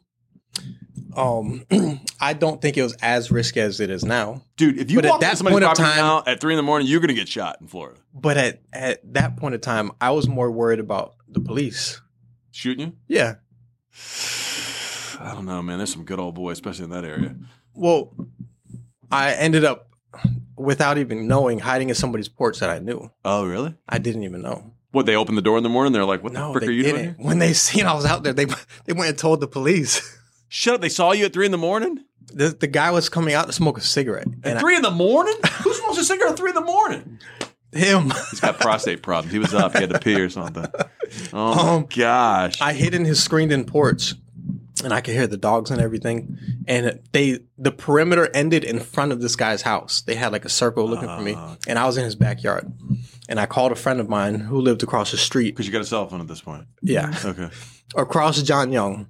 Um, 1.16 1.64
I 2.20 2.34
don't 2.34 2.62
think 2.62 2.76
it 2.76 2.82
was 2.82 2.94
as 3.02 3.30
risky 3.30 3.60
as 3.60 3.80
it 3.80 3.90
is 3.90 4.04
now. 4.04 4.42
dude, 4.56 4.78
if 4.78 4.90
you 4.90 4.96
but 4.96 5.06
at 5.06 5.20
that 5.20 5.38
point 5.38 5.64
of 5.64 5.74
time- 5.74 5.96
now 5.96 6.22
at 6.26 6.40
three 6.40 6.52
in 6.54 6.56
the 6.56 6.62
morning, 6.62 6.86
you're 6.88 7.00
going 7.00 7.08
to 7.08 7.14
get 7.14 7.28
shot 7.28 7.58
in 7.60 7.66
Florida. 7.66 7.98
But 8.14 8.36
at 8.36 8.62
at 8.72 9.14
that 9.14 9.36
point 9.36 9.54
of 9.54 9.60
time, 9.60 9.90
I 10.00 10.10
was 10.10 10.28
more 10.28 10.50
worried 10.50 10.80
about 10.80 11.14
the 11.28 11.40
police. 11.40 12.00
Shooting 12.52 12.86
you? 12.86 12.92
Yeah. 13.08 13.34
I 15.20 15.34
don't 15.34 15.46
know, 15.46 15.62
man. 15.62 15.78
There's 15.78 15.92
some 15.92 16.04
good 16.04 16.18
old 16.18 16.34
boys, 16.34 16.54
especially 16.56 16.84
in 16.84 16.90
that 16.90 17.04
area. 17.04 17.36
Well, 17.74 18.12
I 19.10 19.34
ended 19.34 19.64
up 19.64 19.88
without 20.60 20.98
even 20.98 21.26
knowing 21.26 21.58
hiding 21.60 21.88
in 21.88 21.94
somebody's 21.94 22.28
porch 22.28 22.58
that 22.60 22.70
I 22.70 22.78
knew. 22.78 23.10
Oh, 23.24 23.44
really? 23.46 23.74
I 23.88 23.98
didn't 23.98 24.24
even 24.24 24.42
know. 24.42 24.72
What? 24.92 25.06
They 25.06 25.16
opened 25.16 25.38
the 25.38 25.42
door 25.42 25.56
in 25.56 25.62
the 25.62 25.68
morning. 25.68 25.92
They're 25.92 26.04
like, 26.04 26.22
"What 26.22 26.32
No, 26.32 26.52
the 26.52 26.60
frick 26.60 26.68
are 26.68 26.72
you 26.72 26.82
doing?" 26.82 26.94
didn't. 26.96 27.14
Here? 27.16 27.26
When 27.26 27.38
they 27.38 27.52
seen 27.68 27.86
I 27.86 27.94
was 27.94 28.04
out 28.04 28.22
there, 28.22 28.32
they 28.32 28.46
they 28.84 28.92
went 28.92 29.08
and 29.10 29.18
told 29.18 29.40
the 29.40 29.46
police. 29.48 30.18
Shut 30.48 30.74
up! 30.74 30.80
They 30.80 30.88
saw 30.88 31.12
you 31.12 31.26
at 31.26 31.32
three 31.32 31.46
in 31.46 31.52
the 31.52 31.58
morning. 31.58 32.04
The, 32.32 32.48
the 32.48 32.66
guy 32.66 32.90
was 32.90 33.08
coming 33.08 33.34
out 33.34 33.46
to 33.46 33.52
smoke 33.52 33.78
a 33.78 33.80
cigarette, 33.80 34.26
At 34.44 34.50
and 34.50 34.58
I- 34.58 34.60
three 34.60 34.76
in 34.76 34.82
the 34.82 34.90
morning? 34.90 35.34
Who 35.62 35.72
smokes 35.74 35.98
a 35.98 36.04
cigarette 36.04 36.32
at 36.32 36.38
three 36.38 36.50
in 36.50 36.54
the 36.56 36.60
morning? 36.60 37.18
him. 37.72 38.10
He's 38.30 38.40
got 38.40 38.58
prostate 38.58 39.00
problems. 39.00 39.32
He 39.32 39.38
was 39.38 39.54
up. 39.54 39.74
He 39.74 39.80
had 39.80 39.90
to 39.90 39.98
pee 40.00 40.20
or 40.20 40.28
something. 40.28 40.66
Oh 41.32 41.78
Um, 41.78 41.86
gosh! 41.92 42.60
I 42.60 42.72
hid 42.72 42.94
in 42.94 43.04
his 43.04 43.20
screened-in 43.22 43.64
porch, 43.64 44.14
and 44.82 44.92
I 44.92 45.00
could 45.00 45.14
hear 45.14 45.26
the 45.26 45.36
dogs 45.36 45.70
and 45.70 45.80
everything. 45.80 46.38
And 46.66 47.00
they, 47.12 47.40
the 47.58 47.72
perimeter 47.72 48.28
ended 48.34 48.64
in 48.64 48.80
front 48.80 49.12
of 49.12 49.20
this 49.20 49.36
guy's 49.36 49.62
house. 49.62 50.00
They 50.02 50.14
had 50.14 50.32
like 50.32 50.44
a 50.44 50.48
circle 50.48 50.88
looking 50.88 51.08
for 51.08 51.20
me, 51.22 51.34
Ah, 51.36 51.56
and 51.66 51.78
I 51.78 51.86
was 51.86 51.96
in 51.96 52.04
his 52.04 52.14
backyard. 52.16 52.70
And 53.28 53.38
I 53.38 53.46
called 53.46 53.72
a 53.72 53.76
friend 53.76 54.00
of 54.00 54.08
mine 54.08 54.40
who 54.40 54.60
lived 54.60 54.82
across 54.82 55.10
the 55.12 55.16
street. 55.16 55.52
Because 55.52 55.66
you 55.66 55.72
got 55.72 55.82
a 55.82 55.84
cell 55.84 56.08
phone 56.08 56.20
at 56.20 56.28
this 56.28 56.40
point. 56.40 56.64
Yeah, 56.82 57.14
Okay. 57.24 57.48
across 57.96 58.42
John 58.42 58.72
Young. 58.72 59.08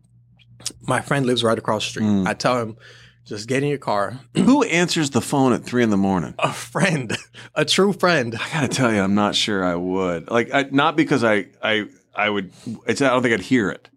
My 0.82 1.00
friend 1.00 1.24
lives 1.26 1.42
right 1.42 1.56
across 1.58 1.84
the 1.84 1.90
street. 1.90 2.04
Mm. 2.06 2.26
I 2.28 2.34
tell 2.34 2.58
him, 2.60 2.76
just 3.24 3.48
get 3.48 3.62
in 3.62 3.68
your 3.70 3.78
car. 3.78 4.20
Who 4.34 4.62
answers 4.64 5.10
the 5.10 5.20
phone 5.22 5.52
at 5.52 5.64
three 5.64 5.82
in 5.82 5.90
the 5.90 5.96
morning? 5.96 6.34
A 6.38 6.52
friend, 6.52 7.16
a 7.54 7.64
true 7.64 7.92
friend. 7.92 8.34
I 8.34 8.52
gotta 8.52 8.68
tell 8.68 8.92
you, 8.92 9.00
I'm 9.00 9.14
not 9.14 9.34
sure 9.34 9.64
I 9.64 9.74
would. 9.74 10.30
Like, 10.30 10.52
I, 10.52 10.64
not 10.70 10.96
because 10.96 11.24
I, 11.24 11.46
I, 11.62 11.86
I 12.14 12.28
would. 12.28 12.52
It's. 12.86 13.00
I 13.00 13.08
don't 13.08 13.22
think 13.22 13.32
I'd 13.34 13.40
hear 13.40 13.70
it 13.70 13.88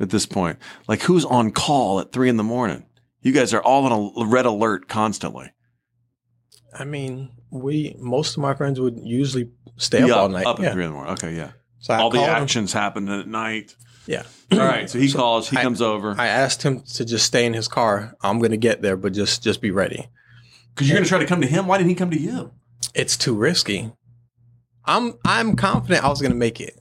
at 0.00 0.10
this 0.10 0.26
point. 0.26 0.58
Like, 0.88 1.02
who's 1.02 1.24
on 1.24 1.50
call 1.52 2.00
at 2.00 2.12
three 2.12 2.28
in 2.28 2.36
the 2.36 2.42
morning? 2.44 2.84
You 3.22 3.32
guys 3.32 3.52
are 3.54 3.62
all 3.62 3.84
on 3.86 4.12
a 4.16 4.26
red 4.26 4.46
alert 4.46 4.88
constantly. 4.88 5.50
I 6.72 6.84
mean, 6.84 7.30
we 7.50 7.96
most 7.98 8.36
of 8.36 8.42
my 8.42 8.54
friends 8.54 8.78
would 8.80 8.98
usually 9.02 9.50
stay 9.76 10.04
Be 10.04 10.10
up, 10.10 10.16
all 10.18 10.28
night. 10.28 10.46
up 10.46 10.58
yeah. 10.60 10.66
at 10.66 10.72
three 10.74 10.84
in 10.84 10.90
the 10.90 10.94
morning. 10.94 11.12
Okay, 11.14 11.34
yeah. 11.34 11.52
So 11.78 11.94
I 11.94 11.98
all 11.98 12.10
the 12.10 12.18
called 12.18 12.30
him. 12.30 12.42
actions 12.42 12.72
happen 12.72 13.08
at 13.08 13.26
night. 13.26 13.74
Yeah. 14.06 14.22
All 14.52 14.58
right, 14.58 14.88
so 14.88 14.98
he 14.98 15.10
calls. 15.12 15.48
He 15.48 15.56
I- 15.56 15.62
comes 15.62 15.80
over 15.82 16.14
I 16.18 16.28
asked 16.28 16.62
him 16.62 16.82
to 16.82 17.04
just 17.04 17.24
stay 17.26 17.46
in 17.46 17.54
his 17.54 17.66
car. 17.68 18.14
I'm 18.20 18.38
gonna 18.40 18.56
get 18.56 18.82
there, 18.82 18.96
but 18.96 19.12
just 19.12 19.42
just 19.42 19.60
be 19.60 19.70
ready. 19.70 20.08
because 20.74 20.88
you're 20.88 20.96
gonna 20.98 21.08
try 21.08 21.18
to 21.18 21.26
come 21.26 21.40
to 21.40 21.46
him. 21.48 21.66
Why 21.66 21.78
didn't 21.78 21.90
he 21.90 21.96
come 21.96 22.10
to 22.10 22.20
you? 22.20 22.52
It's 22.94 23.16
too 23.16 23.34
risky. 23.34 23.92
I'm 24.84 25.14
I'm 25.24 25.56
confident 25.56 26.04
I 26.04 26.08
was 26.08 26.20
gonna 26.22 26.34
make 26.34 26.60
it. 26.60 26.78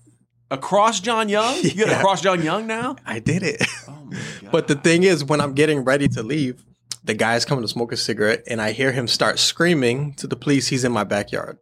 Across 0.52 1.00
John 1.02 1.28
Young? 1.30 1.56
You 1.62 1.70
got 1.76 1.88
Yeah. 1.90 1.98
across 2.00 2.22
John 2.22 2.44
Young 2.44 2.68
now? 2.68 2.96
I 3.06 3.20
did 3.20 3.44
it. 3.44 3.64
Oh 3.88 3.92
my 4.06 4.18
god! 4.42 4.52
but 4.52 4.68
the 4.68 4.76
thing 4.76 5.04
is, 5.04 5.24
when 5.24 5.42
I'm 5.42 5.54
getting 5.54 5.84
ready 5.84 6.08
to 6.10 6.24
leave, 6.24 6.64
the 7.04 7.14
guy's 7.16 7.46
coming 7.46 7.64
to 7.64 7.68
smoke 7.68 7.92
a 7.92 7.98
cigarette, 7.98 8.44
and 8.48 8.62
I 8.62 8.72
hear 8.72 8.92
him 8.92 9.08
start 9.08 9.40
screaming 9.40 10.14
to 10.16 10.28
the 10.28 10.36
police. 10.36 10.68
He's 10.68 10.84
in 10.84 10.92
my 10.92 11.04
backyard. 11.04 11.58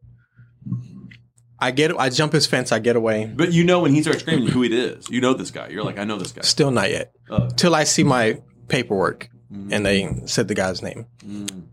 I 1.60 1.72
get 1.72 1.98
I 1.98 2.10
jump 2.10 2.34
his 2.34 2.46
fence, 2.46 2.72
I 2.74 2.80
get 2.80 2.96
away. 2.98 3.26
But 3.34 3.54
you 3.54 3.64
know 3.64 3.80
when 3.80 3.94
he 3.94 4.02
starts 4.02 4.20
screaming 4.20 4.48
who 4.48 4.64
it 4.64 4.74
is. 4.74 5.10
You 5.10 5.22
know 5.22 5.34
this 5.34 5.50
guy. 5.52 5.70
You're 5.70 5.84
like, 5.84 5.98
I 5.98 6.04
know 6.04 6.18
this 6.18 6.34
guy. 6.34 6.42
Still 6.42 6.72
not 6.72 6.90
yet. 6.92 7.14
Uh, 7.30 7.50
Till 7.52 7.74
I 7.74 7.86
see 7.86 8.04
my 8.04 8.42
paperwork 8.68 9.30
and 9.70 9.86
they 9.86 10.10
said 10.26 10.48
the 10.48 10.56
guy's 10.56 10.82
name. 10.82 11.06
mm, 11.26 11.64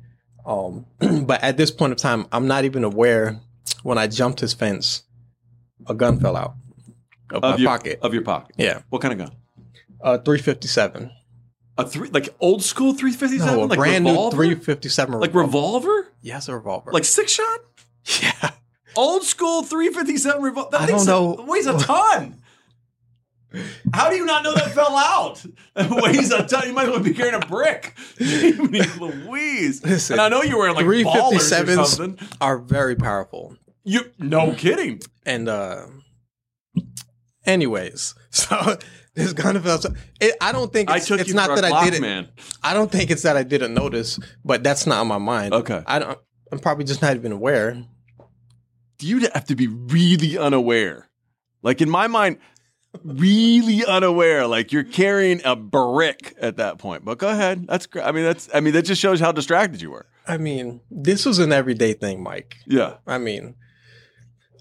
Um, 0.47 0.85
but 1.27 1.43
at 1.43 1.57
this 1.57 1.71
point 1.71 1.93
of 1.93 1.99
time, 1.99 2.27
I'm 2.31 2.47
not 2.47 2.65
even 2.65 2.85
aware 2.85 3.41
when 3.83 3.97
I 3.99 4.07
jumped 4.07 4.41
his 4.41 4.53
fence, 4.53 5.03
a 5.89 5.95
gun 5.95 6.21
fell 6.21 6.37
out 6.37 6.55
of, 7.33 7.45
of 7.45 7.61
your 7.61 7.69
pocket. 7.71 7.99
Of 8.03 8.13
your 8.15 8.23
pocket. 8.23 8.55
yeah, 8.59 8.83
What 8.91 9.03
kind 9.03 9.13
of 9.13 9.19
gun? 9.29 9.37
uh, 10.01 10.19
357. 10.19 11.11
A 11.79 11.87
three, 11.87 12.09
like 12.11 12.29
old 12.41 12.63
school 12.63 12.93
357, 12.93 13.55
No, 13.57 13.65
a 13.65 13.67
like 13.67 13.79
brand 13.79 14.05
revolver? 14.05 14.37
new 14.43 14.55
357. 14.55 15.21
like 15.21 15.35
revolver, 15.35 16.09
yes, 16.21 16.49
a 16.49 16.55
revolver. 16.55 16.93
like 16.93 17.05
six 17.05 17.33
shot, 17.33 17.61
yeah, 18.23 18.51
old 18.97 19.23
school 19.25 19.63
357 19.63 20.43
revolver. 20.43 20.69
That 20.73 20.81
I 20.83 20.87
don't 20.87 21.03
a- 21.03 21.05
know. 21.07 21.45
weighs 21.49 21.67
a 21.67 21.79
ton. 21.79 22.37
How 23.95 24.11
do 24.11 24.17
you 24.17 24.25
not 24.27 24.45
know 24.45 24.55
that 24.55 24.71
fell 24.75 24.95
out? 24.97 25.43
Weighs 25.77 26.31
a 26.33 26.47
ton. 26.47 26.69
You 26.69 26.73
might 26.75 26.85
as 26.85 26.91
well 26.91 27.01
be 27.01 27.15
carrying 27.15 27.35
a 27.43 27.47
brick. 27.47 27.95
Louise. 28.21 29.83
Listen, 29.85 30.15
and 30.15 30.21
I 30.21 30.29
know 30.29 30.43
you 30.43 30.57
were 30.57 30.63
wearing 30.71 30.77
like 30.77 30.87
ballers 30.87 31.51
or 31.51 31.65
357s 31.65 31.87
something. 31.87 32.29
are 32.41 32.59
very 32.59 32.95
powerful. 32.95 33.57
You 33.85 34.03
no 34.19 34.53
kidding. 34.53 35.01
And 35.25 35.49
uh 35.49 35.87
anyways, 37.51 38.15
so 38.31 38.77
this 39.15 39.33
gun 39.33 39.61
fell. 39.61 39.81
It, 40.21 40.37
I 40.41 40.53
don't 40.53 40.73
think 40.73 40.91
I 40.91 40.97
it's, 40.97 41.07
took 41.07 41.21
it's 41.21 41.29
you 41.29 41.35
not 41.35 41.55
that 41.55 41.65
I 41.65 41.85
didn't. 41.85 42.03
man. 42.03 42.29
I 42.63 42.75
don't 42.75 42.91
think 42.91 43.11
it's 43.11 43.23
that 43.23 43.37
I 43.37 43.43
didn't 43.43 43.75
notice, 43.75 44.19
but 44.45 44.63
that's 44.63 44.87
not 44.87 45.01
on 45.01 45.09
my 45.09 45.19
mind. 45.19 45.55
Okay. 45.55 45.83
I 45.87 45.99
don't. 45.99 46.19
I'm 46.53 46.59
probably 46.59 46.85
just 46.85 47.03
not 47.03 47.15
even 47.17 47.33
aware. 47.33 47.85
Do 48.99 49.07
You'd 49.07 49.31
have 49.33 49.47
to 49.47 49.57
be 49.57 49.67
really 49.67 50.37
unaware. 50.37 51.09
Like 51.63 51.81
in 51.81 51.89
my 51.89 52.07
mind, 52.07 52.39
really 53.05 53.85
unaware. 53.85 54.47
Like 54.47 54.73
you're 54.73 54.85
carrying 54.85 55.41
a 55.45 55.57
brick 55.57 56.35
at 56.41 56.57
that 56.57 56.79
point. 56.79 57.05
But 57.05 57.19
go 57.19 57.29
ahead. 57.29 57.67
That's 57.67 57.87
great. 57.87 58.05
I 58.05 58.13
mean, 58.13 58.25
that's. 58.25 58.49
I 58.53 58.61
mean, 58.61 58.75
that 58.75 58.83
just 58.83 59.01
shows 59.01 59.21
how 59.21 59.33
distracted 59.33 59.81
you 59.81 59.91
were. 59.91 60.07
I 60.27 60.37
mean, 60.37 60.81
this 60.91 61.27
was 61.27 61.39
an 61.39 61.53
everyday 61.53 61.95
thing, 61.95 62.23
Mike. 62.23 62.57
Yeah. 62.67 62.97
I 63.07 63.19
mean, 63.19 63.55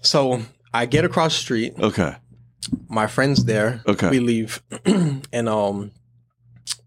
so 0.02 0.42
I 0.72 0.86
get 0.86 1.04
across 1.04 1.34
the 1.34 1.40
street. 1.40 1.74
Okay. 1.78 2.16
My 2.88 3.06
friends 3.06 3.44
there. 3.44 3.82
Okay. 3.86 4.10
We 4.10 4.20
leave, 4.20 4.62
and 4.84 5.48
um, 5.48 5.92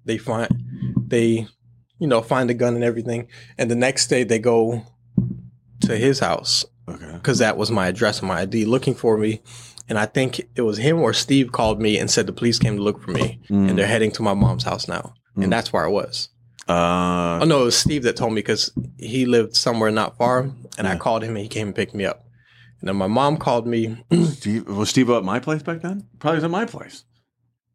they 0.06 0.18
find 0.18 0.48
they, 1.08 1.48
you 2.00 2.08
know, 2.08 2.22
find 2.22 2.50
the 2.50 2.54
gun 2.54 2.76
and 2.76 2.84
everything. 2.84 3.28
And 3.58 3.70
the 3.72 3.76
next 3.76 4.08
day 4.08 4.24
they 4.24 4.40
go 4.40 4.84
to 5.82 5.98
his 5.98 6.20
house 6.20 6.66
Okay. 6.88 7.12
because 7.14 7.40
that 7.40 7.58
was 7.58 7.72
my 7.72 7.88
address 7.88 8.20
and 8.20 8.28
my 8.28 8.42
ID, 8.42 8.66
looking 8.66 8.94
for 8.96 9.18
me. 9.18 9.42
And 9.90 9.98
I 10.00 10.06
think 10.06 10.42
it 10.56 10.62
was 10.62 10.78
him 10.78 11.00
or 11.00 11.12
Steve 11.14 11.52
called 11.52 11.82
me 11.82 11.98
and 11.98 12.10
said 12.10 12.26
the 12.26 12.34
police 12.34 12.58
came 12.60 12.78
to 12.78 12.82
look 12.84 13.02
for 13.02 13.12
me, 13.12 13.40
and 13.50 13.78
they're 13.78 13.86
heading 13.88 14.12
to 14.12 14.22
my 14.22 14.34
mom's 14.34 14.64
house 14.64 14.88
now. 14.88 15.14
Mm. 15.38 15.44
And 15.46 15.54
that's 15.54 15.74
where 15.74 15.84
I 15.84 15.90
was. 15.90 16.30
Uh, 16.70 17.40
Oh 17.42 17.46
no, 17.46 17.62
it 17.64 17.66
was 17.66 17.78
Steve 17.78 18.04
that 18.04 18.16
told 18.16 18.32
me 18.32 18.40
because 18.40 18.72
he 18.98 19.26
lived 19.26 19.56
somewhere 19.56 19.92
not 19.92 20.18
far, 20.18 20.50
and 20.78 20.88
I 20.88 20.96
called 20.98 21.24
him 21.24 21.32
and 21.36 21.40
he 21.40 21.50
came 21.50 21.68
and 21.68 21.76
picked 21.76 21.94
me 21.94 22.06
up. 22.06 22.24
And 22.84 22.89
then 22.89 22.98
my 22.98 23.08
mom 23.08 23.38
called 23.38 23.65
me. 23.65 23.96
Steve, 24.26 24.67
was 24.67 24.89
Steve 24.89 25.10
at 25.10 25.24
my 25.24 25.39
place 25.39 25.63
back 25.63 25.80
then? 25.80 26.06
Probably 26.19 26.36
was 26.39 26.43
at 26.43 26.52
my 26.52 26.65
place. 26.65 27.06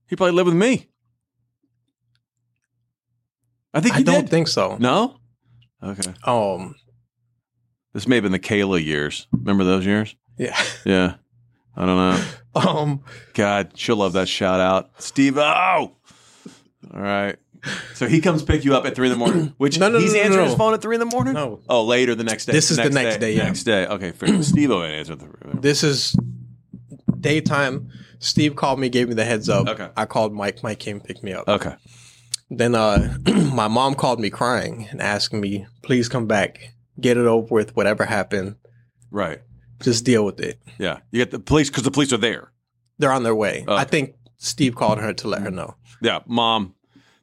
He 0.07 0.16
probably 0.16 0.33
lived 0.35 0.49
with 0.49 0.55
me. 0.57 0.90
I 3.73 3.81
think 3.81 3.94
I 3.94 4.03
don't 4.03 4.21
did. 4.25 4.29
think 4.29 4.49
so. 4.49 4.77
no. 4.79 5.16
Okay. 5.83 6.12
Um, 6.25 6.75
This 7.94 8.07
may 8.07 8.16
have 8.16 8.23
been 8.25 8.33
the 8.33 8.38
Kayla 8.38 8.85
years. 8.85 9.27
Remember 9.33 9.64
those 9.64 9.87
years? 9.87 10.14
yeah. 10.37 10.61
Yeah. 10.85 11.14
I 11.75 11.87
don't 11.87 11.97
know. 11.97 12.25
Um, 12.55 13.05
God, 13.35 13.73
she'll 13.77 13.97
love 13.97 14.12
that 14.14 14.29
shout 14.29 14.59
out. 14.61 14.90
Steve 15.01 15.38
Oh! 15.38 15.97
All 16.92 17.01
right. 17.01 17.37
So 17.94 18.07
he 18.07 18.21
comes 18.21 18.42
pick 18.42 18.64
you 18.64 18.75
up 18.75 18.85
at 18.87 18.94
three 18.94 19.07
in 19.09 19.12
the 19.12 19.18
morning. 19.18 19.55
Which 19.59 19.79
No, 19.79 19.88
no, 19.88 19.99
he's 19.99 20.12
no, 20.12 20.18
no, 20.18 20.25
answering 20.25 20.44
no. 20.44 20.51
his 20.51 20.59
phone 20.59 20.75
at 20.75 20.81
three 20.83 20.97
in 20.97 21.01
the 21.01 21.07
morning? 21.07 21.35
No. 21.35 21.61
Oh, 21.68 21.85
later 21.85 22.14
the 22.14 22.25
next 22.25 22.47
day. 22.47 22.53
This 22.53 22.71
is 22.71 22.77
the 22.77 22.90
next 22.90 23.18
day, 23.18 23.33
yeah. 23.35 23.44
Next 23.44 23.64
day. 23.64 23.87
Okay, 23.87 24.12
fair. 24.12 24.42
Steve 24.42 24.71
O 24.71 24.83
answered 24.83 25.21
the 25.21 25.29
this 25.61 25.83
is 25.83 26.16
daytime. 27.21 27.88
Steve 28.21 28.57
called 28.57 28.81
me, 28.81 28.88
gave 28.88 29.09
me 29.09 29.14
the 29.14 29.25
heads 29.25 29.49
up. 29.49 29.68
Okay. 29.68 29.88
I 29.97 30.07
called 30.07 30.33
Mike. 30.33 30.62
Mike 30.62 30.79
came 30.79 30.97
and 30.97 31.05
picked 31.05 31.23
me 31.23 31.33
up. 31.33 31.49
Okay. 31.49 31.75
Then 32.51 32.75
uh, 32.75 33.16
my 33.53 33.68
mom 33.68 33.94
called 33.94 34.21
me 34.21 34.31
crying 34.31 34.88
and 34.90 35.01
asking 35.01 35.40
me, 35.40 35.66
please 35.83 36.09
come 36.09 36.27
back, 36.27 36.75
get 37.01 37.16
it 37.16 37.27
over 37.27 37.55
with, 37.55 37.77
whatever 37.77 38.05
happened, 38.05 38.57
Right. 39.11 39.40
just 39.81 40.05
deal 40.05 40.25
with 40.25 40.40
it. 40.40 40.59
Yeah. 40.79 40.99
You 41.11 41.21
get 41.21 41.31
the 41.31 41.38
police 41.38 41.68
because 41.71 41.85
the 41.85 41.90
police 41.90 42.12
are 42.12 42.16
there. 42.18 42.53
They're 42.99 43.12
on 43.12 43.23
their 43.23 43.35
way. 43.35 43.62
Okay. 43.68 43.73
I 43.73 43.85
think 43.85 44.14
Steve 44.38 44.75
called 44.75 44.99
her 44.99 45.12
to 45.12 45.29
let 45.29 45.42
her 45.42 45.51
know. 45.51 45.77
Yeah, 46.01 46.21
mom, 46.27 46.75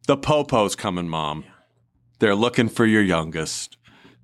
the 0.07 0.17
popo's 0.17 0.75
coming, 0.75 1.07
mom. 1.09 1.45
They're 2.19 2.35
looking 2.35 2.69
for 2.69 2.85
your 2.85 3.01
youngest. 3.03 3.77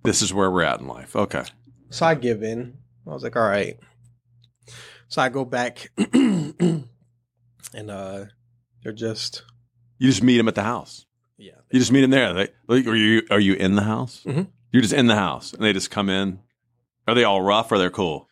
This 0.03 0.21
is 0.21 0.33
where 0.33 0.49
we're 0.49 0.63
at 0.63 0.79
in 0.79 0.87
life. 0.87 1.15
Okay. 1.15 1.43
So 1.89 2.05
I 2.05 2.15
give 2.15 2.41
in. 2.43 2.77
I 3.07 3.11
was 3.13 3.23
like, 3.23 3.35
all 3.35 3.47
right. 3.47 3.77
So 5.09 5.21
I 5.21 5.29
go 5.29 5.43
back 5.45 5.91
and 6.13 6.85
uh 7.73 8.25
they're 8.83 8.93
just 8.93 9.43
You 9.97 10.09
just 10.09 10.23
meet 10.23 10.39
him 10.39 10.47
at 10.47 10.55
the 10.55 10.63
house. 10.63 11.05
yeah. 11.37 11.51
You 11.71 11.79
just 11.79 11.91
meet 11.91 12.03
him 12.03 12.11
there. 12.11 12.33
They, 12.33 12.47
like, 12.67 12.87
are 12.87 12.95
you 12.95 13.23
are 13.29 13.39
you 13.39 13.53
in 13.53 13.75
the 13.75 13.83
house? 13.83 14.23
Mhm. 14.25 14.47
You're 14.71 14.81
just 14.81 14.93
in 14.93 15.07
the 15.07 15.15
house, 15.15 15.51
and 15.53 15.63
they 15.63 15.73
just 15.73 15.91
come 15.91 16.09
in. 16.09 16.39
Are 17.07 17.13
they 17.13 17.25
all 17.25 17.41
rough 17.41 17.71
or 17.71 17.77
they're 17.77 17.89
cool? 17.89 18.29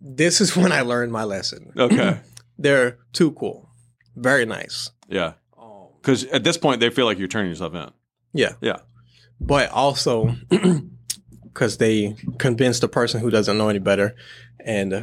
This 0.00 0.40
is 0.40 0.56
when 0.60 0.70
I 0.72 0.82
learned 0.82 1.10
my 1.12 1.24
lesson. 1.24 1.72
Okay. 1.76 2.20
They're 2.58 2.98
too 3.12 3.32
cool. 3.32 3.68
Very 4.14 4.46
nice. 4.46 4.92
yeah. 5.08 5.32
Because 6.04 6.24
at 6.26 6.44
this 6.44 6.58
point, 6.58 6.80
they 6.80 6.90
feel 6.90 7.06
like 7.06 7.18
you're 7.18 7.28
turning 7.28 7.50
yourself 7.50 7.74
in. 7.74 7.90
yeah. 8.34 8.52
Yeah. 8.60 8.76
But 9.40 9.70
also 9.70 10.36
because 11.42 11.78
they 11.78 12.14
convinced 12.38 12.82
the 12.82 12.88
person 12.88 13.20
who 13.20 13.30
doesn't 13.30 13.56
know 13.56 13.68
any 13.70 13.78
better. 13.78 14.14
And 14.64 14.92
uh, 14.92 15.02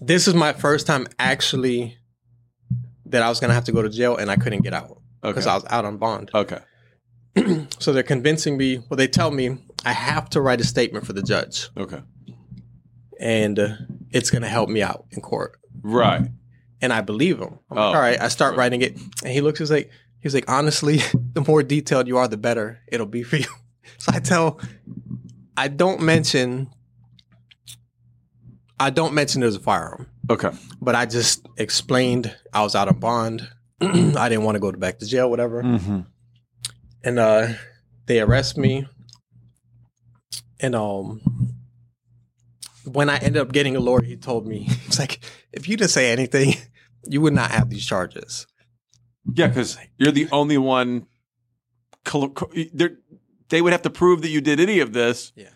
this 0.00 0.28
is 0.28 0.34
my 0.34 0.52
first 0.52 0.86
time 0.86 1.06
actually 1.18 1.98
that 3.06 3.22
I 3.22 3.28
was 3.28 3.40
going 3.40 3.48
to 3.50 3.54
have 3.54 3.64
to 3.64 3.72
go 3.72 3.82
to 3.82 3.88
jail 3.90 4.16
and 4.16 4.30
I 4.30 4.36
couldn't 4.36 4.62
get 4.62 4.72
out 4.72 5.00
because 5.20 5.46
Okay. 5.46 5.50
I 5.50 5.54
was 5.56 5.64
out 5.68 5.84
on 5.84 5.98
bond. 5.98 6.30
Okay. 6.34 6.58
So 7.80 7.92
they're 7.92 8.02
convincing 8.02 8.56
me, 8.56 8.78
well, 8.88 8.96
they 8.96 9.08
tell 9.08 9.30
me 9.30 9.58
I 9.84 9.92
have 9.92 10.30
to 10.30 10.40
write 10.40 10.60
a 10.60 10.64
statement 10.64 11.04
for 11.06 11.12
the 11.14 11.22
judge 11.22 11.68
Okay. 11.76 12.00
and 13.20 13.58
uh, 13.58 13.68
it's 14.10 14.30
going 14.30 14.42
to 14.42 14.48
help 14.48 14.68
me 14.68 14.80
out 14.82 15.06
in 15.10 15.20
court. 15.20 15.58
Right. 15.82 16.28
And 16.82 16.92
I 16.92 17.00
believe 17.00 17.38
him. 17.38 17.58
I'm 17.70 17.78
Oh, 17.78 17.86
like, 17.86 17.94
all 17.96 18.00
right, 18.02 18.20
I 18.20 18.28
start 18.28 18.56
writing 18.56 18.82
it. 18.82 18.96
And 19.24 19.32
he 19.32 19.40
looks, 19.40 19.60
he's 19.60 19.70
like, 19.70 19.90
he's 20.20 20.34
like, 20.34 20.50
honestly, 20.50 20.98
the 21.32 21.42
more 21.46 21.62
detailed 21.62 22.08
you 22.08 22.18
are, 22.18 22.28
the 22.28 22.36
better 22.36 22.80
it'll 22.88 23.06
be 23.06 23.22
for 23.22 23.36
you. 23.36 23.46
So 23.98 24.12
I 24.14 24.20
tell, 24.20 24.60
I 25.56 25.68
don't 25.68 26.00
mention, 26.02 26.70
I 28.78 28.90
don't 28.90 29.14
mention 29.14 29.40
there's 29.40 29.56
a 29.56 29.60
firearm, 29.60 30.08
Okay. 30.30 30.50
but 30.80 30.94
I 30.94 31.06
just 31.06 31.46
explained 31.56 32.34
I 32.52 32.62
was 32.62 32.74
out 32.74 32.88
on 32.88 32.98
bond. 32.98 33.48
I 33.80 34.28
didn't 34.28 34.42
want 34.44 34.54
to 34.56 34.60
go 34.60 34.72
back 34.72 34.98
to 35.00 35.06
jail, 35.06 35.30
whatever. 35.30 35.62
Mm-hmm. 35.62 36.00
and 37.04 37.18
uh 37.18 37.48
they 38.06 38.20
arrest 38.20 38.56
me 38.58 38.86
and 40.60 40.74
um 40.74 41.20
when 42.84 43.08
i 43.10 43.16
ended 43.18 43.38
up 43.38 43.52
getting 43.52 43.74
a 43.76 43.80
lawyer 43.80 44.02
he 44.02 44.16
told 44.16 44.46
me 44.46 44.66
it's 44.86 44.98
like 44.98 45.20
if 45.52 45.68
you 45.68 45.76
didn't 45.76 45.90
say 45.90 46.10
anything 46.12 46.54
you 47.08 47.20
would 47.20 47.34
not 47.34 47.50
have 47.50 47.68
these 47.70 47.84
charges 47.86 48.46
Yeah, 49.34 49.48
because 49.48 49.78
you're 49.98 50.12
the 50.12 50.28
only 50.32 50.58
one. 50.58 51.06
col- 52.04 52.30
co- 52.30 52.50
they're- 52.72 52.98
They 53.48 53.60
would 53.62 53.72
have 53.72 53.82
to 53.82 53.90
prove 53.90 54.22
that 54.22 54.30
you 54.30 54.40
did 54.40 54.58
any 54.60 54.80
of 54.80 54.92
this. 54.92 55.32
Yeah. 55.36 55.50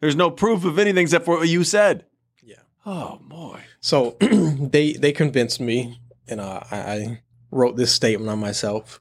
There's 0.00 0.16
no 0.16 0.30
proof 0.30 0.64
of 0.64 0.78
anything 0.78 1.02
except 1.02 1.24
for 1.24 1.38
what 1.38 1.48
you 1.48 1.62
said. 1.64 2.04
Yeah. 2.42 2.62
Oh 2.86 3.18
boy. 3.22 3.60
so 3.80 4.16
they 4.20 4.94
they 4.94 5.12
convinced 5.12 5.60
me 5.60 6.00
and 6.26 6.40
uh, 6.40 6.60
I, 6.70 6.76
I 6.78 7.22
wrote 7.50 7.76
this 7.76 7.92
statement 7.92 8.30
on 8.30 8.38
myself 8.38 9.00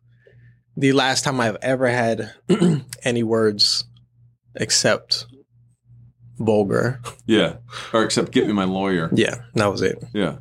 the 0.77 0.91
last 0.91 1.23
time 1.23 1.39
i've 1.39 1.57
ever 1.61 1.87
had 1.87 2.33
any 3.03 3.23
words 3.23 3.85
except 4.55 5.25
vulgar 6.37 6.99
Yeah. 7.25 7.57
Or 7.93 8.03
except 8.03 8.31
get 8.31 8.47
me 8.47 8.53
my 8.53 8.65
lawyer. 8.65 9.09
yeah 9.13 9.35
that 9.55 9.67
was 9.71 9.81
it 9.81 10.03
Yeah. 10.13 10.37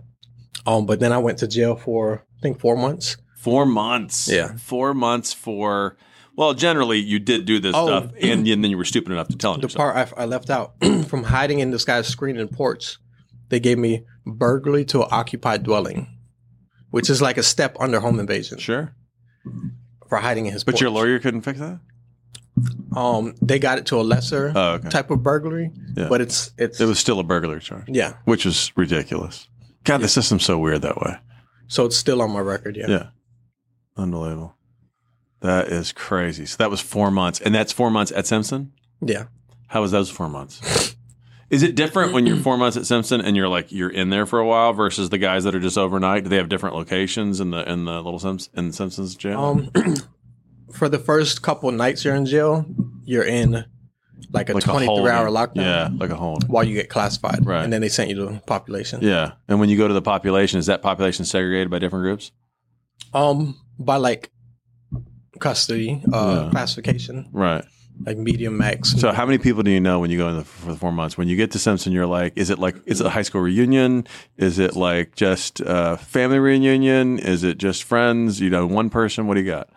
Um 0.67 0.87
but 0.87 1.01
then 1.01 1.13
i 1.13 1.19
went 1.19 1.39
to 1.39 1.47
jail 1.49 1.75
for 1.77 2.25
i 2.39 2.41
think 2.41 2.59
four 2.61 2.77
months 2.77 3.17
Four 3.43 3.67
months. 3.67 4.29
Yeah. 4.31 4.57
Four 4.57 4.95
months 4.95 5.33
for. 5.33 5.97
Well, 6.37 6.55
generally 6.55 6.99
you 6.99 7.19
did 7.19 7.45
do 7.45 7.59
this 7.59 7.75
Oh. 7.75 7.87
stuff, 7.89 8.13
and, 8.21 8.47
and 8.47 8.63
then 8.63 8.71
you 8.71 8.77
were 8.79 8.85
stupid 8.85 9.11
enough 9.11 9.27
to 9.31 9.37
tell 9.37 9.55
him. 9.55 9.61
the 9.61 9.67
part 9.67 9.97
I, 10.17 10.23
I 10.23 10.27
left 10.27 10.49
out 10.49 10.75
from 11.09 11.25
hiding 11.25 11.59
in 11.59 11.73
this 11.73 11.85
guy's 11.85 12.07
screen 12.07 12.37
and 12.39 12.49
porch, 12.49 12.99
they 13.49 13.59
gave 13.59 13.79
me 13.79 14.05
burglary 14.25 14.85
to 14.85 15.03
an 15.03 15.09
occupied 15.11 15.65
dwelling, 15.65 16.07
which 16.93 17.11
is 17.11 17.21
like 17.21 17.37
a 17.37 17.43
step 17.43 17.77
under 17.81 17.99
home 17.99 18.21
invasion 18.21 18.59
Sure. 18.59 18.95
for 20.09 20.19
hiding 20.19 20.47
in 20.47 20.53
his. 20.53 20.63
But 20.63 20.81
your 20.81 20.91
lawyer 20.91 21.19
couldn't 21.19 21.41
fix 21.43 21.59
that. 21.59 21.81
Um, 22.95 23.35
they 23.43 23.59
got 23.59 23.79
it 23.79 23.87
to 23.87 24.01
a 24.01 24.03
lesser 24.03 24.53
Oh, 24.55 24.75
okay. 24.75 24.89
type 24.89 25.11
of 25.11 25.21
burglary, 25.25 25.73
Yeah. 25.97 26.07
but 26.09 26.21
it's 26.21 26.53
it's 26.59 26.81
It 26.81 26.87
was 26.87 27.01
still 27.01 27.19
a 27.19 27.25
burglary 27.25 27.59
charge, 27.61 27.87
yeah. 27.89 28.15
which 28.25 28.47
is 28.47 28.71
ridiculous. 28.77 29.49
God, 29.85 30.01
the 30.01 30.09
system's 30.09 30.45
so 30.45 30.59
weird 30.59 30.83
that 30.83 30.99
way. 30.99 31.17
So 31.69 31.85
it's 31.87 31.97
still 31.97 32.23
on 32.23 32.31
my 32.33 32.41
record. 32.41 32.77
Yeah. 32.77 32.87
Yeah. 32.89 33.07
Unbelievable. 33.97 34.57
That 35.41 35.69
is 35.69 35.93
crazy. 35.93 36.47
So 36.47 36.57
that 36.59 36.71
was 36.71 36.81
four 36.81 37.11
months. 37.11 37.41
And 37.41 37.55
that's 37.55 37.73
four 37.73 37.91
months 37.91 38.13
at 38.13 38.27
Simpson? 38.27 38.73
Yeah. 39.01 39.25
How 39.67 39.81
was 39.81 39.91
those 39.91 40.11
four 40.11 40.29
months? 40.29 40.95
Is 41.51 41.63
it 41.63 41.75
different 41.75 42.13
when 42.13 42.27
you're 42.27 42.37
four 42.43 42.57
months 42.57 42.77
at 42.77 42.87
Simpson 42.87 43.21
and 43.21 43.37
you're 43.37 43.49
like 43.49 43.73
you're 43.73 43.91
in 43.91 44.11
there 44.11 44.27
for 44.27 44.39
a 44.39 44.47
while 44.47 44.73
versus 44.73 45.11
the 45.11 45.19
guys 45.19 45.45
that 45.45 45.55
are 45.55 45.61
just 45.61 45.77
overnight? 45.77 46.25
Do 46.25 46.31
they 46.31 46.37
have 46.37 46.49
different 46.49 46.77
locations 46.77 47.41
in 47.41 47.51
the 47.51 47.71
in 47.71 47.85
the 47.85 48.03
little 48.03 48.19
Simps 48.19 48.49
in 48.55 48.73
Simpsons 48.73 49.17
jail? 49.17 49.41
Um, 49.41 49.71
for 50.73 50.89
the 50.89 50.99
first 50.99 51.43
couple 51.43 51.71
nights 51.73 52.05
you're 52.05 52.15
in 52.15 52.27
jail, 52.27 52.65
you're 53.05 53.25
in 53.25 53.65
like 54.33 54.49
a 54.51 54.55
Like 54.55 54.65
23 54.65 54.87
holding- 54.87 55.07
hour 55.13 55.29
lockdown. 55.29 55.57
Yeah, 55.57 55.89
like 55.97 56.11
a 56.11 56.17
home. 56.17 56.39
While 56.47 56.65
you 56.65 56.75
get 56.75 56.89
classified, 56.89 57.45
Right. 57.47 57.65
And 57.65 57.73
then 57.73 57.81
they 57.81 57.89
sent 57.89 58.11
you 58.11 58.17
to 58.17 58.43
population. 58.47 59.01
Yeah. 59.03 59.33
And 59.49 59.59
when 59.61 59.69
you 59.69 59.77
go 59.77 59.89
to 59.89 59.95
the 59.95 60.03
population, 60.03 60.59
is 60.59 60.67
that 60.67 60.83
population 60.83 61.25
segregated 61.25 61.71
by 61.71 61.79
different 61.79 62.03
groups? 62.05 62.33
Um, 63.15 63.57
by 63.79 63.97
like 63.97 64.31
custody, 65.41 66.03
uh, 66.13 66.43
Yeah. 66.45 66.51
classification, 66.51 67.29
Right. 67.33 67.65
like 68.07 68.17
medium 68.17 68.57
max. 68.59 68.93
So 68.99 69.13
how 69.13 69.27
many 69.27 69.39
people 69.39 69.63
do 69.63 69.71
you 69.71 69.81
know 69.81 69.99
when 70.01 70.11
you 70.11 70.19
go 70.19 70.29
in 70.29 70.37
the, 70.39 70.45
for 70.45 70.71
the 70.73 70.79
four 70.79 70.93
months? 70.93 71.19
When 71.19 71.29
you 71.29 71.37
get 71.37 71.51
to 71.53 71.59
Simpson, 71.59 71.93
you're 71.93 72.07
like, 72.07 72.33
is 72.37 72.49
it 72.51 72.59
like, 72.59 72.77
is 72.87 73.01
it 73.01 73.07
a 73.07 73.11
high 73.11 73.23
school 73.23 73.41
reunion? 73.41 74.07
Is 74.37 74.59
it 74.59 74.77
like 74.77 75.15
just 75.17 75.61
a 75.65 75.97
family 75.97 76.39
reunion? 76.39 77.19
Is 77.19 77.45
it 77.45 77.59
just 77.59 77.83
friends? 77.83 78.41
You 78.41 78.51
know, 78.51 78.67
one 78.67 78.89
person? 78.91 79.27
What 79.27 79.35
do 79.35 79.41
you 79.41 79.47
got? 79.47 79.69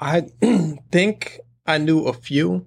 I 0.00 0.26
think 0.92 1.40
I 1.66 1.78
knew 1.78 2.04
a 2.04 2.12
few, 2.12 2.66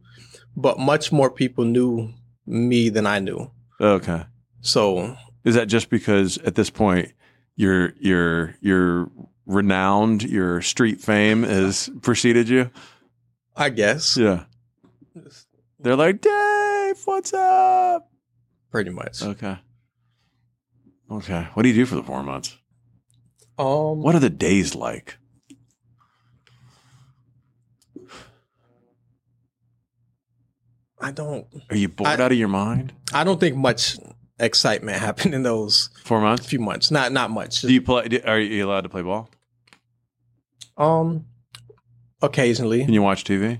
but 0.56 0.80
much 0.80 1.12
more 1.12 1.30
people 1.32 1.66
knew 1.66 2.14
me 2.46 2.90
than 2.90 3.06
I 3.08 3.20
knew. 3.20 3.50
Okay. 3.80 4.24
So 4.62 5.16
Is 5.44 5.56
that 5.56 5.68
just 5.68 5.90
because 5.90 6.38
at 6.40 6.56
this 6.56 6.70
point 6.70 7.12
your 7.56 7.94
your 8.00 8.56
your 8.62 9.10
renowned, 9.46 10.24
your 10.24 10.62
street 10.62 11.02
fame 11.02 11.44
has 11.44 11.90
preceded 12.02 12.48
you? 12.50 12.70
I 13.56 13.70
guess 13.70 14.18
Yeah. 14.18 14.44
They're 15.80 15.96
like, 15.96 16.22
Dave, 16.22 17.02
what's 17.06 17.34
up? 17.34 18.08
pretty 18.72 18.92
much. 18.92 19.22
Okay. 19.22 19.58
Okay. 21.10 21.48
What 21.54 21.64
do 21.64 21.70
you 21.70 21.76
do 21.76 21.86
for 21.86 21.96
the 21.96 22.04
four 22.04 22.24
months? 22.24 22.58
Um, 23.58 24.02
What 24.02 24.16
are 24.16 24.20
the 24.20 24.30
days 24.30 24.76
like? 24.76 25.18
I 31.02 31.12
don't. 31.12 31.46
Are 31.70 31.76
you 31.76 31.90
bored 31.90 32.08
I- 32.10 32.24
out 32.24 32.32
of 32.32 32.38
your 32.38 32.48
mind? 32.48 32.94
I 33.14 33.24
don't 33.24 33.40
think 33.40 33.56
much 33.56 33.98
excitement 34.40 34.98
happened 35.08 35.34
in 35.34 35.44
those 35.44 35.90
Four 36.04 36.22
months? 36.22 36.46
few 36.46 36.60
months. 36.60 36.92
Not 36.92 37.12
not 37.12 37.32
much. 37.32 37.62
Do 37.62 37.74
you 37.74 37.82
play? 37.82 38.22
Are 38.26 38.40
you 38.40 38.66
allowed 38.66 38.82
to 38.82 38.90
play 38.90 39.02
ball? 39.02 39.30
um, 40.78 41.26
occasionally. 42.22 42.84
Can 42.86 42.94
you 42.94 43.02
watch 43.02 43.24
TV? 43.24 43.60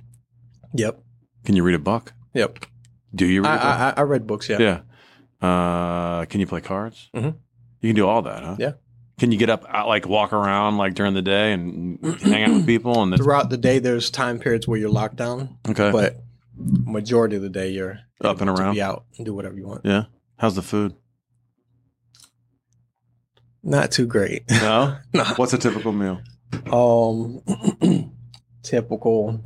Yep. 0.74 1.02
Can 1.46 1.56
you 1.56 1.64
read 1.64 1.76
a 1.76 1.80
book? 1.80 2.14
Yep. 2.34 2.66
Do 3.14 3.26
you 3.26 3.42
read 3.44 3.50
I, 3.50 3.56
a 3.56 3.58
book? 3.58 3.98
I 3.98 4.02
I- 4.02 4.04
read 4.04 4.28
books. 4.28 4.50
Yeah. 4.50 4.60
yeah. 4.60 4.80
Uh, 5.48 6.26
can 6.26 6.40
you 6.40 6.48
play 6.48 6.62
cards? 6.62 7.10
Mhm. 7.16 7.36
You 7.82 7.90
can 7.90 7.96
do 7.96 8.08
all 8.08 8.22
that, 8.22 8.44
huh? 8.44 8.56
Yeah. 8.60 8.72
Can 9.20 9.32
you 9.32 9.38
get 9.38 9.50
up, 9.50 9.66
out, 9.68 9.88
like 9.88 10.08
walk 10.08 10.34
around, 10.34 10.78
like 10.78 10.94
during 10.96 11.14
the 11.14 11.22
day, 11.22 11.52
and 11.54 12.00
hang 12.22 12.44
out 12.44 12.54
with 12.54 12.66
people? 12.66 13.02
And 13.04 13.16
Throughout 13.18 13.50
the 13.50 13.58
day, 13.58 13.80
there's 13.80 14.10
time 14.10 14.40
periods 14.40 14.68
where 14.68 14.80
you're 14.80 14.90
locked 14.90 15.16
down, 15.16 15.58
okay, 15.70 15.92
but 15.92 16.18
majority 16.86 17.36
of 17.36 17.42
the 17.42 17.50
day 17.50 17.70
you're 17.70 18.00
Up 18.22 18.42
and 18.42 18.50
around? 18.50 18.74
be 18.76 18.82
out 18.82 19.06
and 19.18 19.26
do 19.26 19.34
whatever 19.34 19.56
you 19.56 19.68
want. 19.68 19.82
yeah. 19.86 20.06
How's 20.38 20.56
the 20.56 20.62
food? 20.62 20.96
Not 23.64 23.92
too 23.92 24.08
great. 24.08 24.44
No. 24.50 24.98
No. 25.14 25.24
What's 25.36 25.54
a 25.54 25.58
typical 25.58 25.92
meal? 25.92 26.22
Um, 26.72 27.42
typical. 28.64 29.42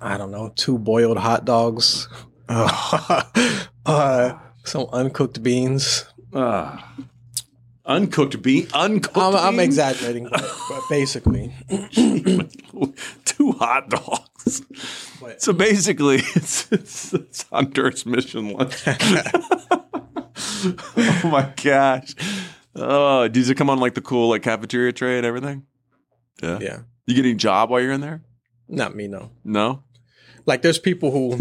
I 0.00 0.16
don't 0.18 0.30
know. 0.32 0.52
Two 0.56 0.78
boiled 0.78 1.16
hot 1.18 1.44
dogs. 1.44 2.08
uh, 2.48 4.32
some 4.64 4.86
uncooked 4.92 5.42
beans. 5.42 6.04
Ah. 6.34 6.92
uncooked 7.86 8.42
bean. 8.42 8.66
Uncooked. 8.74 9.16
I'm, 9.16 9.36
I'm 9.36 9.60
exaggerating, 9.60 10.28
but, 10.28 10.42
but 10.68 10.80
basically, 10.90 11.54
Two 13.24 13.52
hot 13.52 13.90
dogs. 13.90 14.28
So 15.38 15.52
basically, 15.52 16.16
it's, 16.34 16.70
it's, 16.72 17.14
it's 17.14 17.42
Honduras 17.44 18.04
mission 18.06 18.52
lunch. 18.52 18.74
oh 18.86 21.20
my 21.24 21.52
gosh! 21.62 22.14
Oh, 22.74 23.28
does 23.28 23.50
it 23.50 23.56
come 23.56 23.70
on 23.70 23.78
like 23.78 23.94
the 23.94 24.00
cool 24.00 24.30
like 24.30 24.42
cafeteria 24.42 24.92
tray 24.92 25.16
and 25.18 25.26
everything? 25.26 25.64
Yeah. 26.42 26.58
yeah, 26.60 26.78
You 27.06 27.14
getting 27.14 27.34
a 27.34 27.38
job 27.38 27.70
while 27.70 27.80
you're 27.80 27.92
in 27.92 28.00
there? 28.00 28.22
not 28.68 28.96
me. 28.96 29.06
No, 29.06 29.30
No. 29.44 29.82
like 30.46 30.62
there's 30.62 30.78
people 30.78 31.10
who 31.12 31.38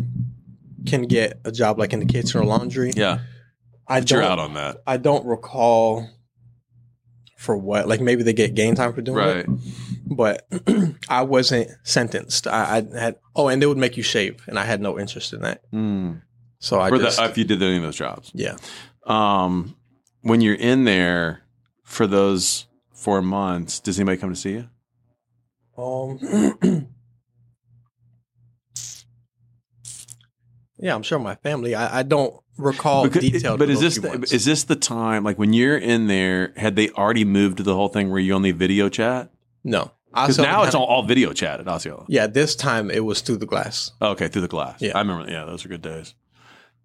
can 0.85 1.03
get 1.03 1.39
a 1.45 1.51
job 1.51 1.79
like 1.79 1.93
in 1.93 1.99
the 1.99 2.05
kitchen 2.05 2.39
or 2.39 2.45
laundry. 2.45 2.91
Yeah. 2.95 3.19
I 3.87 4.01
But 4.01 4.11
you're 4.11 4.23
out 4.23 4.39
on 4.39 4.53
that. 4.55 4.77
I 4.85 4.97
don't 4.97 5.25
recall 5.25 6.07
for 7.41 7.57
what. 7.57 7.87
Like 7.87 7.99
maybe 8.01 8.21
they 8.23 8.33
get 8.33 8.53
game 8.53 8.75
time 8.75 8.93
for 8.93 9.01
doing 9.01 9.17
Right. 9.17 9.37
it. 9.37 9.49
But 10.05 10.47
I 11.09 11.23
wasn't 11.23 11.69
sentenced. 11.83 12.45
I, 12.47 12.77
I 12.93 12.99
had 12.99 13.15
oh, 13.35 13.47
and 13.47 13.61
they 13.61 13.65
would 13.65 13.77
make 13.77 13.97
you 13.97 14.03
shave, 14.03 14.43
and 14.47 14.59
I 14.59 14.63
had 14.65 14.79
no 14.81 14.99
interest 14.99 15.33
in 15.33 15.41
that. 15.41 15.69
Mm. 15.71 16.21
So 16.59 16.79
I 16.79 16.89
For 16.89 16.99
just 16.99 17.17
the, 17.17 17.25
if 17.25 17.37
you 17.37 17.43
did 17.43 17.61
any 17.63 17.77
of 17.77 17.81
those 17.83 17.95
jobs. 17.95 18.31
yeah. 18.35 18.57
Um, 19.05 19.75
when 20.21 20.41
you're 20.41 20.53
in 20.55 20.83
there 20.83 21.41
for 21.83 22.05
those 22.05 22.67
four 22.93 23.21
months, 23.23 23.79
does 23.79 23.99
anybody 23.99 24.17
come 24.17 24.29
to 24.29 24.35
see 24.35 24.51
you? 24.51 24.69
Um. 25.77 26.87
yeah, 30.81 30.93
I'm 30.95 31.03
sure 31.03 31.19
my 31.19 31.35
family. 31.35 31.75
I, 31.75 31.99
I 31.99 32.03
don't 32.03 32.35
recall 32.57 33.03
Because- 33.03 33.21
detailed. 33.23 33.59
but 33.59 33.69
is 33.69 33.79
this 33.79 33.97
the, 33.97 34.11
is 34.31 34.45
this 34.45 34.63
the 34.65 34.75
time 34.75 35.23
like 35.23 35.37
when 35.39 35.53
you're 35.53 35.77
in 35.77 36.07
there? 36.07 36.53
Had 36.57 36.75
they 36.75 36.89
already 36.89 37.23
moved 37.25 37.57
to 37.57 37.63
the 37.63 37.75
whole 37.75 37.87
thing 37.89 38.09
where 38.09 38.19
you 38.19 38.33
only 38.33 38.51
video 38.51 38.89
chat? 38.89 39.31
no? 39.63 39.91
Because 40.13 40.37
now 40.37 40.63
it's 40.63 40.75
all, 40.75 40.83
all 40.83 41.03
video 41.03 41.31
chat 41.31 41.61
at 41.61 41.69
Osceola. 41.69 42.03
Yeah, 42.09 42.27
this 42.27 42.53
time 42.57 42.91
it 42.91 43.05
was 43.05 43.21
through 43.21 43.37
the 43.37 43.45
glass. 43.45 43.91
Okay, 44.01 44.27
through 44.27 44.41
the 44.41 44.49
glass. 44.49 44.81
Yeah. 44.81 44.91
I 44.93 44.99
remember. 44.99 45.31
Yeah, 45.31 45.45
those 45.45 45.63
are 45.65 45.69
good 45.69 45.81
days. 45.81 46.15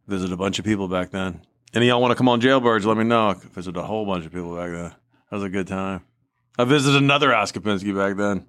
Visited 0.06 0.32
a 0.32 0.36
bunch 0.36 0.60
of 0.60 0.64
people 0.64 0.86
back 0.86 1.10
then. 1.10 1.40
Any 1.74 1.86
of 1.86 1.88
y'all 1.88 2.00
want 2.00 2.12
to 2.12 2.14
come 2.14 2.28
on 2.28 2.40
Jailbirds? 2.40 2.84
Let 2.84 2.96
me 2.96 3.02
know. 3.02 3.30
I 3.30 3.34
visited 3.34 3.76
a 3.76 3.82
whole 3.82 4.06
bunch 4.06 4.26
of 4.26 4.32
people 4.32 4.54
back 4.54 4.70
then. 4.70 4.94
That 5.30 5.36
was 5.38 5.42
a 5.42 5.48
good 5.48 5.66
time. 5.66 6.02
I 6.56 6.62
visited 6.66 7.02
another 7.02 7.30
Oskopinski 7.30 7.96
back 7.96 8.16
then 8.16 8.46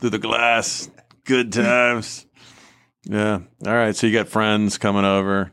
through 0.00 0.10
the 0.10 0.18
glass. 0.18 0.90
Good 1.24 1.50
times. 1.54 2.26
Yeah. 3.06 3.40
All 3.66 3.72
right. 3.74 3.94
So 3.94 4.06
you 4.06 4.12
got 4.12 4.28
friends 4.28 4.78
coming 4.78 5.04
over. 5.04 5.52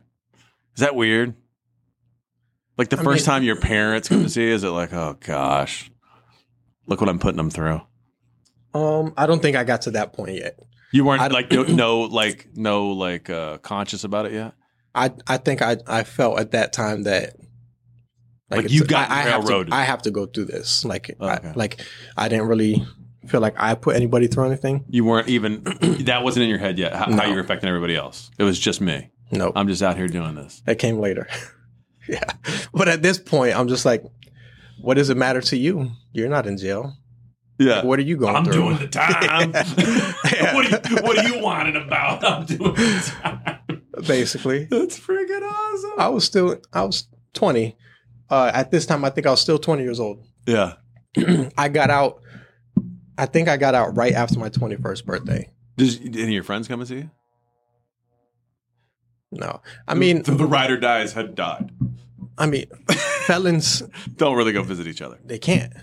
Is 0.76 0.82
that 0.82 0.96
weird? 0.96 1.36
Like 2.78 2.90
the 2.90 3.00
I 3.00 3.04
first 3.04 3.22
mean- 3.28 3.34
time 3.34 3.44
your 3.44 3.58
parents 3.58 4.08
come 4.08 4.24
to 4.24 4.30
see 4.30 4.44
you, 4.48 4.54
is 4.54 4.64
it 4.64 4.70
like, 4.70 4.94
oh 4.94 5.18
gosh, 5.20 5.92
look 6.88 7.02
what 7.02 7.10
I'm 7.10 7.20
putting 7.20 7.38
them 7.38 7.50
through? 7.50 7.82
Um, 8.74 9.14
I 9.18 9.28
don't 9.28 9.42
think 9.42 9.58
I 9.58 9.64
got 9.66 9.82
to 9.84 9.92
that 9.92 10.14
point 10.14 10.36
yet. 10.38 10.58
You 10.94 11.04
weren't 11.06 11.22
I 11.22 11.28
like 11.28 11.52
no, 11.52 11.64
no 11.68 12.00
like 12.02 12.48
no 12.56 12.88
like 12.92 13.30
uh 13.30 13.58
conscious 13.60 14.04
about 14.04 14.26
it 14.26 14.32
yet. 14.34 14.54
I 14.96 15.12
I 15.28 15.38
think 15.38 15.62
I 15.62 15.78
I 15.88 16.04
felt 16.04 16.40
at 16.40 16.52
that 16.52 16.72
time 16.74 17.04
that 17.04 17.36
Like, 18.50 18.60
it's- 18.66 18.72
you 18.72 18.86
got 18.86 19.10
I, 19.12 19.20
I 19.20 19.22
have 19.24 19.46
to. 19.46 19.68
I 19.72 19.84
have 19.84 20.02
to 20.04 20.12
go 20.12 20.26
through 20.26 20.46
this. 20.46 20.84
Like 20.86 21.10
Okay. 21.20 21.48
I, 21.50 21.52
like 21.54 21.82
I 22.18 22.30
didn't 22.30 22.48
really 22.48 22.86
feel 23.28 23.42
like 23.42 23.56
I 23.58 23.76
put 23.76 23.96
anybody 23.96 24.28
through 24.28 24.46
anything. 24.46 24.86
You 24.90 25.06
weren't 25.06 25.30
even 25.30 25.64
that 26.06 26.24
wasn't 26.24 26.44
in 26.44 26.50
your 26.50 26.60
head 26.60 26.78
yet. 26.78 26.94
How, 26.94 27.12
how 27.12 27.26
you're 27.26 27.40
affecting 27.40 27.70
everybody 27.70 27.96
else. 27.96 28.32
It 28.38 28.44
was 28.44 28.60
just 28.60 28.82
me. 28.82 29.12
No, 29.32 29.52
I'm 29.56 29.68
just 29.68 29.82
out 29.82 29.96
here 29.96 30.08
doing 30.08 30.36
this. 30.36 30.62
that 30.66 30.80
came 30.80 31.00
later. 31.00 31.28
yeah, 32.10 32.24
but 32.74 32.88
at 32.88 33.02
this 33.02 33.18
point, 33.18 33.56
I'm 33.58 33.68
just 33.68 33.86
like, 33.86 34.04
what 34.82 34.96
does 34.96 35.10
it 35.10 35.18
matter 35.18 35.42
to 35.42 35.58
you? 35.58 35.92
You're 36.12 36.30
not 36.30 36.48
in 36.48 36.58
jail. 36.58 36.96
Yeah. 37.58 37.86
What 37.86 38.00
are 38.00 38.04
you 38.04 38.18
going 38.18 38.44
through? 38.44 38.88
time. 38.88 39.52
Yeah. 39.54 40.56
what, 40.56 40.66
are 40.66 40.90
you, 40.90 40.96
what 41.04 41.18
are 41.18 41.28
you 41.28 41.44
whining 41.44 41.76
about? 41.76 42.24
I'm 42.24 42.46
doing 42.46 42.74
the 42.74 43.14
time. 43.22 43.60
Basically, 44.08 44.66
That's 44.66 45.00
freaking 45.00 45.44
awesome. 45.44 45.92
I 46.00 46.08
was 46.10 46.24
still 46.24 46.58
I 46.74 46.84
was 46.84 47.08
20. 47.34 47.78
Uh, 48.30 48.52
at 48.54 48.72
this 48.72 48.86
time, 48.86 49.06
I 49.06 49.10
think 49.12 49.28
I 49.28 49.32
was 49.32 49.42
still 49.42 49.60
20 49.60 49.84
years 49.84 50.00
old. 50.00 50.24
yeah. 50.48 50.74
I 51.58 51.68
got 51.68 51.90
out. 51.90 52.22
I 53.18 53.26
think 53.26 53.48
I 53.48 53.58
got 53.58 53.76
out 53.76 53.96
right 53.96 54.14
after 54.14 54.40
my 54.40 54.50
21st 54.50 55.06
birthday. 55.06 55.50
Does 55.78 56.00
any 56.00 56.24
of 56.24 56.30
your 56.30 56.44
friends 56.44 56.68
come 56.68 56.80
and 56.80 56.88
see 56.90 56.96
you? 56.96 57.12
No, 59.32 59.62
I 59.88 59.94
mean, 59.94 60.24
the, 60.24 60.32
the 60.32 60.46
ride 60.46 60.72
or 60.72 60.78
dies 60.78 61.14
had 61.14 61.36
died. 61.36 61.72
I 62.38 62.48
mean, 62.48 62.66
felons 63.26 63.82
Don't 64.18 64.36
really 64.36 64.52
go 64.52 64.62
visit 64.64 64.88
each 64.88 65.02
other. 65.02 65.20
they 65.24 65.40
can't. 65.40 65.74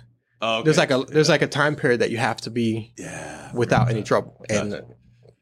Oh, 0.42 0.58
okay. 0.58 0.64
There's 0.64 0.78
like 0.78 0.90
a 0.90 0.98
there's 1.08 1.28
like 1.28 1.42
a 1.42 1.46
time 1.46 1.74
period 1.74 2.00
that 2.00 2.10
you 2.10 2.18
have 2.18 2.40
to 2.42 2.50
be 2.50 2.92
yeah. 2.98 3.50
without 3.54 3.88
any 3.90 4.02
trouble, 4.02 4.44
and 4.50 4.82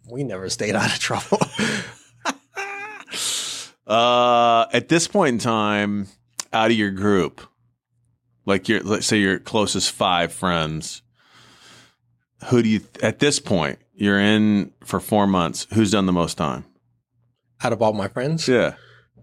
we 0.08 0.24
never 0.24 0.48
stayed 0.48 0.74
out 0.74 0.92
of 0.92 0.98
trouble. 0.98 1.40
Uh, 3.86 4.66
at 4.72 4.88
this 4.88 5.06
point 5.06 5.34
in 5.34 5.38
time, 5.38 6.08
out 6.52 6.72
of 6.72 6.76
your 6.76 6.90
group, 6.90 7.40
like 8.44 8.68
your 8.68 8.80
let's 8.80 9.06
say 9.06 9.18
your 9.18 9.38
closest 9.38 9.92
five 9.92 10.32
friends, 10.32 11.02
who 12.44 12.62
do 12.62 12.68
you 12.68 12.80
at 13.02 13.18
this 13.18 13.38
point 13.40 13.78
you're 13.94 14.20
in 14.20 14.72
for 14.84 15.00
four 15.00 15.26
months? 15.26 15.66
Who's 15.74 15.90
done 15.90 16.06
the 16.06 16.12
most 16.12 16.36
time? 16.36 16.64
out 17.64 17.72
of 17.72 17.80
all 17.80 17.94
my 17.94 18.06
friends, 18.06 18.46
Yeah. 18.46 18.74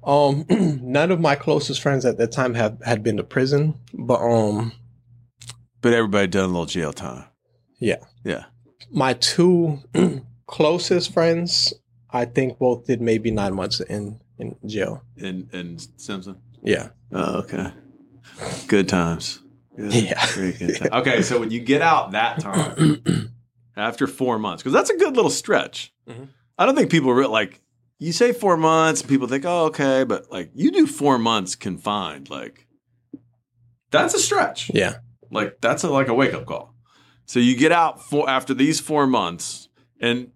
um, 0.04 0.44
none 0.50 1.12
of 1.12 1.20
my 1.20 1.36
closest 1.36 1.82
friends 1.82 2.04
at 2.04 2.18
that 2.18 2.32
time 2.32 2.56
have 2.56 2.80
had 2.84 3.04
been 3.04 3.18
to 3.18 3.24
prison, 3.24 3.76
but 3.94 4.20
um, 4.22 4.72
But 5.82 5.94
everybody 5.94 6.26
done 6.28 6.46
a 6.46 6.48
little 6.48 6.66
jail 6.66 6.92
time. 6.94 7.26
Yeah. 7.80 7.98
Yeah. 8.24 8.46
my 8.92 9.14
two 9.14 9.80
closest 10.48 11.14
friends, 11.14 11.74
I 12.10 12.26
think 12.26 12.58
both 12.58 12.88
did 12.88 13.02
maybe 13.02 13.30
nine 13.30 13.54
months 13.54 13.80
in 13.82 14.20
in 14.40 14.56
jail. 14.66 15.04
In 15.18 15.48
in 15.54 15.78
Simpson. 15.98 16.38
Yeah, 16.64 16.90
Oh, 17.12 17.40
okay. 17.42 17.72
Good 18.68 18.90
times. 18.90 19.43
Good, 19.76 19.94
Yeah. 19.94 20.26
very. 20.28 20.54
Okay, 20.92 21.22
so 21.22 21.40
when 21.40 21.52
you 21.52 21.60
get 21.60 21.82
out 21.82 22.12
that 22.12 22.40
time 22.40 23.02
after 23.78 24.08
four 24.08 24.38
months, 24.40 24.62
because 24.64 24.74
that's 24.74 24.90
a 24.90 24.98
good 24.98 25.16
little 25.16 25.32
stretch. 25.32 25.94
Mhm. 26.08 26.28
I 26.58 26.66
don't 26.66 26.76
think 26.76 26.92
people 26.92 27.14
re- 27.14 27.26
like 27.28 27.62
you 28.00 28.12
say 28.12 28.32
four 28.34 28.58
months, 28.58 29.02
and 29.02 29.10
people 29.10 29.28
think, 29.28 29.46
oh, 29.46 29.66
okay, 29.66 30.04
but 30.04 30.32
like 30.32 30.52
you 30.54 30.72
do 30.72 30.86
four 30.86 31.18
months 31.18 31.56
confined, 31.56 32.30
like 32.30 32.68
that's 33.92 34.14
a 34.14 34.20
stretch. 34.20 34.70
yeah. 34.74 34.98
Like 35.32 35.60
that's 35.62 35.84
a, 35.84 35.90
like 35.90 36.08
a 36.10 36.14
wake 36.14 36.34
up 36.34 36.46
call. 36.46 36.76
So 37.26 37.40
you 37.40 37.56
get 37.56 37.72
out 37.72 38.04
for 38.04 38.30
after 38.30 38.54
these 38.54 38.80
four 38.80 39.08
months, 39.08 39.70
and 40.00 40.32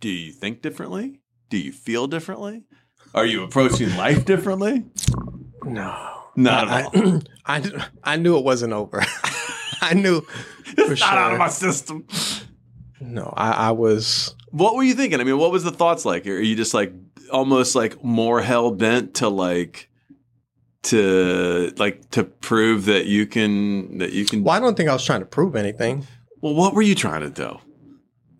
do 0.00 0.08
you 0.08 0.32
think 0.32 0.62
differently? 0.62 1.20
Do 1.50 1.58
you 1.58 1.70
feel 1.72 2.06
differently? 2.08 2.64
Are 3.14 3.26
you 3.26 3.42
approaching 3.44 3.94
life 3.96 4.24
differently? 4.24 4.84
No, 5.64 6.19
Not 6.42 6.68
I, 6.68 6.80
at 6.80 6.94
all. 6.94 7.22
I, 7.46 7.56
I, 8.04 8.12
I 8.14 8.16
knew 8.16 8.36
it 8.38 8.44
wasn't 8.44 8.72
over. 8.72 9.04
I 9.80 9.94
knew 9.94 10.20
for 10.64 10.92
It's 10.92 11.00
not 11.00 11.18
out 11.18 11.32
of 11.32 11.38
my 11.38 11.48
system. 11.48 12.06
no, 13.00 13.32
I, 13.36 13.68
I 13.68 13.70
was. 13.72 14.34
What 14.50 14.74
were 14.74 14.82
you 14.82 14.94
thinking? 14.94 15.20
I 15.20 15.24
mean, 15.24 15.38
what 15.38 15.52
was 15.52 15.64
the 15.64 15.70
thoughts 15.70 16.04
like? 16.04 16.26
Are 16.26 16.40
you 16.40 16.56
just 16.56 16.74
like 16.74 16.92
almost 17.32 17.74
like 17.74 18.02
more 18.02 18.40
hell 18.42 18.70
bent 18.70 19.14
to 19.14 19.28
like 19.28 19.88
to 20.82 21.72
like 21.76 22.10
to 22.10 22.24
prove 22.24 22.86
that 22.86 23.06
you 23.06 23.26
can 23.26 23.98
that 23.98 24.12
you 24.12 24.24
can? 24.24 24.42
Well, 24.42 24.54
I 24.56 24.60
don't 24.60 24.76
think 24.76 24.88
I 24.88 24.92
was 24.92 25.04
trying 25.04 25.20
to 25.20 25.26
prove 25.26 25.56
anything. 25.56 26.06
Well, 26.40 26.54
what 26.54 26.74
were 26.74 26.82
you 26.82 26.94
trying 26.94 27.20
to 27.20 27.30
do? 27.30 27.58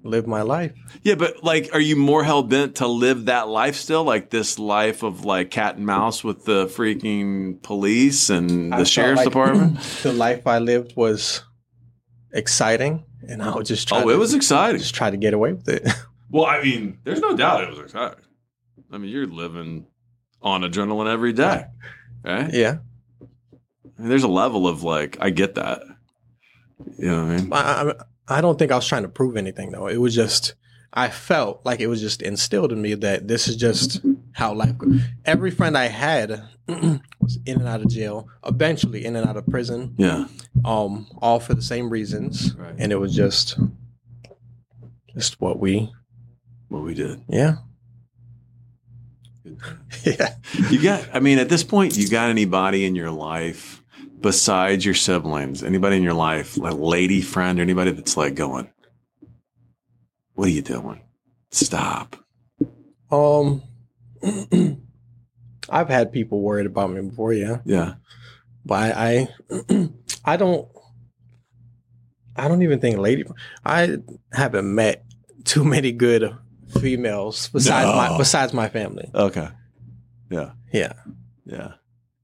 Live 0.03 0.27
my 0.27 0.43
life. 0.43 0.73
Yeah, 1.03 1.15
but 1.17 1.45
like, 1.45 1.71
are 1.75 1.81
you 1.81 1.95
more 1.95 2.25
hell 2.25 2.43
bent 2.43 2.77
to 2.77 2.87
live 2.87 3.27
that 3.27 3.49
life 3.49 3.77
still, 3.77 4.03
like 4.03 4.31
this 4.31 4.59
life 4.59 5.03
of 5.03 5.27
like 5.27 5.51
cat 5.51 5.77
and 5.77 5.85
mouse 5.85 6.25
with 6.25 6.47
the 6.47 6.67
freaking 6.67 7.63
police 7.63 8.31
and 8.31 8.73
the 8.73 8.77
I 8.77 8.85
sheriff's 8.85 9.19
like 9.19 9.25
department? 9.27 9.79
the 10.03 10.13
life 10.13 10.47
I 10.47 10.59
lived 10.59 10.97
was 10.97 11.43
exciting, 12.33 13.05
and 13.29 13.43
I 13.43 13.55
would 13.55 13.67
just 13.67 13.89
try. 13.89 13.99
Oh, 13.99 14.05
to, 14.05 14.15
it 14.15 14.17
was 14.17 14.33
exciting. 14.33 14.81
just 14.81 14.95
try 14.95 15.11
to 15.11 15.19
get 15.19 15.35
away 15.35 15.53
with 15.53 15.69
it. 15.69 15.87
Well, 16.33 16.47
I 16.47 16.63
mean, 16.63 17.01
there's 17.03 17.19
no 17.19 17.37
doubt 17.37 17.65
it 17.65 17.71
was 17.71 17.81
exciting. 17.81 18.25
I 18.93 18.99
mean, 18.99 19.11
you're 19.11 19.27
living 19.27 19.89
on 20.41 20.63
adrenaline 20.63 21.13
every 21.13 21.33
day, 21.33 21.65
right? 22.25 22.55
yeah, 22.55 22.79
I 23.21 24.01
mean, 24.01 24.09
there's 24.09 24.23
a 24.23 24.29
level 24.29 24.69
of 24.69 24.85
like, 24.85 25.19
I 25.21 25.31
get 25.31 25.57
that. 25.57 25.83
You 26.97 27.09
know 27.09 27.25
what 27.25 27.33
I 27.33 27.37
mean? 27.37 27.53
I, 27.53 27.59
I, 27.59 27.95
I 28.31 28.41
don't 28.41 28.59
think 28.59 28.73
I 28.73 28.77
was 28.77 28.87
trying 28.87 29.03
to 29.03 29.09
prove 29.09 29.37
anything 29.37 29.71
though. 29.73 29.87
It 29.89 29.99
was 29.99 30.15
just 30.15 30.55
I 30.93 31.09
felt 31.09 31.65
like 31.65 31.81
it 31.81 31.87
was 31.87 32.01
just 32.01 32.21
instilled 32.23 32.73
in 32.73 32.83
me 32.83 32.95
that 32.95 33.29
this 33.29 33.47
is 33.49 33.57
just 33.57 34.01
how 34.33 34.53
life. 34.55 34.77
Goes. 34.79 35.01
Every 35.25 35.51
friend 35.51 35.77
I 35.79 35.87
had 35.87 36.43
was 36.69 37.39
in 37.47 37.59
and 37.61 37.69
out 37.69 37.81
of 37.81 37.89
jail, 37.89 38.29
eventually 38.45 39.05
in 39.05 39.15
and 39.17 39.29
out 39.29 39.37
of 39.37 39.47
prison, 39.47 39.95
Yeah. 39.99 40.27
um, 40.65 41.07
all 41.23 41.39
for 41.41 41.55
the 41.55 41.63
same 41.63 41.91
reasons, 41.91 42.55
Right. 42.57 42.75
and 42.79 42.91
it 42.93 42.97
was 42.97 43.15
just 43.15 43.59
just 45.15 45.41
what 45.41 45.59
we, 45.61 45.93
What 46.69 46.83
we 46.85 46.95
did. 46.95 47.23
yeah, 47.29 47.57
yeah. 50.05 50.35
You 50.71 50.83
got, 50.83 51.09
I 51.13 51.21
mean, 51.21 51.39
at 51.39 51.49
this 51.49 51.65
point, 51.65 51.97
you 51.97 52.09
got 52.09 52.31
anybody 52.31 52.85
in 52.85 52.95
your 52.95 53.11
life 53.11 53.80
besides 54.21 54.85
your 54.85 54.95
siblings, 54.95 55.63
anybody 55.63 55.97
in 55.97 56.03
your 56.03 56.15
life, 56.15 56.57
like 56.57 56.75
lady 56.75 57.21
friend 57.21 57.59
or 57.59 57.63
anybody 57.63 57.91
that's 57.91 58.17
like 58.17 58.35
going, 58.35 58.71
what 60.35 60.47
are 60.49 60.53
you 60.53 60.63
doing? 60.63 61.01
Stop. 61.51 62.17
Um, 63.11 63.63
I've 65.71 65.89
had 65.89 66.13
people 66.13 66.41
worried 66.41 66.67
about 66.67 66.91
me 66.91 67.01
before, 67.03 67.33
yeah. 67.33 67.59
Yeah. 67.65 67.95
but 68.65 68.95
I, 68.97 69.29
I, 69.51 69.89
I 70.25 70.37
don't, 70.37 70.69
I 72.37 72.49
don't 72.49 72.63
even 72.63 72.81
think 72.81 72.99
lady. 72.99 73.25
I 73.65 73.99
haven't 74.33 74.73
met 74.75 75.05
too 75.45 75.65
many 75.65 75.93
good 75.93 76.35
females 76.81 77.49
besides 77.49 77.87
No. 77.89 77.97
my 77.97 78.17
besides 78.17 78.53
my 78.55 78.69
family. 78.69 79.11
Okay. 79.15 79.49
Yeah. 80.31 80.53
Yeah, 80.73 80.93
Yeah. 81.45 81.73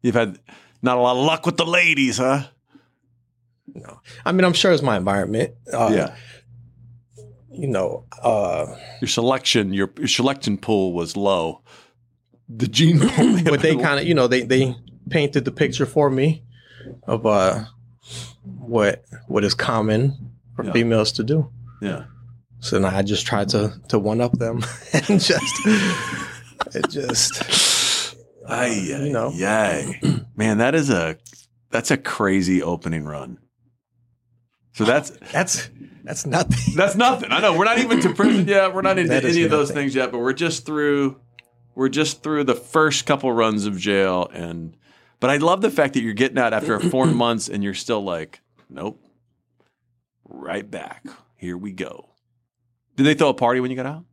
You've 0.02 0.14
had 0.14 0.38
not 0.82 0.96
a 0.96 1.00
lot 1.00 1.16
of 1.16 1.24
luck 1.24 1.46
with 1.46 1.56
the 1.56 1.66
ladies, 1.66 2.18
huh? 2.18 2.44
no, 3.74 4.00
I 4.24 4.32
mean 4.32 4.44
I'm 4.44 4.52
sure 4.54 4.72
it's 4.72 4.82
my 4.82 4.96
environment. 4.96 5.54
Uh, 5.72 5.90
yeah. 5.94 6.16
you 7.50 7.66
know, 7.68 8.04
uh, 8.22 8.66
Your 9.00 9.08
selection, 9.08 9.72
your, 9.72 9.90
your 9.98 10.08
selection 10.08 10.56
pool 10.58 10.92
was 10.92 11.16
low. 11.16 11.62
The 12.48 12.66
gene 12.68 12.98
but 13.44 13.60
they 13.60 13.76
kind 13.76 13.98
of, 14.00 14.06
you 14.06 14.14
know, 14.14 14.28
they 14.28 14.42
they 14.42 14.74
painted 15.10 15.44
the 15.44 15.52
picture 15.52 15.86
for 15.86 16.08
me 16.10 16.42
of 17.04 17.26
uh 17.26 17.64
what 18.44 19.04
what 19.26 19.42
is 19.44 19.54
common 19.54 20.14
for 20.54 20.64
Yeah. 20.64 20.72
females 20.72 21.12
to 21.12 21.24
do. 21.24 21.50
Yeah. 21.82 22.04
So 22.60 22.78
now 22.78 22.96
I 22.96 23.02
just 23.02 23.26
tried 23.26 23.48
to 23.50 23.72
to 23.88 23.98
one 23.98 24.20
up 24.20 24.38
them 24.38 24.64
and 24.92 25.20
just 25.20 25.66
it 26.74 26.88
just 26.88 27.34
Ay, 28.48 28.68
you 28.68 29.12
know. 29.12 29.30
yay. 29.30 30.00
Man, 30.36 30.58
that 30.58 30.74
is 30.74 30.90
a 30.90 31.18
that's 31.70 31.90
a 31.90 31.96
crazy 31.96 32.62
opening 32.62 33.04
run. 33.04 33.38
So 34.72 34.84
that's 34.84 35.10
that's 35.32 35.70
that's 36.04 36.26
nothing. 36.26 36.74
that's 36.76 36.94
nothing. 36.94 37.32
I 37.32 37.40
know 37.40 37.56
we're 37.56 37.64
not 37.64 37.78
even 37.78 38.00
to 38.00 38.14
prison 38.14 38.46
yet. 38.46 38.74
We're 38.74 38.82
not 38.82 38.98
into 38.98 39.14
any 39.14 39.42
of 39.42 39.50
those 39.50 39.70
things 39.70 39.94
yet, 39.94 40.12
but 40.12 40.18
we're 40.18 40.32
just 40.32 40.66
through 40.66 41.20
we're 41.74 41.88
just 41.88 42.22
through 42.22 42.44
the 42.44 42.54
first 42.54 43.06
couple 43.06 43.32
runs 43.32 43.66
of 43.66 43.78
jail 43.78 44.30
and 44.32 44.76
but 45.18 45.30
I 45.30 45.38
love 45.38 45.62
the 45.62 45.70
fact 45.70 45.94
that 45.94 46.02
you're 46.02 46.14
getting 46.14 46.38
out 46.38 46.52
after 46.52 46.78
four 46.90 47.06
months 47.06 47.48
and 47.48 47.64
you're 47.64 47.74
still 47.74 48.02
like, 48.02 48.40
nope. 48.68 49.02
Right 50.24 50.68
back. 50.68 51.06
Here 51.36 51.56
we 51.56 51.72
go. 51.72 52.10
Did 52.96 53.04
they 53.04 53.14
throw 53.14 53.28
a 53.28 53.34
party 53.34 53.60
when 53.60 53.70
you 53.70 53.76
got 53.76 53.86
out? 53.86 54.04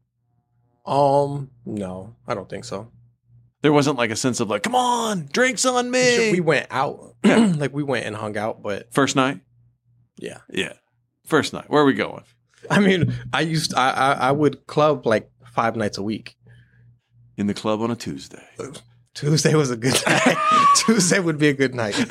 Um, 0.86 1.50
no, 1.66 2.16
I 2.28 2.34
don't 2.34 2.50
think 2.50 2.66
so. 2.66 2.90
There 3.64 3.74
wasn't 3.74 3.98
like 3.98 4.12
a 4.12 4.16
sense 4.16 4.40
of 4.42 4.50
like, 4.50 4.62
come 4.62 4.76
on, 4.76 5.28
drinks 5.32 5.66
on 5.66 5.90
me. 5.90 6.32
We 6.32 6.42
went 6.42 6.68
out, 6.70 7.16
like 7.24 7.74
we 7.74 7.82
went 7.82 8.06
and 8.06 8.16
hung 8.16 8.38
out, 8.38 8.62
but 8.62 8.94
First 8.94 9.16
night? 9.16 9.40
yeah. 10.20 10.40
Yeah. 10.52 10.74
First 11.26 11.54
night. 11.54 11.70
Where 11.70 11.82
are 11.82 11.86
we 11.86 11.94
going? 11.94 12.24
I 12.70 12.80
mean, 12.82 13.14
I 13.34 13.42
used 13.42 13.74
I 13.74 13.90
I, 13.92 14.12
I 14.28 14.32
would 14.32 14.68
club 14.68 15.06
like 15.06 15.32
five 15.54 15.76
nights 15.78 15.98
a 15.98 16.04
week. 16.04 16.36
In 17.38 17.48
the 17.48 17.54
club 17.54 17.82
on 17.82 17.90
a 17.90 17.96
Tuesday. 17.96 18.44
Uh, 18.60 18.68
Tuesday 19.14 19.56
was 19.56 19.72
a 19.72 19.78
good 19.78 19.96
night. 20.08 20.38
Tuesday 20.86 21.20
would 21.20 21.38
be 21.38 21.48
a 21.48 21.54
good 21.54 21.74
night. 21.74 21.96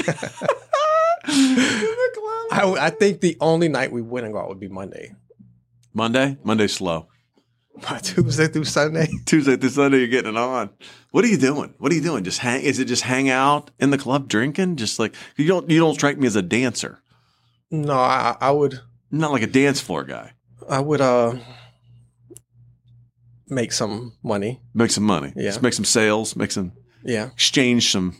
I, 2.54 2.74
I 2.78 2.90
think 2.90 3.20
the 3.20 3.36
only 3.40 3.68
night 3.68 3.92
we 3.92 4.02
wouldn't 4.02 4.32
go 4.32 4.38
out 4.40 4.48
would 4.48 4.60
be 4.60 4.68
Monday. 4.68 5.14
Monday? 5.94 6.36
Monday's 6.44 6.72
slow. 6.74 7.08
Tuesday 8.02 8.48
through 8.48 8.64
Sunday, 8.64 9.08
Tuesday 9.26 9.56
through 9.56 9.70
Sunday, 9.70 9.98
you're 9.98 10.08
getting 10.08 10.32
it 10.32 10.36
on. 10.36 10.70
What 11.10 11.24
are 11.24 11.28
you 11.28 11.38
doing? 11.38 11.74
What 11.78 11.90
are 11.90 11.94
you 11.94 12.00
doing? 12.02 12.22
Just 12.24 12.38
hang? 12.40 12.62
Is 12.62 12.78
it 12.78 12.84
just 12.84 13.02
hang 13.02 13.28
out 13.30 13.70
in 13.80 13.90
the 13.90 13.98
club 13.98 14.28
drinking? 14.28 14.76
Just 14.76 14.98
like 14.98 15.14
you 15.36 15.46
don't 15.46 15.68
you 15.70 15.78
don't 15.80 15.94
strike 15.94 16.18
me 16.18 16.26
as 16.26 16.36
a 16.36 16.42
dancer. 16.42 17.00
no, 17.70 17.94
I 17.94 18.36
I 18.40 18.50
would 18.50 18.80
Not 19.10 19.32
like 19.32 19.42
a 19.42 19.46
dance 19.46 19.80
floor 19.80 20.04
guy. 20.04 20.32
I 20.68 20.80
would 20.80 21.00
uh 21.00 21.34
make 23.48 23.72
some 23.72 24.12
money. 24.22 24.60
Make 24.74 24.90
some 24.90 25.04
money. 25.04 25.32
Yeah. 25.36 25.50
Just 25.50 25.62
make 25.62 25.74
some 25.74 25.84
sales. 25.84 26.36
Make 26.36 26.52
some 26.52 26.72
Yeah. 27.04 27.26
exchange 27.26 27.90
some 27.90 28.16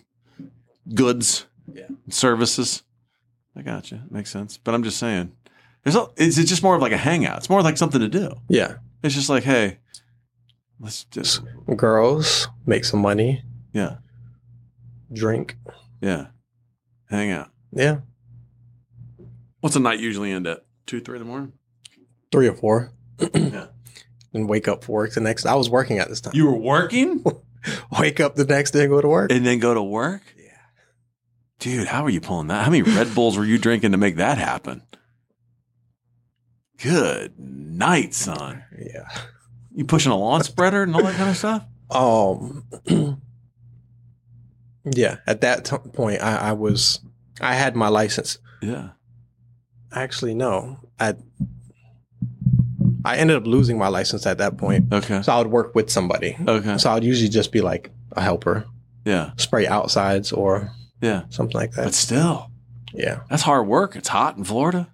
goods. 0.94 1.46
Yeah. 1.72 1.86
Services. 2.08 2.82
I 3.56 3.62
got 3.62 3.90
you. 3.90 4.00
Makes 4.10 4.30
sense. 4.30 4.56
But 4.58 4.74
I'm 4.74 4.82
just 4.82 4.98
saying. 4.98 5.32
There's 5.84 5.96
a, 5.96 6.06
is 6.16 6.38
it 6.38 6.44
just 6.46 6.62
more 6.62 6.74
of 6.76 6.80
like 6.82 6.92
a 6.92 6.96
hangout? 6.96 7.38
It's 7.38 7.50
more 7.50 7.62
like 7.62 7.76
something 7.76 8.00
to 8.00 8.08
do. 8.08 8.34
Yeah. 8.48 8.76
It's 9.02 9.14
just 9.14 9.28
like, 9.28 9.42
hey, 9.44 9.78
let's 10.80 11.04
just 11.04 11.42
Girls, 11.76 12.48
make 12.66 12.84
some 12.84 13.00
money, 13.00 13.42
yeah, 13.72 13.96
drink. 15.12 15.56
yeah, 16.00 16.26
hang 17.10 17.30
out. 17.30 17.50
Yeah. 17.72 17.98
What's 19.60 19.76
a 19.76 19.80
night 19.80 20.00
usually 20.00 20.32
end 20.32 20.46
at? 20.46 20.64
Two, 20.86 21.00
three 21.00 21.16
in 21.18 21.22
the 21.24 21.28
morning? 21.28 21.52
three 22.32 22.48
or 22.48 22.54
four, 22.54 22.90
yeah. 23.34 23.66
and 24.32 24.48
wake 24.48 24.66
up 24.66 24.82
for 24.84 24.92
work 24.92 25.12
the 25.12 25.20
next. 25.20 25.44
I 25.46 25.54
was 25.54 25.68
working 25.68 25.98
at 25.98 26.08
this 26.08 26.20
time. 26.20 26.32
You 26.34 26.46
were 26.46 26.56
working 26.56 27.22
wake 27.98 28.20
up 28.20 28.36
the 28.36 28.44
next 28.44 28.70
day 28.70 28.80
and 28.82 28.90
go 28.90 29.00
to 29.00 29.08
work. 29.08 29.30
and 29.30 29.44
then 29.44 29.58
go 29.58 29.74
to 29.74 29.82
work? 29.82 30.22
Yeah. 30.36 30.44
Dude, 31.58 31.88
how 31.88 32.04
are 32.04 32.10
you 32.10 32.20
pulling 32.20 32.46
that? 32.48 32.64
How 32.64 32.70
many 32.70 32.82
Red 32.82 33.14
Bulls 33.14 33.36
were 33.36 33.44
you 33.44 33.58
drinking 33.58 33.92
to 33.92 33.98
make 33.98 34.16
that 34.16 34.38
happen? 34.38 34.82
Good 36.82 37.38
night, 37.38 38.12
son. 38.14 38.64
Yeah. 38.78 39.08
You 39.74 39.84
pushing 39.84 40.12
a 40.12 40.16
lawn 40.16 40.42
spreader 40.42 40.82
and 40.82 40.94
all 40.94 41.02
that 41.02 41.14
kind 41.16 41.30
of 41.30 41.36
stuff? 41.36 41.64
Um. 41.90 42.64
yeah. 44.94 45.16
At 45.26 45.42
that 45.42 45.66
t- 45.66 45.76
point, 45.92 46.22
I, 46.22 46.36
I 46.48 46.52
was. 46.52 47.00
I 47.38 47.54
had 47.54 47.76
my 47.76 47.88
license. 47.88 48.38
Yeah. 48.62 48.90
Actually, 49.92 50.34
no. 50.34 50.78
I. 50.98 51.16
I 53.04 53.16
ended 53.18 53.36
up 53.36 53.46
losing 53.46 53.76
my 53.76 53.88
license 53.88 54.26
at 54.26 54.38
that 54.38 54.56
point. 54.56 54.90
Okay. 54.92 55.20
So 55.20 55.32
I 55.32 55.38
would 55.38 55.48
work 55.48 55.74
with 55.74 55.90
somebody. 55.90 56.34
Okay. 56.48 56.78
So 56.78 56.90
I 56.90 56.94
would 56.94 57.04
usually 57.04 57.28
just 57.28 57.52
be 57.52 57.60
like 57.60 57.90
a 58.12 58.22
helper, 58.22 58.64
Yeah. 59.04 59.32
spray 59.36 59.66
outsides 59.66 60.32
or 60.32 60.70
Yeah. 61.02 61.24
something 61.28 61.54
like 61.56 61.72
that. 61.72 61.84
But 61.84 61.94
still, 61.94 62.50
Yeah. 62.94 63.20
that's 63.28 63.42
hard 63.42 63.66
work. 63.66 63.96
It's 63.96 64.08
hot 64.08 64.36
in 64.38 64.44
Florida. 64.44 64.91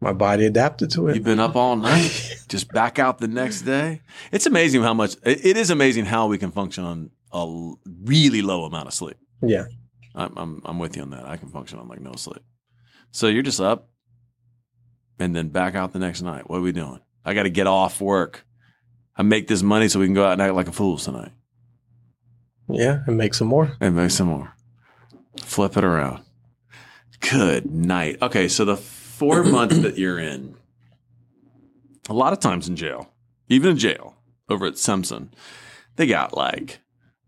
My 0.00 0.12
body 0.12 0.44
adapted 0.46 0.90
to 0.92 1.08
it. 1.08 1.14
You've 1.16 1.24
been 1.24 1.40
up 1.40 1.56
all 1.56 1.74
night, 1.76 2.36
just 2.48 2.70
back 2.72 2.98
out 2.98 3.18
the 3.18 3.28
next 3.28 3.62
day. 3.62 4.02
It's 4.30 4.46
amazing 4.46 4.82
how 4.82 4.92
much, 4.94 5.14
it 5.24 5.44
it 5.44 5.56
is 5.56 5.70
amazing 5.70 6.04
how 6.04 6.26
we 6.26 6.36
can 6.38 6.50
function 6.50 6.84
on 6.84 7.10
a 7.32 7.72
really 8.04 8.42
low 8.42 8.64
amount 8.64 8.88
of 8.88 8.94
sleep. 8.94 9.16
Yeah. 9.42 9.64
I'm, 10.14 10.36
I'm, 10.36 10.62
I'm 10.64 10.78
with 10.78 10.96
you 10.96 11.02
on 11.02 11.10
that. 11.10 11.24
I 11.26 11.36
can 11.36 11.48
function 11.48 11.78
on 11.78 11.88
like 11.88 12.00
no 12.00 12.12
sleep. 12.14 12.42
So 13.10 13.26
you're 13.28 13.42
just 13.42 13.60
up 13.60 13.88
and 15.18 15.34
then 15.34 15.48
back 15.48 15.74
out 15.74 15.92
the 15.92 15.98
next 15.98 16.20
night. 16.22 16.48
What 16.48 16.58
are 16.58 16.62
we 16.62 16.72
doing? 16.72 17.00
I 17.24 17.34
got 17.34 17.44
to 17.44 17.50
get 17.50 17.66
off 17.66 18.00
work. 18.00 18.44
I 19.16 19.22
make 19.22 19.48
this 19.48 19.62
money 19.62 19.88
so 19.88 19.98
we 19.98 20.06
can 20.06 20.14
go 20.14 20.24
out 20.26 20.32
and 20.34 20.42
act 20.42 20.54
like 20.54 20.68
a 20.68 20.72
fools 20.72 21.04
tonight 21.06 21.32
Yeah. 22.68 23.00
And 23.06 23.16
make 23.16 23.32
some 23.34 23.48
more. 23.48 23.72
and 23.80 23.96
make 23.96 24.10
some 24.10 24.28
more. 24.28 24.52
Flip 25.42 25.74
it 25.76 25.84
around. 25.84 26.22
Good 27.20 27.64
night. 27.70 28.18
Okay, 28.20 28.48
so 28.48 28.64
the 28.66 28.76
four 29.16 29.42
months 29.44 29.78
that 29.78 29.96
you're 29.96 30.18
in, 30.18 30.56
a 32.08 32.12
lot 32.12 32.32
of 32.32 32.40
times 32.40 32.68
in 32.68 32.76
jail, 32.76 33.10
even 33.48 33.72
in 33.72 33.78
jail 33.78 34.16
over 34.48 34.66
at 34.66 34.78
Simpson, 34.78 35.32
they 35.96 36.06
got 36.06 36.36
like 36.36 36.80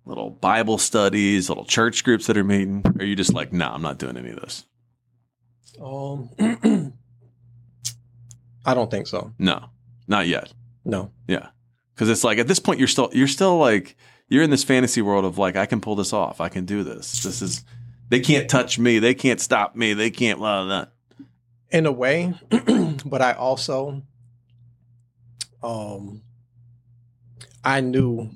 little 0.04 0.30
Bible 0.30 0.78
studies, 0.78 1.48
little 1.48 1.64
church 1.64 2.04
groups 2.04 2.26
that 2.26 2.36
are 2.36 2.44
meeting. 2.44 2.84
Are 2.98 3.04
you 3.04 3.16
just 3.16 3.32
like, 3.32 3.52
no, 3.52 3.68
I'm 3.68 3.82
not 3.82 3.98
doing 3.98 4.16
any 4.16 4.30
of 4.30 4.40
this? 4.40 4.64
Um. 5.82 6.30
I 8.66 8.74
don't 8.74 8.90
think 8.90 9.06
so. 9.06 9.32
No, 9.38 9.70
not 10.06 10.26
yet. 10.26 10.52
No. 10.84 11.10
Yeah, 11.26 11.48
because 11.94 12.10
it's 12.10 12.22
like 12.22 12.36
at 12.38 12.48
this 12.48 12.58
point 12.58 12.78
you're 12.78 12.88
still 12.88 13.08
you're 13.14 13.26
still 13.26 13.56
like 13.56 13.96
you're 14.28 14.42
in 14.42 14.50
this 14.50 14.64
fantasy 14.64 15.00
world 15.00 15.24
of 15.24 15.38
like 15.38 15.56
I 15.56 15.64
can 15.64 15.80
pull 15.80 15.94
this 15.96 16.12
off. 16.12 16.40
I 16.40 16.50
can 16.50 16.66
do 16.66 16.84
this. 16.84 17.22
This 17.22 17.40
is 17.40 17.64
they 18.10 18.20
can't 18.20 18.48
touch 18.50 18.78
me. 18.78 18.98
They 18.98 19.14
can't 19.14 19.40
stop 19.40 19.74
me. 19.74 19.94
They 19.94 20.10
can't 20.10 20.38
blah 20.38 20.64
blah. 20.64 20.84
blah. 20.84 20.92
In 21.70 21.86
a 21.86 21.92
way 21.92 22.32
but 23.04 23.20
i 23.22 23.32
also 23.32 24.02
um 25.62 26.22
i 27.64 27.80
knew 27.80 28.28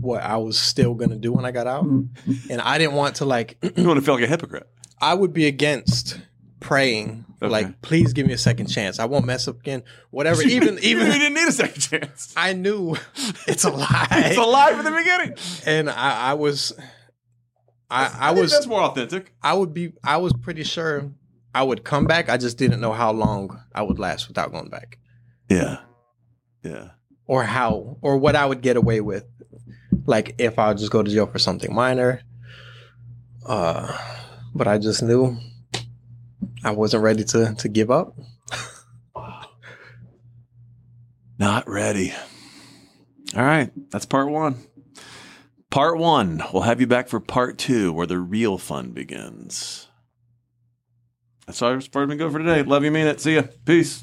what 0.00 0.22
i 0.22 0.36
was 0.36 0.58
still 0.58 0.94
going 0.94 1.10
to 1.10 1.16
do 1.16 1.32
when 1.32 1.44
i 1.44 1.50
got 1.50 1.66
out 1.66 1.84
and 1.84 2.60
i 2.62 2.78
didn't 2.78 2.94
want 2.94 3.16
to 3.16 3.24
like 3.24 3.56
You 3.76 3.86
want 3.86 3.98
to 3.98 4.04
feel 4.04 4.14
like 4.14 4.24
a 4.24 4.28
hypocrite. 4.28 4.68
i 5.00 5.14
would 5.14 5.32
be 5.32 5.46
against 5.46 6.20
praying 6.60 7.24
Okay. 7.42 7.50
like 7.50 7.82
please 7.82 8.12
give 8.12 8.24
me 8.24 8.32
a 8.34 8.38
second 8.38 8.68
chance 8.68 9.00
i 9.00 9.04
won't 9.04 9.24
mess 9.26 9.48
up 9.48 9.58
again 9.58 9.82
whatever 10.10 10.42
even 10.44 10.78
even 10.78 10.82
you 10.82 10.90
even 11.08 11.10
didn't 11.18 11.34
need 11.34 11.48
a 11.48 11.52
second 11.52 11.80
chance. 11.80 12.32
i 12.36 12.52
knew 12.52 12.94
it's 13.48 13.64
a 13.64 13.70
lie 13.70 14.06
It's 14.12 14.38
a 14.38 14.42
lie 14.42 14.72
from 14.72 14.84
the 14.84 14.92
beginning. 14.92 15.34
and 15.66 15.90
i 15.90 16.30
i 16.30 16.34
was 16.34 16.72
i 17.90 18.04
i 18.06 18.28
think 18.28 18.42
was 18.42 18.52
that's 18.52 18.68
more 18.68 18.80
authentic. 18.82 19.32
i 19.42 19.52
would 19.54 19.74
be 19.74 19.92
i 20.04 20.18
was 20.18 20.32
pretty 20.34 20.62
sure 20.62 21.10
i 21.54 21.62
would 21.62 21.84
come 21.84 22.04
back 22.06 22.28
i 22.28 22.36
just 22.36 22.58
didn't 22.58 22.80
know 22.80 22.92
how 22.92 23.12
long 23.12 23.60
i 23.74 23.82
would 23.82 23.98
last 23.98 24.28
without 24.28 24.52
going 24.52 24.68
back 24.68 24.98
Yeah, 25.50 25.78
yeah. 26.62 26.90
or 27.26 27.44
how 27.44 27.96
or 28.02 28.16
what 28.18 28.36
I 28.36 28.44
would 28.46 28.62
get 28.62 28.76
away 28.76 29.00
with. 29.00 29.24
Like 30.06 30.34
if 30.38 30.58
I 30.58 30.68
would 30.68 30.78
just 30.78 30.90
go 30.90 31.02
to 31.02 31.10
jail 31.10 31.26
for 31.26 31.38
something 31.38 31.72
minor. 31.74 32.22
Uh 33.46 33.96
but 34.54 34.66
I 34.66 34.78
just 34.78 35.02
knew 35.02 35.36
I 36.64 36.70
wasn't 36.72 37.02
ready 37.04 37.24
to 37.24 37.54
to 37.54 37.68
give 37.68 37.90
up. 37.90 38.16
Not 41.38 41.68
ready. 41.68 42.12
All 43.36 43.42
right, 43.44 43.70
that's 43.90 44.06
part 44.06 44.30
one. 44.30 44.56
Part 45.70 45.98
one. 45.98 46.42
We'll 46.52 46.62
have 46.62 46.80
you 46.80 46.86
back 46.86 47.08
for 47.08 47.18
part 47.20 47.58
two, 47.58 47.92
where 47.92 48.06
the 48.06 48.18
real 48.18 48.58
fun 48.58 48.90
begins. 48.92 49.88
That's 51.46 51.60
all 51.62 51.74
as 51.74 51.86
far 51.86 52.02
go 52.16 52.30
for 52.30 52.38
today. 52.38 52.62
Love 52.62 52.84
you, 52.84 52.90
mean 52.90 53.06
it. 53.06 53.20
See 53.20 53.34
ya. 53.34 53.42
Peace. 53.64 54.00